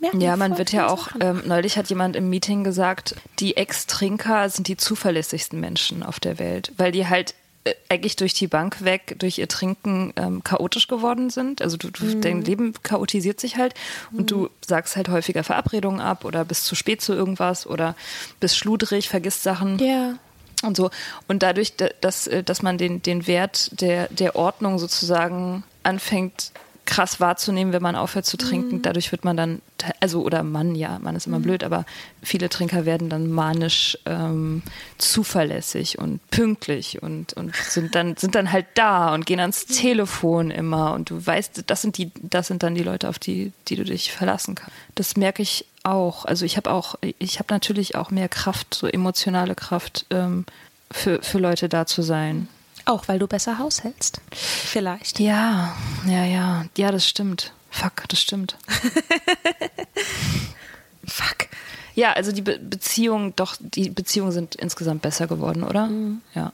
Merk 0.00 0.14
mir 0.14 0.24
Ja, 0.24 0.36
man 0.36 0.58
wird 0.58 0.72
ja 0.72 0.88
auch, 0.88 1.08
ähm, 1.20 1.42
neulich 1.46 1.76
hat 1.76 1.88
jemand 1.90 2.16
im 2.16 2.28
Meeting 2.30 2.64
gesagt, 2.64 3.14
die 3.38 3.56
Ex-Trinker 3.56 4.48
sind 4.48 4.66
die 4.68 4.76
zuverlässigsten 4.76 5.60
Menschen 5.60 6.02
auf 6.02 6.18
der 6.20 6.38
Welt, 6.38 6.72
weil 6.76 6.90
die 6.92 7.06
halt 7.06 7.34
äh, 7.64 7.74
eigentlich 7.90 8.16
durch 8.16 8.32
die 8.32 8.46
Bank 8.46 8.82
weg, 8.84 9.16
durch 9.18 9.36
ihr 9.38 9.46
Trinken 9.48 10.14
ähm, 10.16 10.42
chaotisch 10.42 10.88
geworden 10.88 11.28
sind. 11.28 11.60
Also 11.60 11.76
du, 11.76 11.90
du, 11.90 12.04
Mhm. 12.06 12.20
dein 12.22 12.42
Leben 12.42 12.72
chaotisiert 12.82 13.38
sich 13.38 13.56
halt 13.56 13.74
und 14.12 14.30
du 14.30 14.48
sagst 14.66 14.96
halt 14.96 15.10
häufiger 15.10 15.44
Verabredungen 15.44 16.00
ab 16.00 16.24
oder 16.24 16.44
bist 16.46 16.64
zu 16.64 16.74
spät 16.74 17.02
zu 17.02 17.12
irgendwas 17.12 17.66
oder 17.66 17.94
bist 18.40 18.56
schludrig, 18.56 19.10
vergisst 19.10 19.42
Sachen 19.42 19.78
ja. 19.78 20.14
und 20.62 20.74
so. 20.78 20.90
Und 21.28 21.42
dadurch, 21.42 21.76
da- 21.76 21.90
dass, 22.00 22.26
äh, 22.26 22.42
dass 22.42 22.62
man 22.62 22.78
den, 22.78 23.02
den 23.02 23.26
Wert 23.26 23.78
der, 23.82 24.08
der 24.08 24.36
Ordnung 24.36 24.78
sozusagen 24.78 25.62
anfängt, 25.82 26.52
krass 26.90 27.20
wahrzunehmen, 27.20 27.72
wenn 27.72 27.82
man 27.82 27.94
aufhört 27.94 28.26
zu 28.26 28.36
trinken, 28.36 28.82
dadurch 28.82 29.12
wird 29.12 29.24
man 29.24 29.36
dann, 29.36 29.62
also 30.00 30.22
oder 30.22 30.42
Mann, 30.42 30.74
ja, 30.74 30.98
Mann 30.98 31.14
ist 31.14 31.28
immer 31.28 31.38
blöd, 31.38 31.62
aber 31.62 31.86
viele 32.20 32.48
Trinker 32.48 32.84
werden 32.84 33.08
dann 33.08 33.30
manisch 33.30 33.96
ähm, 34.06 34.62
zuverlässig 34.98 36.00
und 36.00 36.20
pünktlich 36.32 37.00
und, 37.00 37.32
und 37.34 37.54
sind 37.54 37.94
dann 37.94 38.16
sind 38.18 38.34
dann 38.34 38.50
halt 38.50 38.66
da 38.74 39.14
und 39.14 39.24
gehen 39.24 39.38
ans 39.38 39.66
Telefon 39.66 40.50
immer 40.50 40.92
und 40.92 41.10
du 41.10 41.24
weißt, 41.24 41.62
das 41.68 41.80
sind 41.80 41.96
die, 41.96 42.10
das 42.20 42.48
sind 42.48 42.64
dann 42.64 42.74
die 42.74 42.82
Leute, 42.82 43.08
auf 43.08 43.20
die, 43.20 43.52
die 43.68 43.76
du 43.76 43.84
dich 43.84 44.10
verlassen 44.10 44.56
kannst. 44.56 44.74
Das 44.96 45.16
merke 45.16 45.42
ich 45.42 45.66
auch. 45.84 46.24
Also 46.24 46.44
ich 46.44 46.56
habe 46.56 46.72
auch, 46.72 46.96
ich 47.20 47.38
habe 47.38 47.54
natürlich 47.54 47.94
auch 47.94 48.10
mehr 48.10 48.28
Kraft, 48.28 48.74
so 48.74 48.88
emotionale 48.88 49.54
Kraft 49.54 50.06
ähm, 50.10 50.44
für, 50.90 51.22
für 51.22 51.38
Leute 51.38 51.68
da 51.68 51.86
zu 51.86 52.02
sein. 52.02 52.48
Auch 52.84 53.08
weil 53.08 53.18
du 53.18 53.26
besser 53.26 53.58
haushältst. 53.58 54.20
Vielleicht. 54.32 55.20
Ja, 55.20 55.76
ja, 56.06 56.24
ja, 56.24 56.64
ja, 56.76 56.92
das 56.92 57.06
stimmt. 57.06 57.52
Fuck, 57.70 58.08
das 58.08 58.20
stimmt. 58.20 58.56
Fuck. 61.06 61.48
Ja, 61.94 62.12
also 62.12 62.32
die 62.32 62.42
Be 62.42 62.58
Beziehungen, 62.58 63.34
doch, 63.36 63.56
die 63.58 63.90
Beziehungen 63.90 64.32
sind 64.32 64.54
insgesamt 64.54 65.02
besser 65.02 65.26
geworden, 65.26 65.62
oder? 65.62 65.90
Ja. 66.34 66.52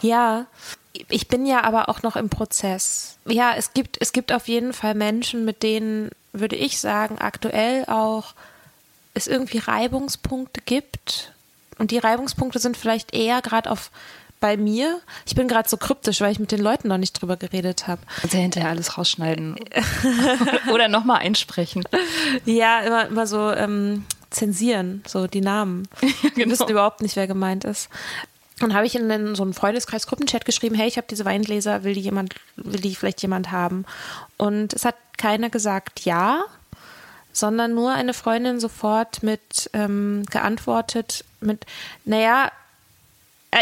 Ja, 0.00 0.46
ich 1.08 1.28
bin 1.28 1.46
ja 1.46 1.64
aber 1.64 1.88
auch 1.88 2.02
noch 2.02 2.16
im 2.16 2.28
Prozess. 2.28 3.18
Ja, 3.26 3.54
es 3.56 3.72
gibt, 3.72 3.98
es 4.00 4.12
gibt 4.12 4.32
auf 4.32 4.48
jeden 4.48 4.72
Fall 4.72 4.94
Menschen, 4.94 5.44
mit 5.44 5.62
denen, 5.62 6.10
würde 6.32 6.56
ich 6.56 6.78
sagen, 6.78 7.18
aktuell 7.18 7.84
auch 7.86 8.34
es 9.14 9.26
irgendwie 9.26 9.58
Reibungspunkte 9.58 10.60
gibt. 10.64 11.32
Und 11.78 11.90
die 11.90 11.98
Reibungspunkte 11.98 12.58
sind 12.58 12.76
vielleicht 12.76 13.14
eher 13.14 13.42
gerade 13.42 13.70
auf 13.70 13.90
bei 14.40 14.56
mir. 14.56 15.00
Ich 15.26 15.34
bin 15.34 15.48
gerade 15.48 15.68
so 15.68 15.76
kryptisch, 15.76 16.20
weil 16.20 16.32
ich 16.32 16.38
mit 16.38 16.52
den 16.52 16.60
Leuten 16.60 16.88
noch 16.88 16.98
nicht 16.98 17.12
drüber 17.20 17.36
geredet 17.36 17.86
habe. 17.86 18.02
Kannst 18.20 18.34
ja 18.34 18.40
hinterher 18.40 18.70
alles 18.70 18.98
rausschneiden. 18.98 19.56
oder 20.72 20.88
nochmal 20.88 21.18
einsprechen. 21.18 21.84
Ja, 22.44 22.80
immer, 22.80 23.06
immer 23.08 23.26
so 23.26 23.50
ähm, 23.52 24.04
zensieren, 24.30 25.02
so 25.06 25.26
die 25.26 25.40
Namen. 25.40 25.88
Die 26.00 26.30
genau. 26.30 26.52
wissen 26.52 26.68
überhaupt 26.68 27.00
nicht, 27.02 27.16
wer 27.16 27.26
gemeint 27.26 27.64
ist. 27.64 27.88
Dann 28.58 28.74
habe 28.74 28.86
ich 28.86 28.94
in 28.94 29.08
den, 29.08 29.34
so 29.34 29.42
einen 29.42 29.52
Freundeskreis-Gruppenchat 29.52 30.44
geschrieben, 30.46 30.74
hey, 30.74 30.88
ich 30.88 30.96
habe 30.96 31.06
diese 31.10 31.26
Weingläser, 31.26 31.84
will 31.84 31.92
die 31.92 32.00
jemand, 32.00 32.34
will 32.56 32.80
die 32.80 32.94
vielleicht 32.94 33.20
jemand 33.20 33.52
haben? 33.52 33.84
Und 34.38 34.72
es 34.72 34.86
hat 34.86 34.96
keiner 35.18 35.50
gesagt 35.50 36.06
ja, 36.06 36.44
sondern 37.32 37.74
nur 37.74 37.92
eine 37.92 38.14
Freundin 38.14 38.58
sofort 38.58 39.22
mit 39.22 39.68
ähm, 39.74 40.24
geantwortet 40.30 41.24
mit, 41.40 41.66
naja, 42.06 42.50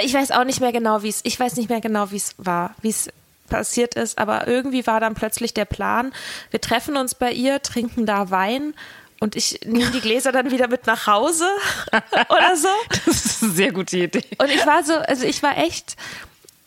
ich 0.02 0.14
weiß 0.14 0.30
auch 0.32 0.44
nicht 0.44 0.60
mehr 0.60 0.72
genau, 0.72 1.02
wie 1.02 1.08
es, 1.08 1.20
ich 1.24 1.38
weiß 1.38 1.56
nicht 1.56 1.68
mehr 1.68 1.80
genau, 1.80 2.10
wie 2.10 2.16
es 2.16 2.34
war, 2.38 2.74
wie 2.82 2.90
es 2.90 3.08
passiert 3.48 3.94
ist, 3.94 4.18
aber 4.18 4.46
irgendwie 4.46 4.86
war 4.86 5.00
dann 5.00 5.14
plötzlich 5.14 5.54
der 5.54 5.66
Plan, 5.66 6.12
wir 6.50 6.60
treffen 6.60 6.96
uns 6.96 7.14
bei 7.14 7.30
ihr, 7.32 7.60
trinken 7.62 8.06
da 8.06 8.30
Wein 8.30 8.74
und 9.20 9.36
ich 9.36 9.60
nehme 9.64 9.90
die 9.90 10.00
Gläser 10.00 10.32
dann 10.32 10.50
wieder 10.50 10.68
mit 10.68 10.86
nach 10.86 11.06
Hause 11.06 11.46
oder 12.28 12.56
so. 12.56 12.68
Das 13.06 13.24
ist 13.24 13.42
eine 13.42 13.52
sehr 13.52 13.72
gute 13.72 13.98
Idee. 13.98 14.24
Und 14.38 14.50
ich 14.50 14.66
war 14.66 14.82
so, 14.84 14.94
also 14.94 15.24
ich 15.24 15.42
war 15.42 15.56
echt, 15.58 15.96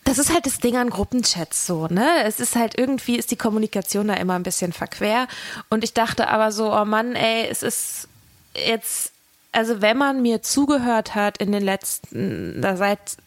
das 0.06 0.18
ist 0.18 0.34
halt 0.34 0.46
das 0.46 0.60
Ding 0.60 0.78
an 0.78 0.90
Gruppenchats 0.90 1.68
so, 1.68 1.88
ne? 1.88 2.24
Es 2.24 2.40
ist 2.40 2.56
halt 2.56 2.78
irgendwie, 2.78 3.18
ist 3.18 3.32
die 3.32 3.36
Kommunikation 3.36 4.08
da 4.08 4.16
immer 4.16 4.36
ein 4.36 4.44
bisschen 4.44 4.72
verquer. 4.72 5.28
Und 5.70 5.84
ich 5.84 5.94
dachte 5.94 6.30
aber 6.30 6.52
so, 6.52 6.74
oh 6.74 6.86
Mann, 6.86 7.16
ey, 7.16 7.48
es 7.48 7.62
ist 7.64 8.08
jetzt, 8.56 9.12
also 9.58 9.82
wenn 9.82 9.98
man 9.98 10.22
mir 10.22 10.44
zugehört 10.44 11.16
hat 11.16 11.40
in 11.40 11.52
den 11.52 11.64
letzten, 11.64 12.62
da 12.62 12.78
seit 12.78 13.18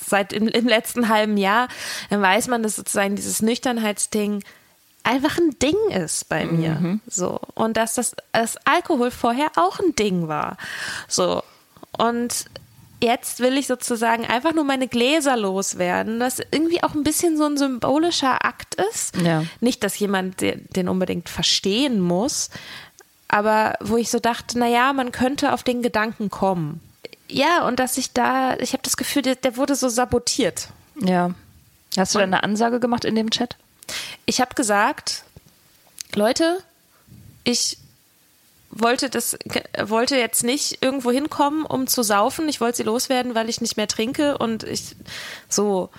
seit 0.00 0.32
im, 0.32 0.46
im 0.46 0.68
letzten 0.68 1.08
halben 1.08 1.36
Jahr, 1.36 1.68
dann 2.10 2.22
weiß 2.22 2.46
man, 2.46 2.62
dass 2.62 2.76
sozusagen 2.76 3.16
dieses 3.16 3.42
Nüchternheitsding 3.42 4.44
einfach 5.02 5.38
ein 5.38 5.58
Ding 5.58 5.76
ist 5.90 6.28
bei 6.28 6.44
mir. 6.44 7.00
So. 7.08 7.40
Und 7.54 7.76
dass 7.76 7.94
das, 7.94 8.14
das 8.30 8.56
Alkohol 8.64 9.10
vorher 9.10 9.50
auch 9.56 9.80
ein 9.80 9.96
Ding 9.96 10.28
war. 10.28 10.56
So. 11.08 11.42
Und 11.96 12.44
jetzt 13.02 13.40
will 13.40 13.56
ich 13.58 13.66
sozusagen 13.66 14.24
einfach 14.24 14.54
nur 14.54 14.64
meine 14.64 14.86
Gläser 14.86 15.36
loswerden, 15.36 16.20
das 16.20 16.38
irgendwie 16.50 16.82
auch 16.82 16.94
ein 16.94 17.02
bisschen 17.02 17.36
so 17.36 17.44
ein 17.44 17.56
symbolischer 17.56 18.44
Akt 18.44 18.76
ist. 18.92 19.16
Ja. 19.16 19.44
Nicht, 19.60 19.82
dass 19.82 19.98
jemand 19.98 20.40
den 20.42 20.66
den 20.70 20.88
unbedingt 20.88 21.28
verstehen 21.28 22.00
muss, 22.00 22.50
aber 23.28 23.74
wo 23.80 23.96
ich 23.96 24.10
so 24.10 24.18
dachte, 24.18 24.58
naja, 24.58 24.92
man 24.92 25.12
könnte 25.12 25.52
auf 25.52 25.62
den 25.62 25.82
Gedanken 25.82 26.30
kommen. 26.30 26.80
Ja, 27.28 27.66
und 27.66 27.80
dass 27.80 27.98
ich 27.98 28.12
da, 28.12 28.56
ich 28.58 28.72
habe 28.72 28.82
das 28.82 28.96
Gefühl, 28.96 29.22
der, 29.22 29.34
der 29.34 29.56
wurde 29.56 29.74
so 29.74 29.88
sabotiert. 29.88 30.68
Ja. 31.00 31.34
Hast 31.96 32.14
du 32.14 32.18
da 32.18 32.24
eine 32.24 32.42
Ansage 32.42 32.78
gemacht 32.78 33.04
in 33.04 33.14
dem 33.14 33.30
Chat? 33.30 33.56
Ich 34.26 34.40
habe 34.40 34.54
gesagt, 34.54 35.24
Leute, 36.14 36.58
ich 37.44 37.78
wollte 38.70 39.08
das 39.08 39.38
wollte 39.84 40.16
jetzt 40.16 40.44
nicht 40.44 40.82
irgendwo 40.82 41.10
hinkommen, 41.10 41.64
um 41.64 41.86
zu 41.86 42.02
saufen. 42.02 42.48
Ich 42.48 42.60
wollte 42.60 42.78
sie 42.78 42.82
loswerden, 42.82 43.34
weil 43.34 43.48
ich 43.48 43.60
nicht 43.60 43.76
mehr 43.76 43.88
trinke 43.88 44.36
und 44.36 44.64
ich 44.64 44.96
so 45.48 45.90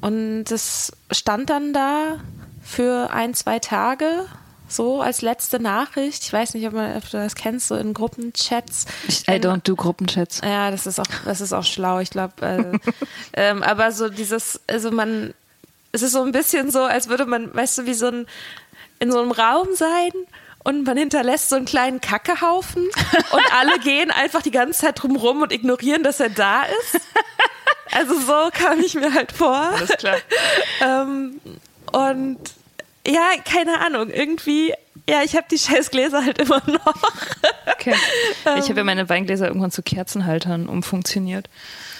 und 0.00 0.44
das 0.44 0.92
stand 1.10 1.50
dann 1.50 1.72
da 1.72 2.20
für 2.62 3.10
ein 3.10 3.34
zwei 3.34 3.58
Tage 3.58 4.26
so 4.70 5.02
als 5.02 5.22
letzte 5.22 5.60
Nachricht. 5.60 6.24
Ich 6.24 6.32
weiß 6.32 6.54
nicht, 6.54 6.66
ob, 6.66 6.72
man, 6.72 6.96
ob 6.96 7.02
du 7.10 7.16
das 7.16 7.34
kennst, 7.34 7.68
so 7.68 7.76
in 7.76 7.94
Gruppenchats. 7.94 8.86
I 9.28 9.32
don't 9.32 9.62
do 9.64 9.76
Gruppenchats. 9.76 10.40
Ja, 10.44 10.70
das 10.70 10.86
ist 10.86 11.00
auch, 11.00 11.06
das 11.24 11.40
ist 11.40 11.52
auch 11.52 11.64
schlau, 11.64 12.00
ich 12.00 12.10
glaube. 12.10 12.34
Äh, 12.40 12.78
ähm, 13.34 13.62
aber 13.62 13.92
so 13.92 14.08
dieses, 14.08 14.60
also 14.66 14.90
man, 14.90 15.34
es 15.92 16.02
ist 16.02 16.12
so 16.12 16.22
ein 16.22 16.32
bisschen 16.32 16.70
so, 16.70 16.84
als 16.84 17.08
würde 17.08 17.26
man, 17.26 17.54
weißt 17.54 17.78
du, 17.78 17.86
wie 17.86 17.94
so 17.94 18.06
ein, 18.06 18.26
in 18.98 19.10
so 19.10 19.20
einem 19.20 19.32
Raum 19.32 19.68
sein 19.74 20.10
und 20.62 20.84
man 20.84 20.96
hinterlässt 20.96 21.48
so 21.48 21.56
einen 21.56 21.64
kleinen 21.64 22.00
Kackehaufen 22.00 22.84
und 23.30 23.54
alle 23.58 23.78
gehen 23.80 24.10
einfach 24.10 24.42
die 24.42 24.50
ganze 24.50 24.80
Zeit 24.80 25.02
drumrum 25.02 25.42
und 25.42 25.52
ignorieren, 25.52 26.02
dass 26.02 26.20
er 26.20 26.30
da 26.30 26.62
ist. 26.62 27.00
Also 27.92 28.18
so 28.20 28.50
kam 28.52 28.78
ich 28.80 28.94
mir 28.94 29.12
halt 29.12 29.32
vor. 29.32 29.56
Alles 29.56 29.90
klar. 29.90 30.16
ähm, 30.80 31.40
und 31.92 32.38
ja, 33.06 33.30
keine 33.44 33.80
Ahnung, 33.80 34.10
irgendwie, 34.10 34.72
ja, 35.08 35.22
ich 35.24 35.34
habe 35.34 35.46
die 35.50 35.58
scheiß 35.58 35.90
Gläser 35.90 36.24
halt 36.24 36.38
immer 36.38 36.62
noch. 36.66 36.94
Okay. 37.66 37.94
Ich 38.58 38.68
habe 38.68 38.76
ja 38.76 38.84
meine 38.84 39.08
Weingläser 39.08 39.46
irgendwann 39.46 39.70
zu 39.70 39.82
Kerzenhaltern 39.82 40.68
umfunktioniert. 40.68 41.48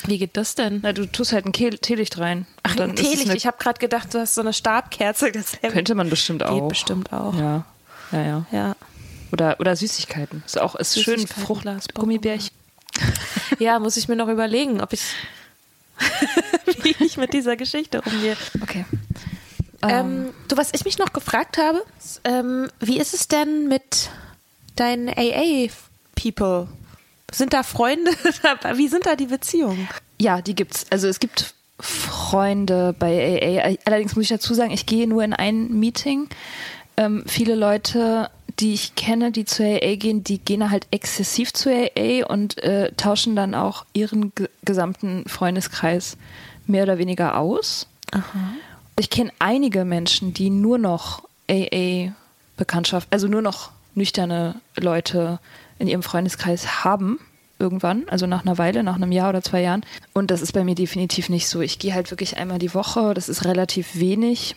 Wie 0.05 0.19
geht 0.19 0.37
das 0.37 0.55
denn? 0.55 0.81
Na, 0.83 0.93
du 0.93 1.07
tust 1.07 1.33
halt 1.33 1.47
ein 1.47 1.53
Kehl 1.53 1.79
Teelicht 1.79 2.19
rein. 2.19 2.47
Ach, 2.63 2.75
dann 2.77 2.91
ein 2.91 2.97
Teelicht. 2.97 3.35
Ich 3.35 3.47
habe 3.47 3.59
gerade 3.59 3.79
gedacht, 3.79 4.13
du 4.15 4.19
hast 4.19 4.35
so 4.35 4.41
eine 4.41 4.53
Stabkerze. 4.53 5.33
Das 5.33 5.59
Könnte 5.61 5.95
man 5.95 6.09
bestimmt 6.09 6.43
auch. 6.43 6.61
Geht 6.61 6.69
bestimmt 6.69 7.13
auch. 7.13 7.35
Ja. 7.35 7.65
Ja, 8.13 8.23
ja. 8.23 8.47
Ja. 8.51 8.77
Oder, 9.33 9.61
oder 9.61 9.77
Süßigkeiten. 9.77 10.43
Ist 10.45 10.61
auch 10.61 10.75
ist 10.75 10.95
schön 10.95 11.17
Süßigkeiten, 11.17 11.45
Frucht, 11.45 11.63
Glas, 11.63 11.89
Gummibärchen. 11.95 12.51
ja, 13.59 13.79
muss 13.79 13.97
ich 13.97 14.09
mir 14.09 14.17
noch 14.17 14.29
überlegen, 14.29 14.81
ob 14.81 14.93
ich, 14.93 15.03
wie 16.83 16.97
ich 16.99 17.17
mit 17.17 17.33
dieser 17.33 17.57
Geschichte 17.57 18.03
umgehe. 18.03 18.37
Okay. 18.63 18.85
Ähm, 19.83 20.35
du, 20.49 20.57
was 20.57 20.71
ich 20.73 20.85
mich 20.85 20.99
noch 20.99 21.13
gefragt 21.13 21.59
habe, 21.59 21.83
ähm, 22.25 22.69
wie 22.81 22.99
ist 22.99 23.15
es 23.15 23.29
denn 23.29 23.69
mit 23.69 24.11
deinen 24.77 25.09
AA-People? 25.09 26.69
Sind 27.33 27.53
da 27.53 27.63
Freunde? 27.63 28.11
dabei? 28.43 28.77
wie 28.77 28.89
sind 28.89 29.07
da 29.07 29.17
die 29.17 29.27
Beziehungen? 29.27 29.89
Ja, 30.19 30.43
die 30.43 30.55
gibt's. 30.55 30.87
Also 30.91 31.09
es 31.09 31.21
gibt 31.21 31.55
Freunde 31.79 32.95
bei 32.99 33.41
AA. 33.41 33.77
Allerdings 33.87 34.17
muss 34.17 34.25
ich 34.25 34.31
dazu 34.31 34.53
sagen, 34.55 34.71
ich 34.71 34.87
gehe 34.87 35.07
nur 35.07 35.25
in 35.25 35.33
ein 35.33 35.73
Meeting. 35.73 36.29
Ähm, 36.97 37.25
viele 37.27 37.55
Leute, 37.55 38.31
die 38.59 38.75
ich 38.75 38.95
kenne, 38.95 39.33
die 39.33 39.47
zu 39.47 39.65
AA 39.65 39.95
gehen, 39.95 40.23
die 40.23 40.39
gehen 40.39 40.71
halt 40.71 40.87
exzessiv 40.91 41.55
zu 41.55 41.71
AA 41.71 42.27
und 42.27 42.63
äh, 42.63 42.93
tauschen 42.97 43.35
dann 43.35 43.55
auch 43.55 43.87
ihren 43.95 44.35
ge 44.35 44.49
gesamten 44.63 45.25
Freundeskreis 45.27 46.19
mehr 46.67 46.83
oder 46.83 46.99
weniger 46.99 47.39
aus. 47.39 47.87
Ich 48.99 49.11
kenne 49.11 49.33
einige 49.39 49.85
Menschen, 49.85 50.35
die 50.35 50.51
nur 50.51 50.79
noch 50.79 51.23
AA-Bekanntschaft, 51.49 53.09
also 53.11 53.29
nur 53.29 53.43
noch 53.43 53.71
nüchterne 53.95 54.61
Leute 54.77 55.39
in 55.79 55.89
ihrem 55.89 56.03
Freundeskreis 56.03 56.85
haben 56.85 57.19
irgendwann, 57.59 58.09
also 58.09 58.27
nach 58.27 58.45
einer 58.45 58.59
Weile, 58.59 58.83
nach 58.83 58.97
einem 58.97 59.13
Jahr 59.13 59.29
oder 59.29 59.43
zwei 59.43 59.61
Jahren. 59.61 59.85
Und 60.15 60.31
das 60.31 60.43
ist 60.43 60.53
bei 60.53 60.65
mir 60.65 60.75
definitiv 60.75 61.29
nicht 61.29 61.49
so. 61.49 61.61
Ich 61.61 61.79
gehe 61.79 61.95
halt 61.95 62.11
wirklich 62.11 62.37
einmal 62.39 62.59
die 62.59 62.75
Woche, 62.75 63.15
das 63.15 63.29
ist 63.29 63.45
relativ 63.45 63.99
wenig. 63.99 64.57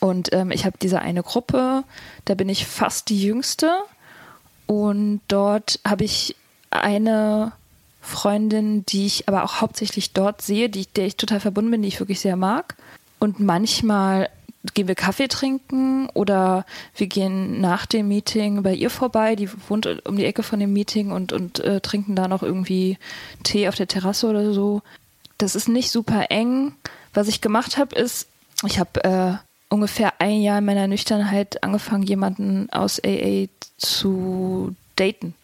Und 0.00 0.32
ähm, 0.32 0.50
ich 0.50 0.64
habe 0.64 0.78
diese 0.80 1.00
eine 1.00 1.22
Gruppe, 1.22 1.84
da 2.24 2.34
bin 2.34 2.48
ich 2.48 2.66
fast 2.66 3.10
die 3.10 3.22
jüngste. 3.22 3.72
Und 4.66 5.20
dort 5.28 5.80
habe 5.86 6.04
ich 6.04 6.34
eine 6.70 7.52
Freundin, 8.00 8.84
die 8.86 9.06
ich 9.06 9.28
aber 9.28 9.44
auch 9.44 9.60
hauptsächlich 9.60 10.12
dort 10.12 10.42
sehe, 10.42 10.68
die, 10.68 10.86
der 10.86 11.06
ich 11.06 11.16
total 11.16 11.40
verbunden 11.40 11.70
bin, 11.70 11.82
die 11.82 11.88
ich 11.88 12.00
wirklich 12.00 12.20
sehr 12.20 12.36
mag. 12.36 12.76
Und 13.18 13.40
manchmal 13.40 14.28
gehen 14.74 14.88
wir 14.88 14.94
Kaffee 14.94 15.28
trinken 15.28 16.08
oder 16.10 16.64
wir 16.96 17.06
gehen 17.06 17.60
nach 17.60 17.86
dem 17.86 18.08
Meeting 18.08 18.62
bei 18.62 18.74
ihr 18.74 18.90
vorbei. 18.90 19.36
Die 19.36 19.48
wohnt 19.68 19.86
um 20.06 20.16
die 20.16 20.24
Ecke 20.24 20.42
von 20.42 20.60
dem 20.60 20.72
Meeting 20.72 21.10
und, 21.10 21.32
und 21.32 21.60
äh, 21.60 21.80
trinken 21.80 22.14
da 22.14 22.28
noch 22.28 22.42
irgendwie 22.42 22.98
Tee 23.44 23.68
auf 23.68 23.74
der 23.74 23.88
Terrasse 23.88 24.28
oder 24.28 24.52
so. 24.52 24.82
Das 25.38 25.54
ist 25.54 25.68
nicht 25.68 25.90
super 25.90 26.30
eng. 26.30 26.72
Was 27.14 27.28
ich 27.28 27.40
gemacht 27.40 27.78
habe, 27.78 27.94
ist, 27.94 28.28
ich 28.66 28.78
habe 28.78 29.04
äh, 29.04 29.34
ungefähr 29.68 30.20
ein 30.20 30.42
Jahr 30.42 30.58
in 30.58 30.64
meiner 30.64 30.88
Nüchternheit 30.88 31.62
angefangen, 31.62 32.02
jemanden 32.02 32.68
aus 32.70 33.00
AA 33.04 33.46
zu 33.76 34.74
daten. 34.96 35.34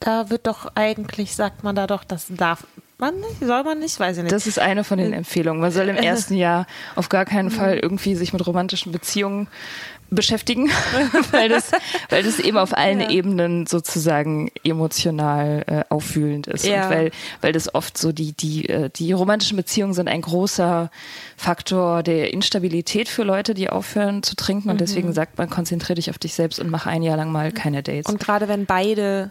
Da 0.00 0.30
wird 0.30 0.46
doch 0.46 0.72
eigentlich, 0.74 1.36
sagt 1.36 1.62
man 1.62 1.76
da 1.76 1.86
doch, 1.86 2.04
das 2.04 2.26
darf 2.30 2.66
man 2.98 3.18
nicht, 3.20 3.40
soll 3.40 3.64
man 3.64 3.78
nicht, 3.78 3.98
weiß 3.98 4.18
ich 4.18 4.22
nicht. 4.24 4.32
Das 4.32 4.46
ist 4.46 4.58
eine 4.58 4.84
von 4.84 4.98
den 4.98 5.12
Empfehlungen. 5.12 5.60
Man 5.60 5.72
soll 5.72 5.88
im 5.88 5.96
ersten 5.96 6.34
Jahr 6.34 6.66
auf 6.96 7.08
gar 7.08 7.24
keinen 7.24 7.50
Fall 7.50 7.78
irgendwie 7.78 8.14
sich 8.14 8.32
mit 8.32 8.46
romantischen 8.46 8.92
Beziehungen 8.92 9.48
beschäftigen, 10.10 10.70
weil 11.30 11.48
das, 11.48 11.70
weil 12.08 12.22
das 12.22 12.40
eben 12.40 12.58
auf 12.58 12.76
allen 12.76 13.00
Ja. 13.00 13.10
Ebenen 13.10 13.66
sozusagen 13.66 14.50
emotional 14.64 15.64
äh, 15.66 15.84
aufwühlend 15.88 16.46
ist. 16.48 16.66
Ja. 16.66 16.84
Und 16.84 16.90
weil, 16.90 17.10
weil 17.40 17.52
das 17.52 17.74
oft 17.74 17.96
so 17.96 18.10
die, 18.12 18.32
die, 18.32 18.68
äh, 18.68 18.90
die 18.90 19.12
romantischen 19.12 19.56
Beziehungen 19.56 19.94
sind 19.94 20.08
ein 20.08 20.22
großer 20.22 20.90
Faktor 21.36 22.02
der 22.02 22.32
Instabilität 22.32 23.08
für 23.08 23.22
Leute, 23.22 23.54
die 23.54 23.70
aufhören 23.70 24.22
zu 24.22 24.34
trinken. 24.34 24.68
Und 24.68 24.80
deswegen 24.80 25.12
sagt 25.12 25.38
man, 25.38 25.48
konzentriere 25.48 25.94
dich 25.94 26.10
auf 26.10 26.18
dich 26.18 26.34
selbst 26.34 26.58
und 26.58 26.70
mach 26.70 26.86
ein 26.86 27.02
Jahr 27.02 27.16
lang 27.16 27.30
mal 27.30 27.52
keine 27.52 27.82
Dates. 27.82 28.10
Und 28.10 28.18
gerade 28.18 28.48
wenn 28.48 28.66
beide 28.66 29.30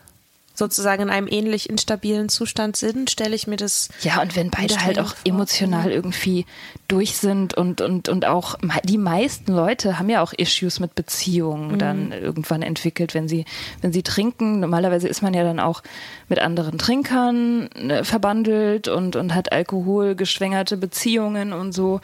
sozusagen 0.60 1.04
in 1.04 1.10
einem 1.10 1.28
ähnlich 1.28 1.70
instabilen 1.70 2.30
Zustand 2.30 2.76
sind, 2.76 3.10
stelle 3.10 3.36
ich 3.36 3.48
mir 3.48 3.56
das. 3.56 3.90
Ja, 4.02 4.22
und 4.22 4.36
wenn 4.36 4.52
beide 4.52 4.80
halt 4.84 5.00
auch 5.00 5.16
vor. 5.16 5.26
emotional 5.26 5.92
irgendwie 5.92 6.46
durch 6.88 7.18
sind 7.18 7.56
und, 7.56 7.82
und, 7.82 8.10
und 8.10 8.26
auch 8.26 8.56
die 8.84 8.98
meisten 8.98 9.54
Leute 9.54 9.98
haben 9.98 10.10
ja 10.10 10.22
auch 10.22 10.34
Issues 10.34 10.80
mit 10.80 10.96
Beziehungen 10.96 11.80
dann 11.80 12.12
irgendwann 12.12 12.62
entwickelt, 12.62 13.14
wenn 13.14 13.28
sie, 13.28 13.46
wenn 13.82 13.94
sie 13.94 14.04
trinken. 14.04 14.60
Normalerweise 14.60 15.08
ist 15.08 15.22
man 15.22 15.34
ja 15.34 15.44
dann 15.44 15.60
auch 15.60 15.82
mit 16.28 16.40
anderen 16.40 16.78
Trinkern 16.78 17.72
äh, 17.72 18.04
verbandelt 18.04 18.88
und, 18.88 19.16
und 19.16 19.34
hat 19.34 19.52
alkoholgeschwängerte 19.52 20.78
Beziehungen 20.78 21.54
und 21.54 21.72
so. 21.72 22.02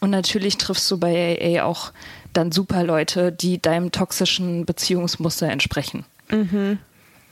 Und 0.00 0.10
natürlich 0.10 0.58
triffst 0.58 0.90
du 0.90 0.98
bei 0.98 1.38
AA 1.40 1.64
auch 1.64 1.92
dann 2.32 2.52
super 2.52 2.82
Leute, 2.82 3.32
die 3.32 3.60
deinem 3.60 3.92
toxischen 3.92 4.66
Beziehungsmuster 4.66 5.48
entsprechen. 5.48 6.04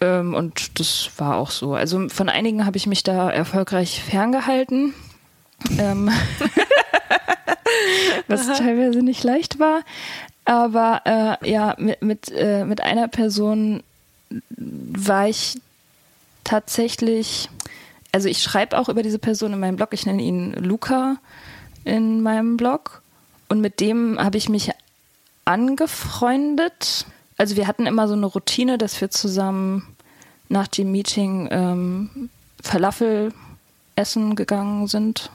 Ähm, 0.03 0.35
und 0.35 0.81
das 0.81 1.11
war 1.17 1.37
auch 1.37 1.51
so. 1.51 1.75
Also 1.75 2.09
von 2.09 2.29
einigen 2.29 2.67
habe 2.67 2.77
ich 2.77 2.87
mich 2.87 3.05
da 3.05 3.31
erfolgreich 3.31 4.03
ferngehalten. 4.03 4.95
Ähm, 5.79 6.11
was 8.29 8.47
teilweise 8.59 9.03
nicht 9.03 9.23
leicht 9.23 9.61
war. 9.61 9.83
Aber 10.45 11.03
äh, 11.05 11.51
ja, 11.51 11.77
mit, 11.79 12.03
mit, 12.03 12.33
äh, 12.35 12.65
mit 12.65 12.81
einer 12.81 13.07
Person 13.07 13.85
war 14.51 15.29
ich 15.29 15.61
tatsächlich, 16.43 17.49
also 18.11 18.29
ich 18.29 18.43
schreibe 18.43 18.79
auch 18.79 18.89
über 18.89 19.05
diese 19.05 19.21
Person 19.21 19.53
in 19.53 19.61
meinem 19.61 19.77
Blog, 19.77 19.91
ich 19.93 20.05
nenne 20.05 20.23
ihn 20.23 20.53
Luca 20.55 21.17
in 21.85 22.23
meinem 22.23 22.57
Blog. 22.57 23.03
Und 23.49 23.61
mit 23.61 23.79
dem 23.79 24.19
habe 24.19 24.39
ich 24.39 24.49
mich 24.49 24.71
angefreundet. 25.45 27.07
Also 27.37 27.57
wir 27.57 27.67
hatten 27.67 27.87
immer 27.87 28.09
so 28.09 28.15
eine 28.15 28.27
Routine, 28.27 28.79
dass 28.79 29.01
wir 29.01 29.11
zusammen 29.11 29.91
nach 30.49 30.68
dem 30.68 30.93
Meeting 30.93 31.49
ähm, 31.51 32.30
Falafel 32.62 33.32
essen 33.97 34.36
gegangen 34.36 34.86
sind. 34.86 35.30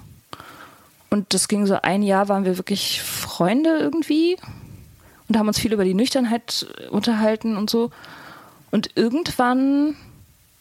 Und 1.09 1.33
das 1.33 1.47
ging 1.47 1.65
so 1.65 1.81
ein 1.81 2.03
Jahr, 2.03 2.27
waren 2.27 2.45
wir 2.45 2.57
wirklich 2.57 3.01
Freunde 3.01 3.77
irgendwie 3.77 4.37
und 5.27 5.37
haben 5.37 5.47
uns 5.47 5.59
viel 5.59 5.73
über 5.73 5.85
die 5.85 5.93
Nüchternheit 5.93 6.67
unterhalten 6.89 7.55
und 7.57 7.69
so. 7.69 7.91
Und 8.71 8.91
irgendwann 8.95 9.95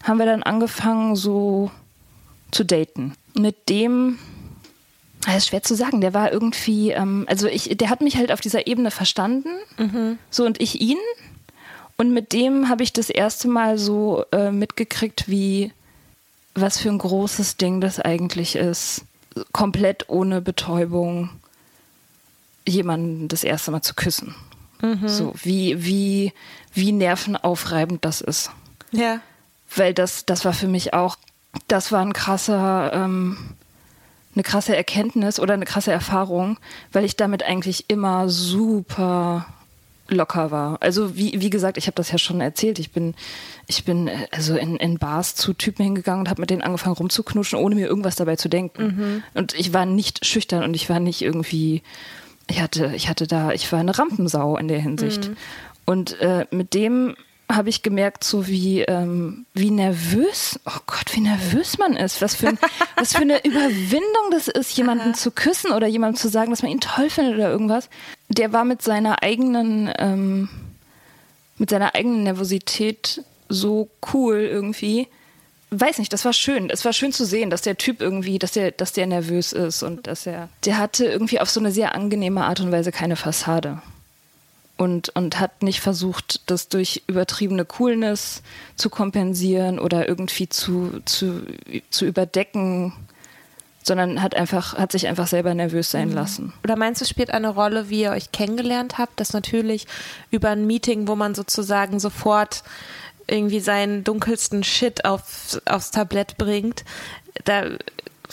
haben 0.02 0.18
wir 0.18 0.26
dann 0.26 0.42
angefangen, 0.42 1.16
so 1.16 1.70
zu 2.52 2.64
daten. 2.64 3.14
Mit 3.34 3.68
dem, 3.68 4.18
das 5.24 5.38
ist 5.38 5.48
schwer 5.48 5.62
zu 5.62 5.74
sagen, 5.74 6.00
der 6.00 6.14
war 6.14 6.32
irgendwie, 6.32 6.92
ähm, 6.92 7.24
also 7.28 7.48
ich, 7.48 7.76
der 7.76 7.90
hat 7.90 8.00
mich 8.00 8.16
halt 8.16 8.30
auf 8.30 8.40
dieser 8.40 8.66
Ebene 8.66 8.90
verstanden, 8.90 9.48
so 10.30 10.44
und 10.44 10.60
ich 10.60 10.80
ihn. 10.80 10.98
Und 11.96 12.12
mit 12.12 12.32
dem 12.32 12.68
habe 12.68 12.82
ich 12.82 12.92
das 12.92 13.08
erste 13.08 13.48
Mal 13.48 13.78
so 13.78 14.24
äh, 14.32 14.50
mitgekriegt, 14.50 15.28
wie 15.28 15.72
was 16.54 16.78
für 16.78 16.88
ein 16.88 16.98
großes 16.98 17.56
Ding 17.58 17.80
das 17.80 18.00
eigentlich 18.00 18.56
ist, 18.56 19.04
komplett 19.52 20.08
ohne 20.08 20.40
Betäubung 20.40 21.30
jemanden 22.66 23.28
das 23.28 23.44
erste 23.44 23.70
Mal 23.70 23.82
zu 23.82 23.94
küssen. 23.94 24.34
Mhm. 24.80 25.08
So, 25.08 25.34
wie, 25.42 25.84
wie, 25.84 26.32
wie 26.72 26.92
nervenaufreibend 26.92 28.04
das 28.04 28.20
ist. 28.20 28.50
Ja. 28.90 29.20
Weil 29.74 29.94
das, 29.94 30.26
das 30.26 30.44
war 30.44 30.52
für 30.52 30.68
mich 30.68 30.94
auch, 30.94 31.16
das 31.68 31.92
war 31.92 32.00
ein 32.00 32.12
krasser, 32.12 32.92
ähm, 32.92 33.36
eine 34.34 34.42
krasse 34.42 34.76
Erkenntnis 34.76 35.40
oder 35.40 35.54
eine 35.54 35.64
krasse 35.64 35.92
Erfahrung, 35.92 36.58
weil 36.92 37.04
ich 37.04 37.16
damit 37.16 37.42
eigentlich 37.42 37.86
immer 37.88 38.28
super 38.28 39.46
locker 40.08 40.50
war. 40.50 40.78
Also 40.80 41.16
wie, 41.16 41.40
wie 41.40 41.50
gesagt, 41.50 41.78
ich 41.78 41.86
habe 41.86 41.94
das 41.94 42.10
ja 42.10 42.18
schon 42.18 42.40
erzählt. 42.40 42.78
Ich 42.78 42.90
bin, 42.90 43.14
ich 43.66 43.84
bin 43.84 44.08
äh, 44.08 44.26
also 44.30 44.56
in, 44.56 44.76
in 44.76 44.98
Bars 44.98 45.34
zu 45.34 45.52
Typen 45.54 45.84
hingegangen 45.84 46.20
und 46.20 46.30
habe 46.30 46.40
mit 46.40 46.50
denen 46.50 46.62
angefangen 46.62 46.96
rumzuknutschen, 46.96 47.58
ohne 47.58 47.74
mir 47.74 47.86
irgendwas 47.86 48.16
dabei 48.16 48.36
zu 48.36 48.48
denken. 48.48 48.84
Mhm. 48.84 49.22
Und 49.34 49.54
ich 49.54 49.72
war 49.72 49.86
nicht 49.86 50.24
schüchtern 50.24 50.64
und 50.64 50.74
ich 50.74 50.88
war 50.88 51.00
nicht 51.00 51.22
irgendwie, 51.22 51.82
ich 52.48 52.60
hatte, 52.60 52.92
ich 52.94 53.08
hatte 53.08 53.26
da, 53.26 53.52
ich 53.52 53.70
war 53.72 53.80
eine 53.80 53.98
Rampensau 53.98 54.56
in 54.56 54.68
der 54.68 54.80
Hinsicht. 54.80 55.28
Mhm. 55.28 55.36
Und 55.84 56.20
äh, 56.20 56.46
mit 56.50 56.74
dem 56.74 57.14
habe 57.50 57.68
ich 57.68 57.82
gemerkt, 57.82 58.24
so 58.24 58.48
wie, 58.48 58.80
ähm, 58.82 59.46
wie 59.54 59.70
nervös, 59.70 60.58
oh 60.66 60.80
Gott, 60.86 61.14
wie 61.14 61.20
nervös 61.20 61.78
man 61.78 61.94
ist. 61.96 62.20
Was 62.20 62.34
für, 62.34 62.48
ein, 62.48 62.58
was 62.96 63.12
für 63.12 63.22
eine 63.22 63.44
Überwindung 63.44 64.30
das 64.32 64.48
ist, 64.48 64.76
jemanden 64.76 65.14
zu 65.14 65.30
küssen 65.30 65.70
oder 65.72 65.86
jemandem 65.86 66.20
zu 66.20 66.28
sagen, 66.28 66.50
dass 66.50 66.62
man 66.62 66.72
ihn 66.72 66.80
toll 66.80 67.08
findet 67.08 67.34
oder 67.34 67.50
irgendwas. 67.50 67.88
Der 68.28 68.52
war 68.52 68.64
mit 68.64 68.82
seiner 68.82 69.22
eigenen, 69.22 69.90
ähm, 69.98 70.48
mit 71.58 71.70
seiner 71.70 71.94
eigenen 71.94 72.24
Nervosität 72.24 73.22
so 73.48 73.88
cool 74.12 74.38
irgendwie. 74.38 75.08
Weiß 75.70 75.98
nicht, 75.98 76.12
das 76.12 76.24
war 76.24 76.32
schön. 76.32 76.70
Es 76.70 76.84
war 76.84 76.92
schön 76.92 77.12
zu 77.12 77.24
sehen, 77.24 77.50
dass 77.50 77.62
der 77.62 77.76
Typ 77.76 78.00
irgendwie, 78.00 78.38
dass 78.38 78.52
der, 78.52 78.70
dass 78.70 78.92
der 78.92 79.06
nervös 79.06 79.52
ist 79.52 79.82
und 79.82 80.06
dass 80.06 80.26
er, 80.26 80.48
der 80.64 80.78
hatte 80.78 81.06
irgendwie 81.06 81.40
auf 81.40 81.50
so 81.50 81.60
eine 81.60 81.72
sehr 81.72 81.94
angenehme 81.94 82.44
Art 82.44 82.60
und 82.60 82.72
Weise 82.72 82.92
keine 82.92 83.16
Fassade 83.16 83.82
und, 84.76 85.08
und 85.10 85.40
hat 85.40 85.62
nicht 85.62 85.80
versucht, 85.80 86.42
das 86.50 86.68
durch 86.68 87.02
übertriebene 87.06 87.64
Coolness 87.64 88.42
zu 88.76 88.90
kompensieren 88.90 89.78
oder 89.78 90.08
irgendwie 90.08 90.48
zu, 90.48 91.00
zu, 91.04 91.42
zu 91.90 92.04
überdecken, 92.04 92.92
sondern 93.86 94.20
hat 94.20 94.34
einfach, 94.34 94.76
hat 94.76 94.92
sich 94.92 95.06
einfach 95.06 95.28
selber 95.28 95.54
nervös 95.54 95.90
sein 95.90 96.08
mhm. 96.08 96.14
lassen. 96.14 96.52
Oder 96.64 96.76
meinst 96.76 97.00
du, 97.00 97.04
es 97.04 97.08
spielt 97.08 97.30
eine 97.30 97.50
Rolle, 97.50 97.88
wie 97.88 98.02
ihr 98.02 98.10
euch 98.10 98.32
kennengelernt 98.32 98.98
habt, 98.98 99.20
dass 99.20 99.32
natürlich 99.32 99.86
über 100.30 100.50
ein 100.50 100.66
Meeting, 100.66 101.06
wo 101.06 101.14
man 101.14 101.34
sozusagen 101.34 102.00
sofort 102.00 102.64
irgendwie 103.28 103.60
seinen 103.60 104.04
dunkelsten 104.04 104.64
Shit 104.64 105.04
auf, 105.04 105.60
aufs 105.66 105.90
Tablett 105.92 106.36
bringt, 106.36 106.84
da 107.44 107.64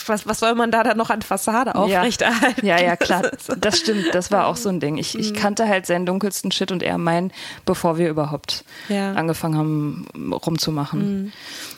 was, 0.08 0.28
was 0.28 0.40
soll 0.40 0.56
man 0.56 0.72
da 0.72 0.84
dann 0.84 0.98
noch 0.98 1.12
an 1.12 1.22
Fassade 1.22 1.76
aufrechterhalten? 1.76 2.66
Ja, 2.66 2.78
ja, 2.80 2.86
ja 2.88 2.96
klar. 2.96 3.30
Das 3.60 3.78
stimmt. 3.78 4.06
Das 4.14 4.32
war 4.32 4.48
auch 4.48 4.56
so 4.56 4.70
ein 4.70 4.80
Ding. 4.80 4.98
Ich, 4.98 5.18
ich 5.18 5.32
mhm. 5.32 5.36
kannte 5.36 5.68
halt 5.68 5.86
seinen 5.86 6.08
dunkelsten 6.08 6.52
Shit 6.52 6.72
und 6.72 6.82
er 6.82 6.98
meinen, 6.98 7.32
bevor 7.66 7.98
wir 8.00 8.10
überhaupt 8.10 8.66
ja. 8.90 9.14
angefangen 9.14 9.58
haben, 9.58 10.32
rumzumachen. 10.32 11.24
Mhm. 11.26 11.32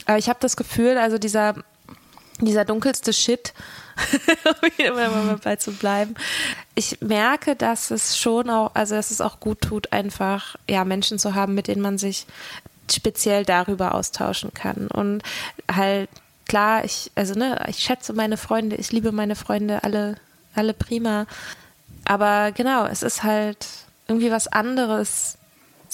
Aber 0.05 0.17
ich 0.17 0.29
habe 0.29 0.39
das 0.41 0.55
Gefühl, 0.55 0.97
also 0.97 1.17
dieser, 1.17 1.55
dieser 2.39 2.65
dunkelste 2.65 3.13
Shit, 3.13 3.53
um 4.61 4.85
immer 4.85 5.23
mal 5.23 5.37
bei 5.37 5.55
zu 5.55 5.71
bleiben. 5.71 6.15
Ich 6.75 6.99
merke, 7.01 7.55
dass 7.55 7.91
es 7.91 8.17
schon 8.17 8.49
auch, 8.49 8.71
also 8.73 8.95
dass 8.95 9.11
es 9.11 9.21
auch 9.21 9.39
gut 9.39 9.61
tut, 9.61 9.93
einfach 9.93 10.55
ja 10.69 10.83
Menschen 10.83 11.19
zu 11.19 11.35
haben, 11.35 11.55
mit 11.55 11.67
denen 11.67 11.81
man 11.81 11.97
sich 11.97 12.25
speziell 12.91 13.45
darüber 13.45 13.95
austauschen 13.95 14.53
kann 14.53 14.87
und 14.87 15.23
halt 15.73 16.09
klar, 16.47 16.85
ich, 16.85 17.11
also 17.15 17.33
ne, 17.33 17.63
ich 17.67 17.79
schätze 17.79 18.13
meine 18.13 18.37
Freunde, 18.37 18.75
ich 18.75 18.91
liebe 18.91 19.11
meine 19.11 19.35
Freunde, 19.35 19.83
alle, 19.83 20.15
alle 20.53 20.73
prima. 20.73 21.25
Aber 22.05 22.51
genau, 22.51 22.85
es 22.85 23.01
ist 23.01 23.23
halt 23.23 23.67
irgendwie 24.07 24.31
was 24.31 24.47
anderes, 24.47 25.37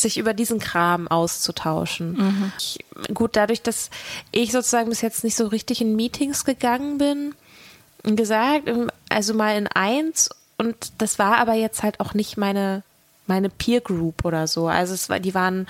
sich 0.02 0.18
über 0.18 0.34
diesen 0.34 0.60
Kram 0.60 1.08
auszutauschen. 1.08 2.14
Mhm. 2.14 2.54
Ich, 2.58 2.80
gut, 3.14 3.36
dadurch, 3.36 3.62
dass 3.62 3.90
ich 4.32 4.52
sozusagen 4.52 4.90
bis 4.90 5.02
jetzt 5.02 5.24
nicht 5.24 5.36
so 5.36 5.48
richtig 5.48 5.82
in 5.82 5.96
Meetings 5.96 6.46
gegangen 6.46 6.98
bin, 6.98 7.36
gesagt, 8.04 8.70
also 9.10 9.34
mal 9.34 9.58
in 9.58 9.68
eins 9.68 10.30
und 10.58 10.76
das 10.98 11.20
war 11.20 11.38
aber 11.38 11.54
jetzt 11.54 11.84
halt 11.84 12.00
auch 12.00 12.14
nicht 12.14 12.38
meine, 12.38 12.84
meine 13.28 13.50
Peer 13.50 13.82
Group 13.82 14.26
oder 14.26 14.48
so. 14.48 14.68
Also 14.68 14.94
es 14.94 15.10
war, 15.10 15.20
die 15.20 15.34
waren 15.34 15.68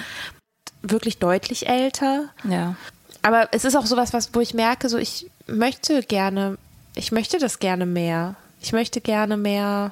wirklich 0.81 1.17
deutlich 1.17 1.67
älter. 1.67 2.29
Ja 2.43 2.75
aber 3.21 3.49
es 3.51 3.65
ist 3.65 3.75
auch 3.75 3.85
sowas, 3.85 4.13
was, 4.13 4.33
wo 4.33 4.41
ich 4.41 4.53
merke, 4.53 4.89
so 4.89 4.97
ich 4.97 5.29
möchte 5.47 6.01
gerne, 6.03 6.57
ich 6.95 7.11
möchte 7.11 7.37
das 7.37 7.59
gerne 7.59 7.85
mehr. 7.85 8.35
Ich 8.61 8.73
möchte 8.73 9.01
gerne 9.01 9.37
mehr 9.37 9.91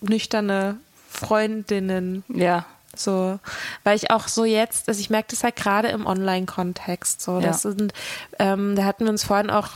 nüchterne 0.00 0.78
Freundinnen. 1.08 2.24
Ja. 2.28 2.66
So, 2.98 3.38
weil 3.82 3.96
ich 3.96 4.10
auch 4.10 4.28
so 4.28 4.44
jetzt, 4.44 4.88
also 4.88 5.00
ich 5.00 5.10
merke 5.10 5.28
das 5.30 5.44
halt 5.44 5.56
gerade 5.56 5.88
im 5.88 6.06
Online-Kontext. 6.06 7.20
So, 7.20 7.40
das 7.40 7.62
sind, 7.62 7.92
ähm, 8.38 8.76
da 8.76 8.84
hatten 8.84 9.04
wir 9.04 9.10
uns 9.10 9.24
vorhin 9.24 9.50
auch 9.50 9.70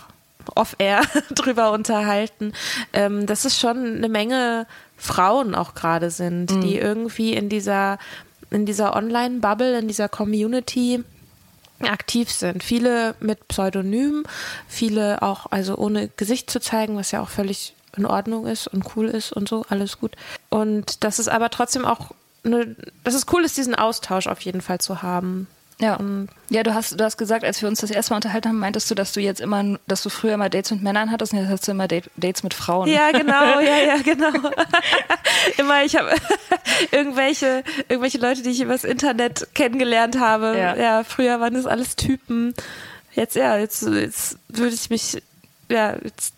off-air 0.55 1.03
drüber 1.31 1.73
unterhalten, 1.73 2.53
ähm, 2.93 3.27
dass 3.27 3.45
es 3.45 3.59
schon 3.59 3.97
eine 3.97 4.09
Menge 4.09 4.67
Frauen 4.97 5.55
auch 5.55 5.75
gerade 5.75 6.11
sind, 6.11 6.51
mhm. 6.51 6.61
die 6.61 6.77
irgendwie 6.77 7.35
in 7.35 7.49
dieser, 7.49 7.99
in 8.51 8.67
dieser 8.67 8.97
Online-Bubble, 8.97 9.79
in 9.79 9.89
dieser 9.89 10.09
Community 10.09 11.05
aktiv 11.81 12.31
sind. 12.31 12.65
Viele 12.65 13.15
mit 13.21 13.47
Pseudonym, 13.49 14.25
viele 14.67 15.23
auch 15.23 15.47
also 15.51 15.77
ohne 15.77 16.09
Gesicht 16.17 16.51
zu 16.51 16.61
zeigen, 16.61 16.97
was 16.97 17.13
ja 17.13 17.23
auch 17.23 17.29
völlig 17.29 17.75
in 17.97 18.07
Ordnung 18.07 18.47
ist 18.47 18.67
und 18.67 18.85
cool 18.97 19.09
ist 19.09 19.33
und 19.33 19.49
so, 19.49 19.65
alles 19.69 19.99
gut. 19.99 20.13
Und 20.49 21.05
das 21.05 21.19
ist 21.19 21.29
aber 21.29 21.51
trotzdem 21.51 21.85
auch 21.85 22.11
eine, 22.45 22.77
dass 23.05 23.15
es 23.15 23.27
cool 23.33 23.45
ist, 23.45 23.57
diesen 23.57 23.75
Austausch 23.75 24.27
auf 24.27 24.41
jeden 24.41 24.61
Fall 24.61 24.81
zu 24.81 25.03
haben. 25.03 25.47
Ja. 25.81 25.95
Und 25.95 26.29
ja, 26.51 26.63
du 26.65 26.75
hast, 26.75 26.99
du 26.99 27.05
hast 27.05 27.17
gesagt, 27.17 27.45
als 27.45 27.63
wir 27.63 27.69
uns 27.69 27.81
das 27.81 27.91
erste 27.91 28.13
Mal 28.13 28.17
unterhalten 28.17 28.49
haben, 28.49 28.59
meintest 28.59 28.91
du, 28.91 28.95
dass 28.95 29.13
du 29.13 29.21
jetzt 29.21 29.41
immer, 29.41 29.79
dass 29.87 30.03
du 30.03 30.09
früher 30.09 30.35
immer 30.35 30.49
Dates 30.49 30.73
mit 30.73 30.83
Männern 30.83 31.13
hattest 31.13 31.33
und 31.33 31.39
jetzt 31.39 31.51
hast 31.51 31.69
du 31.69 31.73
immer 31.73 31.87
Date, 31.87 32.11
Dates 32.17 32.43
mit 32.43 32.53
Frauen. 32.53 32.89
Ja, 32.89 33.13
genau, 33.13 33.61
ja, 33.61 33.79
ja, 33.79 33.97
genau. 34.03 34.33
immer, 35.59 35.85
ich 35.85 35.95
habe 35.97 36.11
irgendwelche, 36.91 37.63
irgendwelche 37.89 38.19
Leute, 38.19 38.43
die 38.43 38.51
ich 38.51 38.61
übers 38.61 38.83
Internet 38.83 39.49
kennengelernt 39.55 40.19
habe. 40.19 40.59
Ja. 40.59 40.75
ja, 40.75 41.05
früher 41.05 41.39
waren 41.41 41.55
das 41.55 41.67
alles 41.67 41.95
Typen. 41.95 42.55
Jetzt, 43.13 43.37
ja, 43.37 43.57
jetzt, 43.57 43.83
jetzt 43.83 44.39
würde 44.49 44.75
ich 44.75 44.91
mich, 44.91 45.23
ja, 45.69 45.95
jetzt, 46.03 46.35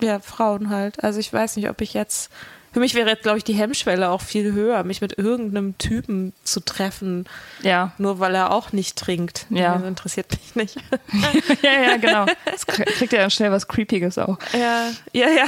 ja, 0.00 0.20
Frauen 0.20 0.70
halt. 0.70 1.02
Also 1.02 1.18
ich 1.18 1.32
weiß 1.32 1.56
nicht, 1.56 1.68
ob 1.68 1.80
ich 1.80 1.94
jetzt 1.94 2.30
für 2.76 2.80
mich 2.80 2.92
wäre 2.92 3.08
jetzt, 3.08 3.22
glaube 3.22 3.38
ich, 3.38 3.44
die 3.44 3.54
Hemmschwelle 3.54 4.10
auch 4.10 4.20
viel 4.20 4.52
höher, 4.52 4.84
mich 4.84 5.00
mit 5.00 5.16
irgendeinem 5.16 5.78
Typen 5.78 6.34
zu 6.44 6.60
treffen. 6.60 7.24
Ja. 7.62 7.92
Nur 7.96 8.20
weil 8.20 8.34
er 8.34 8.50
auch 8.50 8.70
nicht 8.72 8.98
trinkt. 8.98 9.46
Ja. 9.48 9.78
Das 9.78 9.88
interessiert 9.88 10.26
mich 10.54 10.74
nicht. 10.74 10.76
ja, 11.62 11.72
ja, 11.72 11.96
genau. 11.96 12.26
Das 12.44 12.66
kriegt 12.66 13.14
ja 13.14 13.20
dann 13.20 13.30
schnell 13.30 13.50
was 13.50 13.66
Creepiges 13.66 14.18
auch. 14.18 14.36
Ja, 14.52 14.90
ja, 15.14 15.28
ja. 15.30 15.46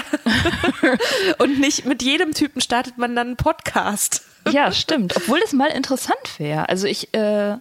Und 1.39 1.61
nicht 1.61 1.85
mit 1.85 2.03
jedem 2.03 2.33
Typen 2.33 2.63
startet 2.63 2.97
man 2.97 3.15
dann 3.15 3.27
einen 3.27 3.37
Podcast. 3.37 4.23
Ja, 4.51 4.73
stimmt. 4.73 5.15
Obwohl 5.15 5.41
das 5.41 5.53
mal 5.53 5.69
interessant 5.69 6.39
wäre. 6.39 6.71
Also 6.71 6.87
ich, 6.87 7.13
äh, 7.13 7.59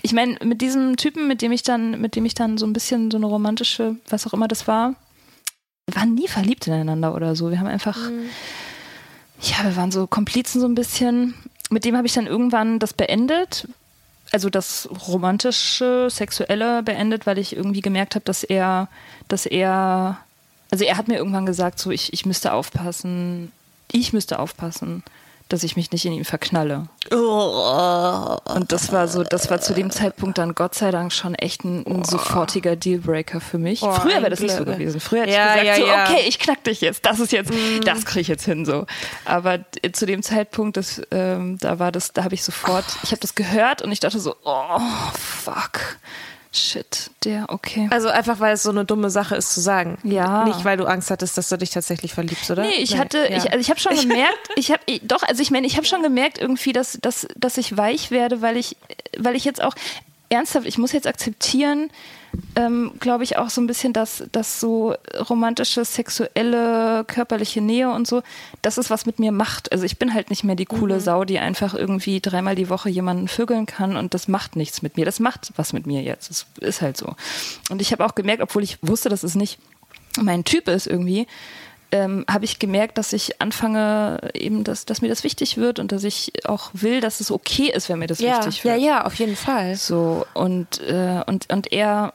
ich 0.00 0.14
meine, 0.14 0.38
mit 0.42 0.62
diesem 0.62 0.96
Typen, 0.96 1.28
mit 1.28 1.42
dem 1.42 1.52
ich 1.52 1.62
dann, 1.62 2.00
mit 2.00 2.16
dem 2.16 2.24
ich 2.24 2.32
dann 2.32 2.56
so 2.56 2.64
ein 2.64 2.72
bisschen 2.72 3.10
so 3.10 3.18
eine 3.18 3.26
romantische, 3.26 3.96
was 4.08 4.26
auch 4.26 4.32
immer 4.32 4.48
das 4.48 4.66
war, 4.66 4.94
wir 5.86 5.96
waren 5.96 6.14
nie 6.14 6.26
verliebt 6.26 6.66
ineinander 6.66 7.14
oder 7.14 7.36
so. 7.36 7.50
Wir 7.50 7.60
haben 7.60 7.66
einfach. 7.66 7.98
Mhm 8.08 8.30
ja, 9.42 9.64
wir 9.64 9.76
waren 9.76 9.90
so 9.90 10.06
Komplizen 10.06 10.60
so 10.60 10.66
ein 10.66 10.74
bisschen. 10.74 11.34
Mit 11.70 11.84
dem 11.84 11.96
habe 11.96 12.06
ich 12.06 12.12
dann 12.12 12.26
irgendwann 12.26 12.78
das 12.78 12.92
beendet, 12.92 13.68
also 14.32 14.50
das 14.50 14.88
romantische, 15.08 16.08
sexuelle 16.10 16.82
beendet, 16.82 17.26
weil 17.26 17.38
ich 17.38 17.56
irgendwie 17.56 17.80
gemerkt 17.80 18.14
habe, 18.14 18.24
dass 18.24 18.42
er, 18.42 18.88
dass 19.28 19.46
er, 19.46 20.18
also 20.70 20.84
er 20.84 20.96
hat 20.96 21.08
mir 21.08 21.16
irgendwann 21.16 21.46
gesagt, 21.46 21.78
so 21.78 21.90
ich, 21.90 22.12
ich 22.12 22.26
müsste 22.26 22.52
aufpassen, 22.52 23.52
ich 23.90 24.12
müsste 24.12 24.38
aufpassen, 24.38 25.04
dass 25.52 25.64
ich 25.64 25.76
mich 25.76 25.90
nicht 25.90 26.06
in 26.06 26.12
ihn 26.12 26.24
verknalle. 26.24 26.86
Oh. 27.10 28.36
Und 28.54 28.72
das 28.72 28.92
war 28.92 29.08
so, 29.08 29.24
das 29.24 29.50
war 29.50 29.60
zu 29.60 29.74
dem 29.74 29.90
Zeitpunkt 29.90 30.38
dann 30.38 30.54
Gott 30.54 30.74
sei 30.74 30.90
Dank 30.90 31.12
schon 31.12 31.34
echt 31.34 31.64
ein, 31.64 31.84
ein 31.86 32.04
sofortiger 32.04 32.76
Dealbreaker 32.76 33.40
für 33.40 33.58
mich. 33.58 33.82
Oh, 33.82 33.92
Früher 33.92 34.16
wäre 34.16 34.30
das 34.30 34.40
nicht 34.40 34.54
so 34.54 34.64
gewesen. 34.64 35.00
Früher 35.00 35.22
hätte 35.22 35.32
ja, 35.32 35.56
ich 35.56 35.60
gesagt, 35.60 35.78
ja, 35.78 35.84
so, 35.84 35.90
ja. 35.90 36.04
okay, 36.04 36.28
ich 36.28 36.38
knack 36.38 36.62
dich 36.64 36.80
jetzt, 36.80 37.04
das 37.04 37.18
ist 37.18 37.32
jetzt, 37.32 37.50
mm. 37.50 37.80
das 37.84 38.04
kriege 38.04 38.20
ich 38.20 38.28
jetzt 38.28 38.44
hin 38.44 38.64
so. 38.64 38.86
Aber 39.24 39.58
zu 39.92 40.06
dem 40.06 40.22
Zeitpunkt, 40.22 40.76
das, 40.76 41.02
ähm, 41.10 41.58
da 41.58 41.78
war 41.78 41.90
das, 41.90 42.12
da 42.12 42.24
habe 42.24 42.34
ich 42.34 42.44
sofort, 42.44 42.84
ich 43.02 43.10
habe 43.10 43.20
das 43.20 43.34
gehört 43.34 43.82
und 43.82 43.90
ich 43.90 44.00
dachte 44.00 44.20
so, 44.20 44.36
oh 44.44 44.78
fuck. 45.14 45.98
Shit, 46.52 47.10
der, 47.24 47.46
okay. 47.48 47.88
Also 47.90 48.08
einfach, 48.08 48.40
weil 48.40 48.54
es 48.54 48.64
so 48.64 48.70
eine 48.70 48.84
dumme 48.84 49.08
Sache 49.08 49.36
ist 49.36 49.54
zu 49.54 49.60
sagen. 49.60 49.98
Ja. 50.02 50.44
Nicht, 50.44 50.64
weil 50.64 50.76
du 50.76 50.84
Angst 50.84 51.10
hattest, 51.10 51.38
dass 51.38 51.48
du 51.48 51.56
dich 51.56 51.70
tatsächlich 51.70 52.12
verliebst, 52.12 52.50
oder? 52.50 52.62
Nee, 52.62 52.74
ich 52.78 52.98
hatte, 52.98 53.18
ja. 53.18 53.36
ich, 53.36 53.52
also 53.52 53.58
ich 53.58 53.70
habe 53.70 53.78
schon 53.78 53.94
gemerkt, 54.00 54.50
ich 54.56 54.72
habe, 54.72 54.82
doch, 55.02 55.22
also 55.22 55.42
ich 55.42 55.52
meine, 55.52 55.68
ich 55.68 55.76
habe 55.76 55.86
schon 55.86 56.02
gemerkt 56.02 56.38
irgendwie, 56.38 56.72
dass, 56.72 56.98
dass, 57.00 57.28
dass 57.36 57.56
ich 57.56 57.76
weich 57.76 58.10
werde, 58.10 58.42
weil 58.42 58.56
ich, 58.56 58.76
weil 59.16 59.36
ich 59.36 59.44
jetzt 59.44 59.62
auch, 59.62 59.74
ernsthaft, 60.28 60.66
ich 60.66 60.78
muss 60.78 60.92
jetzt 60.92 61.06
akzeptieren, 61.06 61.90
ähm, 62.56 62.92
glaube 63.00 63.24
ich, 63.24 63.36
auch 63.36 63.50
so 63.50 63.60
ein 63.60 63.66
bisschen, 63.66 63.92
dass, 63.92 64.24
dass 64.32 64.60
so 64.60 64.94
romantische, 65.28 65.84
sexuelle, 65.84 67.04
körperliche 67.04 67.60
Nähe 67.60 67.90
und 67.90 68.06
so, 68.06 68.22
das 68.62 68.78
ist, 68.78 68.90
was 68.90 69.06
mit 69.06 69.18
mir 69.18 69.32
macht. 69.32 69.72
Also 69.72 69.84
ich 69.84 69.98
bin 69.98 70.14
halt 70.14 70.30
nicht 70.30 70.44
mehr 70.44 70.56
die 70.56 70.64
coole 70.64 70.96
mhm. 70.96 71.00
Sau, 71.00 71.24
die 71.24 71.38
einfach 71.38 71.74
irgendwie 71.74 72.20
dreimal 72.20 72.54
die 72.54 72.68
Woche 72.68 72.88
jemanden 72.90 73.28
vögeln 73.28 73.66
kann 73.66 73.96
und 73.96 74.14
das 74.14 74.28
macht 74.28 74.56
nichts 74.56 74.82
mit 74.82 74.96
mir. 74.96 75.04
Das 75.04 75.20
macht 75.20 75.52
was 75.56 75.72
mit 75.72 75.86
mir 75.86 76.02
jetzt. 76.02 76.30
Das 76.30 76.46
ist 76.60 76.82
halt 76.82 76.96
so. 76.96 77.14
Und 77.70 77.80
ich 77.80 77.92
habe 77.92 78.04
auch 78.04 78.14
gemerkt, 78.14 78.42
obwohl 78.42 78.62
ich 78.62 78.78
wusste, 78.82 79.08
dass 79.08 79.22
es 79.22 79.34
nicht 79.34 79.58
mein 80.20 80.44
Typ 80.44 80.68
ist 80.68 80.86
irgendwie, 80.86 81.26
ähm, 81.92 82.24
habe 82.28 82.44
ich 82.44 82.58
gemerkt, 82.58 82.98
dass 82.98 83.12
ich 83.12 83.40
anfange, 83.40 84.30
eben, 84.34 84.64
dass, 84.64 84.86
dass 84.86 85.02
mir 85.02 85.08
das 85.08 85.24
wichtig 85.24 85.56
wird 85.56 85.78
und 85.78 85.92
dass 85.92 86.04
ich 86.04 86.32
auch 86.46 86.70
will, 86.72 87.00
dass 87.00 87.20
es 87.20 87.30
okay 87.30 87.70
ist, 87.70 87.88
wenn 87.88 87.98
mir 87.98 88.06
das 88.06 88.20
ja, 88.20 88.38
wichtig 88.38 88.64
wird. 88.64 88.80
Ja, 88.80 88.86
ja, 88.86 89.04
auf 89.04 89.14
jeden 89.14 89.36
Fall. 89.36 89.76
So, 89.76 90.26
und, 90.34 90.80
äh, 90.80 91.22
und, 91.26 91.52
und 91.52 91.72
er 91.72 92.12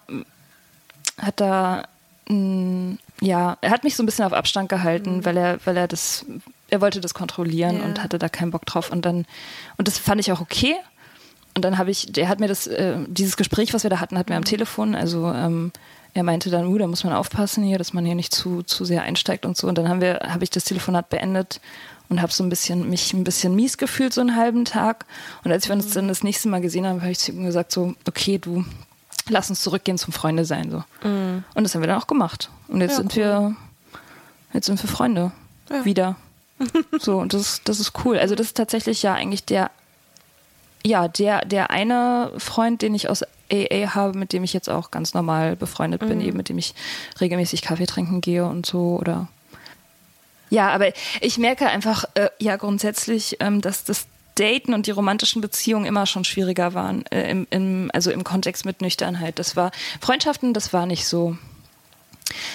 hat 1.18 1.40
da, 1.40 1.88
mh, 2.30 2.98
ja, 3.22 3.58
er 3.62 3.70
hat 3.72 3.84
mich 3.84 3.96
so 3.96 4.04
ein 4.04 4.06
bisschen 4.06 4.26
auf 4.26 4.34
Abstand 4.34 4.70
gehalten, 4.70 5.18
mhm. 5.18 5.26
weil 5.26 5.38
er, 5.38 5.60
weil 5.66 5.78
er 5.78 5.88
das, 5.88 6.26
er 6.70 6.82
wollte 6.82 7.02
das 7.02 7.14
kontrollieren 7.14 7.80
ja. 7.80 7.86
und 7.86 8.04
hatte 8.04 8.20
da 8.20 8.30
keinen 8.30 8.52
Bock 8.52 8.66
drauf. 8.66 8.92
Und 8.92 9.06
dann, 9.06 9.26
und 9.78 9.88
das 9.88 9.98
fand 9.98 10.22
ich 10.22 10.32
auch 10.32 10.42
okay. 10.42 10.76
Und 11.54 11.64
dann 11.64 11.78
habe 11.78 11.92
ich, 11.92 12.12
der 12.12 12.28
hat 12.28 12.40
mir 12.40 12.48
das, 12.48 12.68
äh, 12.68 12.98
dieses 13.08 13.38
Gespräch, 13.38 13.74
was 13.74 13.84
wir 13.84 13.90
da 13.90 14.00
hatten, 14.00 14.18
hatten 14.18 14.30
wir 14.30 14.36
am 14.36 14.42
mhm. 14.42 14.46
Telefon, 14.46 14.96
also 14.96 15.32
ähm, 15.32 15.72
er 16.16 16.24
meinte 16.24 16.50
dann, 16.50 16.66
uh, 16.68 16.78
da 16.78 16.88
muss 16.88 17.04
man 17.04 17.14
aufpassen 17.14 17.64
hier, 17.64 17.78
dass 17.78 17.92
man 17.92 18.06
hier 18.06 18.16
nicht 18.16 18.34
zu, 18.34 18.64
zu 18.64 18.86
sehr 18.86 19.04
einsteigt 19.04 19.46
und 19.46 19.58
so. 19.58 19.68
Und 19.68 19.78
dann 19.78 19.90
haben 19.90 20.00
wir, 20.00 20.22
habe 20.30 20.46
ich 20.46 20.50
das 20.50 20.64
Telefonat 20.64 21.10
beendet 21.10 21.60
und 22.08 22.22
habe 22.22 22.32
so 22.32 22.42
ein 22.42 22.50
bisschen 22.50 22.90
mich 22.90 23.14
ein 23.14 23.26
bisschen 23.26 23.54
mies 23.54 23.78
gefühlt 23.78 24.14
so 24.14 24.22
einen 24.22 24.38
halben 24.38 24.64
Tag. 24.64 25.06
Und 25.44 25.52
als 25.52 25.68
wir 25.68 25.76
uns 25.76 25.94
dann 25.94 26.08
das 26.08 26.24
nächste 26.24 26.48
Mal 26.48 26.62
gesehen 26.62 26.88
haben, 26.88 27.02
habe 27.02 27.12
ich 27.12 27.20
zu 27.20 27.34
ihm 27.34 27.44
gesagt 27.44 27.74
so, 27.74 27.96
okay, 28.08 28.38
du 28.38 28.64
lass 29.28 29.50
uns 29.50 29.62
zurückgehen 29.62 29.98
zum 29.98 30.14
Freunde 30.14 30.46
sein 30.46 30.72
so. 30.72 30.84
Mhm. 31.08 31.44
Und 31.54 31.64
das 31.66 31.76
haben 31.76 31.82
wir 31.82 31.88
dann 31.88 32.02
auch 32.02 32.08
gemacht. 32.08 32.50
Und 32.70 32.80
jetzt 32.80 32.92
ja, 32.92 32.98
sind 32.98 33.12
cool. 33.12 33.18
wir 33.18 33.56
jetzt 34.54 34.68
sind 34.68 34.82
wir 34.82 34.90
Freunde 34.90 35.34
ja. 35.70 35.84
wieder. 35.84 36.16
so 37.00 37.18
und 37.18 37.34
das 37.34 37.60
das 37.66 37.82
ist 37.82 37.92
cool. 38.06 38.18
Also 38.18 38.36
das 38.36 38.48
ist 38.48 38.58
tatsächlich 38.58 39.04
ja 39.04 39.14
eigentlich 39.16 39.44
der 39.44 39.70
ja, 40.86 41.08
der, 41.08 41.44
der 41.46 41.72
eine 41.72 42.32
Freund, 42.38 42.82
den 42.84 42.94
ich 42.94 43.10
aus 43.10 43.24
AA 43.52 43.96
habe, 43.96 44.18
mit 44.18 44.34
dem 44.34 44.44
ich 44.44 44.54
jetzt 44.54 44.70
auch 44.70 44.92
ganz 44.92 45.14
normal 45.14 45.56
befreundet 45.56 46.04
mhm. 46.04 46.08
bin, 46.08 46.22
eben 46.22 46.38
mit 46.38 46.50
dem 46.50 46.58
ich 46.58 46.76
regelmäßig 47.20 47.64
Kaffee 47.64 47.88
trinken 47.88 48.22
gehe 48.22 48.46
und 48.46 48.66
so 48.66 48.98
oder 49.00 49.28
ja, 50.52 50.70
aber 50.70 50.92
ich 51.22 51.40
merke 51.40 51.68
einfach 51.68 52.06
äh, 52.14 52.30
ja 52.40 52.56
grundsätzlich, 52.56 53.38
ähm, 53.40 53.62
dass 53.62 53.84
das 53.84 54.06
Daten 54.36 54.76
und 54.76 54.86
die 54.86 54.92
romantischen 54.92 55.42
Beziehungen 55.42 55.86
immer 55.86 56.06
schon 56.06 56.24
schwieriger 56.24 56.76
waren, 56.76 57.04
äh, 57.08 57.32
im, 57.32 57.48
im, 57.50 57.90
also 57.94 58.12
im 58.12 58.24
Kontext 58.24 58.64
mit 58.64 58.80
Nüchternheit. 58.80 59.40
Das 59.40 59.56
war 59.56 59.72
Freundschaften, 60.02 60.54
das 60.54 60.72
war 60.72 60.86
nicht 60.86 61.08
so 61.08 61.36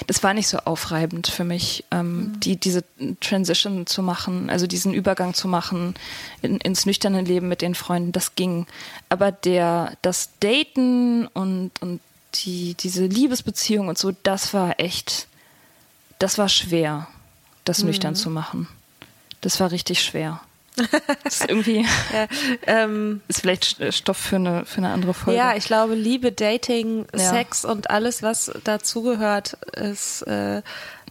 das 0.07 0.23
war 0.23 0.35
nicht 0.35 0.49
so 0.49 0.59
aufreibend 0.59 1.29
für 1.29 1.45
mich, 1.45 1.85
ähm, 1.91 2.16
mhm. 2.16 2.41
die, 2.41 2.57
diese 2.57 2.85
Transition 3.21 3.87
zu 3.87 4.03
machen, 4.03 4.51
also 4.51 4.66
diesen 4.66 4.93
Übergang 4.93 5.35
zu 5.35 5.49
machen 5.49 5.95
in, 6.43 6.59
ins 6.59 6.87
nüchterne 6.87 7.23
Leben 7.23 7.49
mit 7.49 7.62
den 7.62 7.75
Freunden, 7.75 8.12
das 8.12 8.35
ging. 8.35 8.66
Aber 9.09 9.33
der, 9.33 9.97
das 10.03 10.31
Daten 10.41 11.27
und, 11.29 11.71
und 11.81 12.01
die, 12.35 12.75
diese 12.75 13.07
Liebesbeziehung 13.07 13.89
und 13.89 13.99
so, 13.99 14.12
das 14.23 14.55
war 14.55 14.79
echt, 14.81 15.29
das 16.18 16.39
war 16.39 16.49
schwer, 16.49 17.09
das 17.64 17.81
mhm. 17.81 17.89
nüchtern 17.89 18.14
zu 18.16 18.31
machen. 18.31 18.68
Das 19.41 19.61
war 19.61 19.71
richtig 19.71 20.03
schwer. 20.03 20.41
Das 21.24 21.41
ist 21.41 21.49
irgendwie 21.49 21.87
ja, 22.12 22.26
ähm, 22.66 23.20
ist 23.28 23.41
vielleicht 23.41 23.95
Stoff 23.95 24.16
für 24.16 24.37
eine, 24.37 24.64
für 24.64 24.78
eine 24.78 24.91
andere 24.91 25.14
Folge. 25.14 25.39
Ja, 25.39 25.55
ich 25.57 25.64
glaube, 25.64 25.95
Liebe, 25.95 26.33
Dating, 26.33 27.07
ja. 27.14 27.31
Sex 27.31 27.64
und 27.64 27.91
alles, 27.91 28.22
was 28.22 28.53
dazugehört, 28.64 29.55
ist 29.74 30.22
äh, 30.22 30.62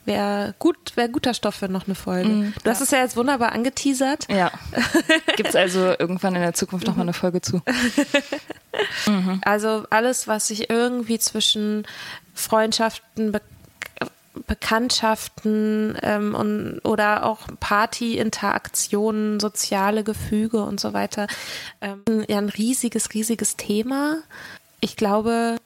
wäre 0.10 0.56
gut, 0.60 0.78
wäre 0.96 1.10
guter 1.10 1.34
Stoff 1.34 1.56
für 1.56 1.70
noch 1.70 1.86
eine 1.86 1.96
Folge. 1.96 2.30
Mm, 2.30 2.54
du 2.54 2.62
ja. 2.66 2.72
hast 2.72 2.82
es 2.82 2.92
ja 2.92 3.00
jetzt 3.00 3.16
wunderbar 3.16 3.52
angeteasert. 3.52 4.28
Ja. 4.30 4.52
Gibt 5.38 5.50
es 5.50 5.56
also 5.56 5.94
irgendwann 5.98 6.36
in 6.36 6.42
der 6.42 6.54
Zukunft 6.54 6.88
noch 6.88 6.96
mal 6.96 7.04
eine 7.04 7.14
Folge 7.14 7.42
zu. 7.42 7.62
mhm. 9.06 9.40
Also 9.44 9.86
alles, 9.90 10.28
was 10.28 10.48
sich 10.48 10.70
irgendwie 10.70 11.20
zwischen 11.20 11.86
Freundschaften, 12.34 13.40
Bekanntschaften 14.48 15.98
ähm, 16.02 16.36
und, 16.36 16.82
oder 16.84 17.26
auch 17.26 17.48
Party-Interaktionen, 17.60 19.40
soziale 19.40 20.04
Gefüge 20.04 20.64
und 20.64 20.80
so 20.80 20.94
weiter. 20.94 21.28
Ähm, 21.82 22.04
ja, 22.28 22.38
ein 22.38 22.50
riesiges, 22.50 23.14
riesiges 23.14 23.58
Thema. 23.58 24.18
Ich 24.82 24.96
glaube, 24.96 25.58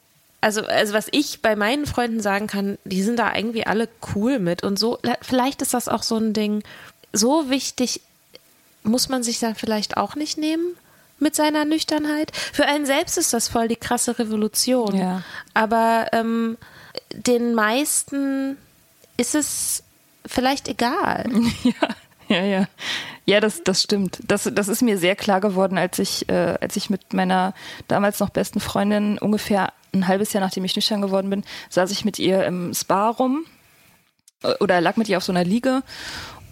also, 0.42 0.66
also 0.66 0.94
was 0.94 1.08
ich 1.12 1.42
bei 1.42 1.56
meinen 1.56 1.86
Freunden 1.86 2.20
sagen 2.20 2.48
kann, 2.48 2.78
die 2.84 3.02
sind 3.02 3.18
da 3.18 3.34
irgendwie 3.36 3.66
alle 3.66 3.88
cool 4.14 4.40
mit 4.40 4.64
und 4.64 4.78
so. 4.78 5.00
Vielleicht 5.22 5.62
ist 5.62 5.74
das 5.74 5.88
auch 5.88 6.04
so 6.04 6.18
ein 6.18 6.34
Ding. 6.34 6.64
So 7.14 7.50
wichtig 7.50 8.02
muss 8.84 9.08
man 9.08 9.24
sich 9.24 9.40
dann 9.40 9.56
vielleicht 9.56 9.96
auch 9.96 10.16
nicht 10.16 10.38
nehmen 10.38 10.76
mit 11.20 11.36
seiner 11.36 11.64
Nüchternheit. 11.64 12.32
Für 12.36 12.66
einen 12.66 12.86
selbst 12.86 13.18
ist 13.18 13.34
das 13.34 13.48
voll 13.48 13.68
die 13.68 13.78
krasse 13.78 14.20
Revolution. 14.20 14.96
Ja. 14.96 15.24
Aber 15.54 16.08
ähm, 16.12 16.58
den 17.14 17.54
meisten 17.56 18.58
ist 19.18 19.36
es 19.36 19.84
vielleicht 20.26 20.68
egal. 20.68 21.30
Ja, 22.30 22.38
ja, 22.38 22.46
ja. 22.46 22.68
Ja, 23.26 23.40
das, 23.42 23.64
das 23.64 23.84
stimmt. 23.84 24.20
Das, 24.26 24.50
das 24.52 24.68
ist 24.68 24.82
mir 24.82 24.98
sehr 24.98 25.16
klar 25.16 25.42
geworden, 25.42 25.78
als 25.78 26.00
ich, 26.00 26.28
äh, 26.30 26.58
als 26.62 26.76
ich 26.78 26.90
mit 26.90 27.14
meiner 27.14 27.54
damals 27.88 28.20
noch 28.20 28.30
besten 28.30 28.60
Freundin 28.62 29.18
ungefähr 29.18 29.74
ein 29.94 30.08
halbes 30.08 30.34
Jahr 30.34 30.42
nachdem 30.42 30.64
ich 30.66 30.76
nüchtern 30.76 31.02
geworden 31.02 31.30
bin, 31.30 31.44
saß 31.70 31.92
ich 31.92 32.06
mit 32.06 32.20
ihr 32.20 32.46
im 32.46 32.74
Spa 32.74 33.10
rum 33.10 33.46
äh, 34.44 34.54
oder 34.60 34.82
lag 34.82 34.96
mit 34.98 35.10
ihr 35.10 35.18
auf 35.18 35.24
so 35.24 35.32
einer 35.32 35.44
Liege 35.44 35.84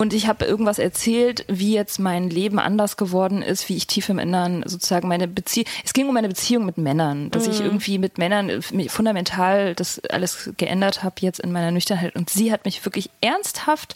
und 0.02 0.14
ich 0.14 0.28
habe 0.28 0.46
irgendwas 0.46 0.80
erzählt, 0.80 1.46
wie 1.48 1.76
jetzt 1.76 2.00
mein 2.00 2.28
Leben 2.28 2.58
anders 2.58 2.98
geworden 2.98 3.44
ist, 3.44 3.70
wie 3.70 3.78
ich 3.78 3.86
tief 3.86 4.10
im 4.10 4.18
Innern 4.18 4.64
sozusagen 4.66 5.08
meine 5.08 5.28
Beziehung. 5.28 5.68
Es 5.86 5.94
ging 5.94 6.08
um 6.08 6.16
meine 6.16 6.28
Beziehung 6.28 6.66
mit 6.66 6.80
Männern, 6.80 7.30
dass 7.30 7.46
mhm. 7.46 7.54
ich 7.54 7.62
irgendwie 7.62 8.00
mit 8.00 8.18
Männern 8.18 8.50
äh, 8.50 8.90
fundamental 8.90 9.76
das 9.76 10.04
alles 10.06 10.54
geändert 10.58 11.04
habe 11.04 11.18
jetzt 11.20 11.40
in 11.40 11.52
meiner 11.52 11.70
Nüchternheit. 11.70 12.16
Und 12.16 12.32
sie 12.32 12.52
hat 12.52 12.66
mich 12.66 12.84
wirklich 12.84 13.12
ernsthaft 13.22 13.96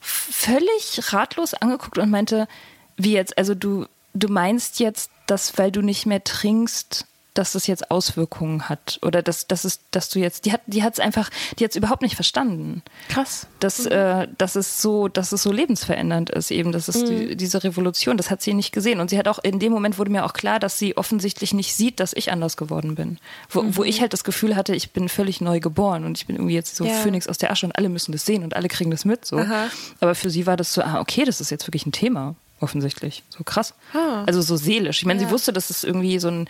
völlig 0.00 1.12
ratlos 1.12 1.54
angeguckt 1.54 1.98
und 1.98 2.10
meinte, 2.10 2.48
wie 2.96 3.12
jetzt, 3.12 3.38
also 3.38 3.54
du, 3.54 3.86
du 4.14 4.26
meinst 4.26 4.80
jetzt, 4.80 5.08
dass 5.28 5.56
weil 5.56 5.70
du 5.70 5.82
nicht 5.82 6.04
mehr 6.04 6.24
trinkst, 6.24 7.06
dass 7.38 7.52
das 7.52 7.68
jetzt 7.68 7.92
Auswirkungen 7.92 8.68
hat 8.68 8.98
oder 9.00 9.22
dass, 9.22 9.46
dass, 9.46 9.64
es, 9.64 9.78
dass 9.92 10.10
du 10.10 10.18
jetzt, 10.18 10.44
die 10.44 10.52
hat 10.52 10.62
die 10.66 10.80
es 10.80 10.98
einfach, 10.98 11.30
die 11.56 11.64
hat 11.64 11.70
es 11.70 11.76
überhaupt 11.76 12.02
nicht 12.02 12.16
verstanden. 12.16 12.82
Krass. 13.08 13.46
Dass, 13.60 13.84
mhm. 13.84 13.92
äh, 13.92 14.28
dass 14.36 14.56
es 14.56 14.82
so, 14.82 15.06
dass 15.06 15.30
es 15.30 15.44
so 15.44 15.52
lebensverändernd 15.52 16.30
ist 16.30 16.50
eben, 16.50 16.72
das 16.72 16.88
ist 16.88 17.02
mhm. 17.02 17.06
die, 17.06 17.36
diese 17.36 17.62
Revolution, 17.62 18.16
das 18.16 18.32
hat 18.32 18.42
sie 18.42 18.54
nicht 18.54 18.72
gesehen 18.72 18.98
und 18.98 19.10
sie 19.10 19.18
hat 19.18 19.28
auch, 19.28 19.38
in 19.38 19.60
dem 19.60 19.70
Moment 19.70 19.98
wurde 19.98 20.10
mir 20.10 20.24
auch 20.24 20.32
klar, 20.32 20.58
dass 20.58 20.80
sie 20.80 20.96
offensichtlich 20.96 21.54
nicht 21.54 21.74
sieht, 21.74 22.00
dass 22.00 22.12
ich 22.12 22.32
anders 22.32 22.56
geworden 22.56 22.96
bin. 22.96 23.18
Wo, 23.50 23.62
mhm. 23.62 23.76
wo 23.76 23.84
ich 23.84 24.00
halt 24.00 24.12
das 24.12 24.24
Gefühl 24.24 24.56
hatte, 24.56 24.74
ich 24.74 24.90
bin 24.90 25.08
völlig 25.08 25.40
neu 25.40 25.60
geboren 25.60 26.04
und 26.04 26.18
ich 26.18 26.26
bin 26.26 26.34
irgendwie 26.34 26.56
jetzt 26.56 26.74
so 26.74 26.84
ja. 26.84 26.94
Phönix 26.94 27.28
aus 27.28 27.38
der 27.38 27.52
Asche 27.52 27.66
und 27.66 27.76
alle 27.76 27.88
müssen 27.88 28.10
das 28.10 28.26
sehen 28.26 28.42
und 28.42 28.56
alle 28.56 28.66
kriegen 28.66 28.90
das 28.90 29.04
mit, 29.04 29.24
so. 29.24 29.38
Aha. 29.38 29.68
Aber 30.00 30.16
für 30.16 30.30
sie 30.30 30.44
war 30.46 30.56
das 30.56 30.74
so, 30.74 30.82
ah, 30.82 30.98
okay, 30.98 31.24
das 31.24 31.40
ist 31.40 31.50
jetzt 31.50 31.68
wirklich 31.68 31.86
ein 31.86 31.92
Thema 31.92 32.34
offensichtlich. 32.60 33.22
So 33.28 33.44
krass. 33.44 33.74
Ah. 33.94 34.24
Also 34.26 34.42
so 34.42 34.56
seelisch. 34.56 34.98
Ich 34.98 35.06
meine, 35.06 35.22
ja. 35.22 35.28
sie 35.28 35.32
wusste, 35.32 35.52
dass 35.52 35.70
es 35.70 35.84
irgendwie 35.84 36.18
so 36.18 36.28
ein 36.28 36.48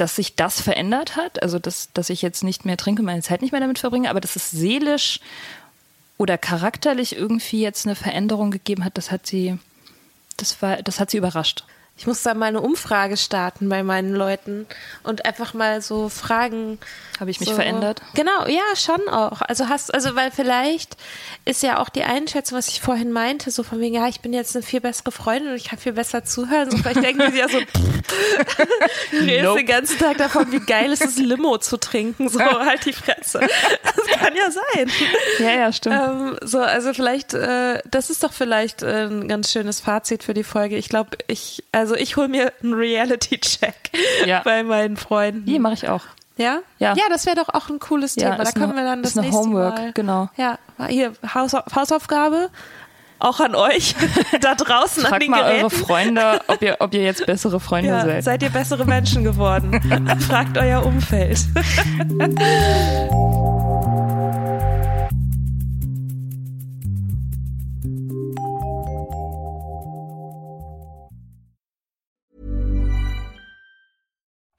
dass 0.00 0.16
sich 0.16 0.34
das 0.34 0.60
verändert 0.60 1.16
hat, 1.16 1.42
also 1.42 1.58
dass, 1.58 1.92
dass 1.92 2.08
ich 2.08 2.22
jetzt 2.22 2.42
nicht 2.42 2.64
mehr 2.64 2.78
trinke, 2.78 3.02
meine 3.02 3.22
Zeit 3.22 3.42
nicht 3.42 3.52
mehr 3.52 3.60
damit 3.60 3.78
verbringe, 3.78 4.08
aber 4.08 4.20
dass 4.20 4.34
es 4.34 4.50
seelisch 4.50 5.20
oder 6.16 6.38
charakterlich 6.38 7.16
irgendwie 7.16 7.60
jetzt 7.60 7.86
eine 7.86 7.94
Veränderung 7.94 8.50
gegeben 8.50 8.84
hat, 8.84 8.96
das 8.96 9.10
hat 9.10 9.26
sie, 9.26 9.58
das 10.38 10.62
war, 10.62 10.82
das 10.82 11.00
hat 11.00 11.10
sie 11.10 11.18
überrascht. 11.18 11.64
Ich 12.00 12.06
muss 12.06 12.22
da 12.22 12.32
mal 12.32 12.46
eine 12.46 12.62
Umfrage 12.62 13.18
starten 13.18 13.68
bei 13.68 13.82
meinen 13.82 14.14
Leuten 14.14 14.66
und 15.02 15.26
einfach 15.26 15.52
mal 15.52 15.82
so 15.82 16.08
fragen. 16.08 16.78
Habe 17.20 17.30
ich 17.30 17.40
mich 17.40 17.50
so, 17.50 17.54
verändert? 17.54 18.00
Genau, 18.14 18.46
ja, 18.46 18.74
schon 18.74 19.06
auch. 19.10 19.42
Also 19.42 19.68
hast, 19.68 19.92
also 19.92 20.16
weil 20.16 20.30
vielleicht 20.30 20.96
ist 21.44 21.62
ja 21.62 21.78
auch 21.78 21.90
die 21.90 22.04
Einschätzung, 22.04 22.56
was 22.56 22.68
ich 22.68 22.80
vorhin 22.80 23.12
meinte, 23.12 23.50
so 23.50 23.62
von 23.62 23.80
wegen, 23.80 23.96
ja, 23.96 24.08
ich 24.08 24.22
bin 24.22 24.32
jetzt 24.32 24.56
eine 24.56 24.62
viel 24.62 24.80
bessere 24.80 25.12
Freundin 25.12 25.50
und 25.50 25.56
ich 25.56 25.68
kann 25.68 25.78
viel 25.78 25.92
besser 25.92 26.24
zuhören. 26.24 26.70
So 26.70 26.78
vielleicht 26.78 27.02
denken 27.02 27.30
sie 27.32 27.38
ja 27.38 27.50
so, 27.50 27.58
du 29.10 29.16
redest 29.18 29.44
nope. 29.44 29.58
den 29.58 29.66
ganzen 29.66 29.98
Tag 29.98 30.16
davon, 30.16 30.50
wie 30.52 30.60
geil 30.60 30.90
ist 30.90 31.04
es, 31.04 31.18
Limo 31.18 31.58
zu 31.58 31.76
trinken. 31.76 32.30
So 32.30 32.40
halt 32.40 32.86
die 32.86 32.94
Fresse. 32.94 33.40
Das 33.82 34.18
kann 34.18 34.34
ja 34.34 34.50
sein. 34.50 34.90
Ja, 35.38 35.50
ja, 35.50 35.72
stimmt. 35.74 36.00
Ähm, 36.02 36.38
so, 36.40 36.60
also 36.60 36.94
vielleicht, 36.94 37.34
äh, 37.34 37.82
das 37.90 38.08
ist 38.08 38.24
doch 38.24 38.32
vielleicht 38.32 38.82
äh, 38.82 39.04
ein 39.04 39.28
ganz 39.28 39.52
schönes 39.52 39.80
Fazit 39.80 40.24
für 40.24 40.32
die 40.32 40.44
Folge. 40.44 40.76
Ich 40.76 40.88
glaube, 40.88 41.18
ich, 41.26 41.62
also 41.72 41.89
also 41.90 42.00
ich 42.00 42.16
hole 42.16 42.28
mir 42.28 42.52
einen 42.62 42.74
Reality-Check 42.74 43.74
ja. 44.26 44.42
bei 44.44 44.62
meinen 44.62 44.96
Freunden. 44.96 45.48
Hier 45.48 45.60
mache 45.60 45.74
ich 45.74 45.88
auch. 45.88 46.04
Ja? 46.36 46.60
Ja. 46.78 46.94
Ja, 46.94 47.04
das 47.10 47.26
wäre 47.26 47.36
doch 47.36 47.48
auch 47.48 47.68
ein 47.68 47.80
cooles 47.80 48.14
Thema. 48.14 48.38
Ja, 48.38 48.44
da 48.44 48.52
können 48.52 48.72
eine, 48.72 48.74
wir 48.76 48.84
dann 48.84 49.02
das 49.02 49.12
ist 49.12 49.18
eine 49.18 49.26
nächste 49.26 49.44
Homework, 49.44 49.74
Mal. 49.74 49.92
genau. 49.92 50.30
Ja, 50.36 50.58
hier 50.88 51.12
Haus, 51.34 51.52
Hausaufgabe. 51.52 52.48
auch 53.18 53.40
an 53.40 53.54
euch 53.56 53.94
da 54.40 54.54
draußen 54.54 55.02
Fragt 55.02 55.14
an 55.14 55.20
den 55.20 55.30
mal 55.32 55.42
Geräten. 55.42 55.64
eure 55.64 55.70
Freunde, 55.70 56.40
ob 56.46 56.62
ihr, 56.62 56.76
ob 56.78 56.94
ihr 56.94 57.02
jetzt 57.02 57.26
bessere 57.26 57.58
Freunde 57.60 57.90
ja, 57.90 58.04
seid. 58.04 58.24
seid 58.24 58.42
ihr 58.42 58.50
bessere 58.50 58.84
Menschen 58.86 59.24
geworden? 59.24 59.80
Fragt 60.28 60.56
euer 60.56 60.86
Umfeld. 60.86 61.40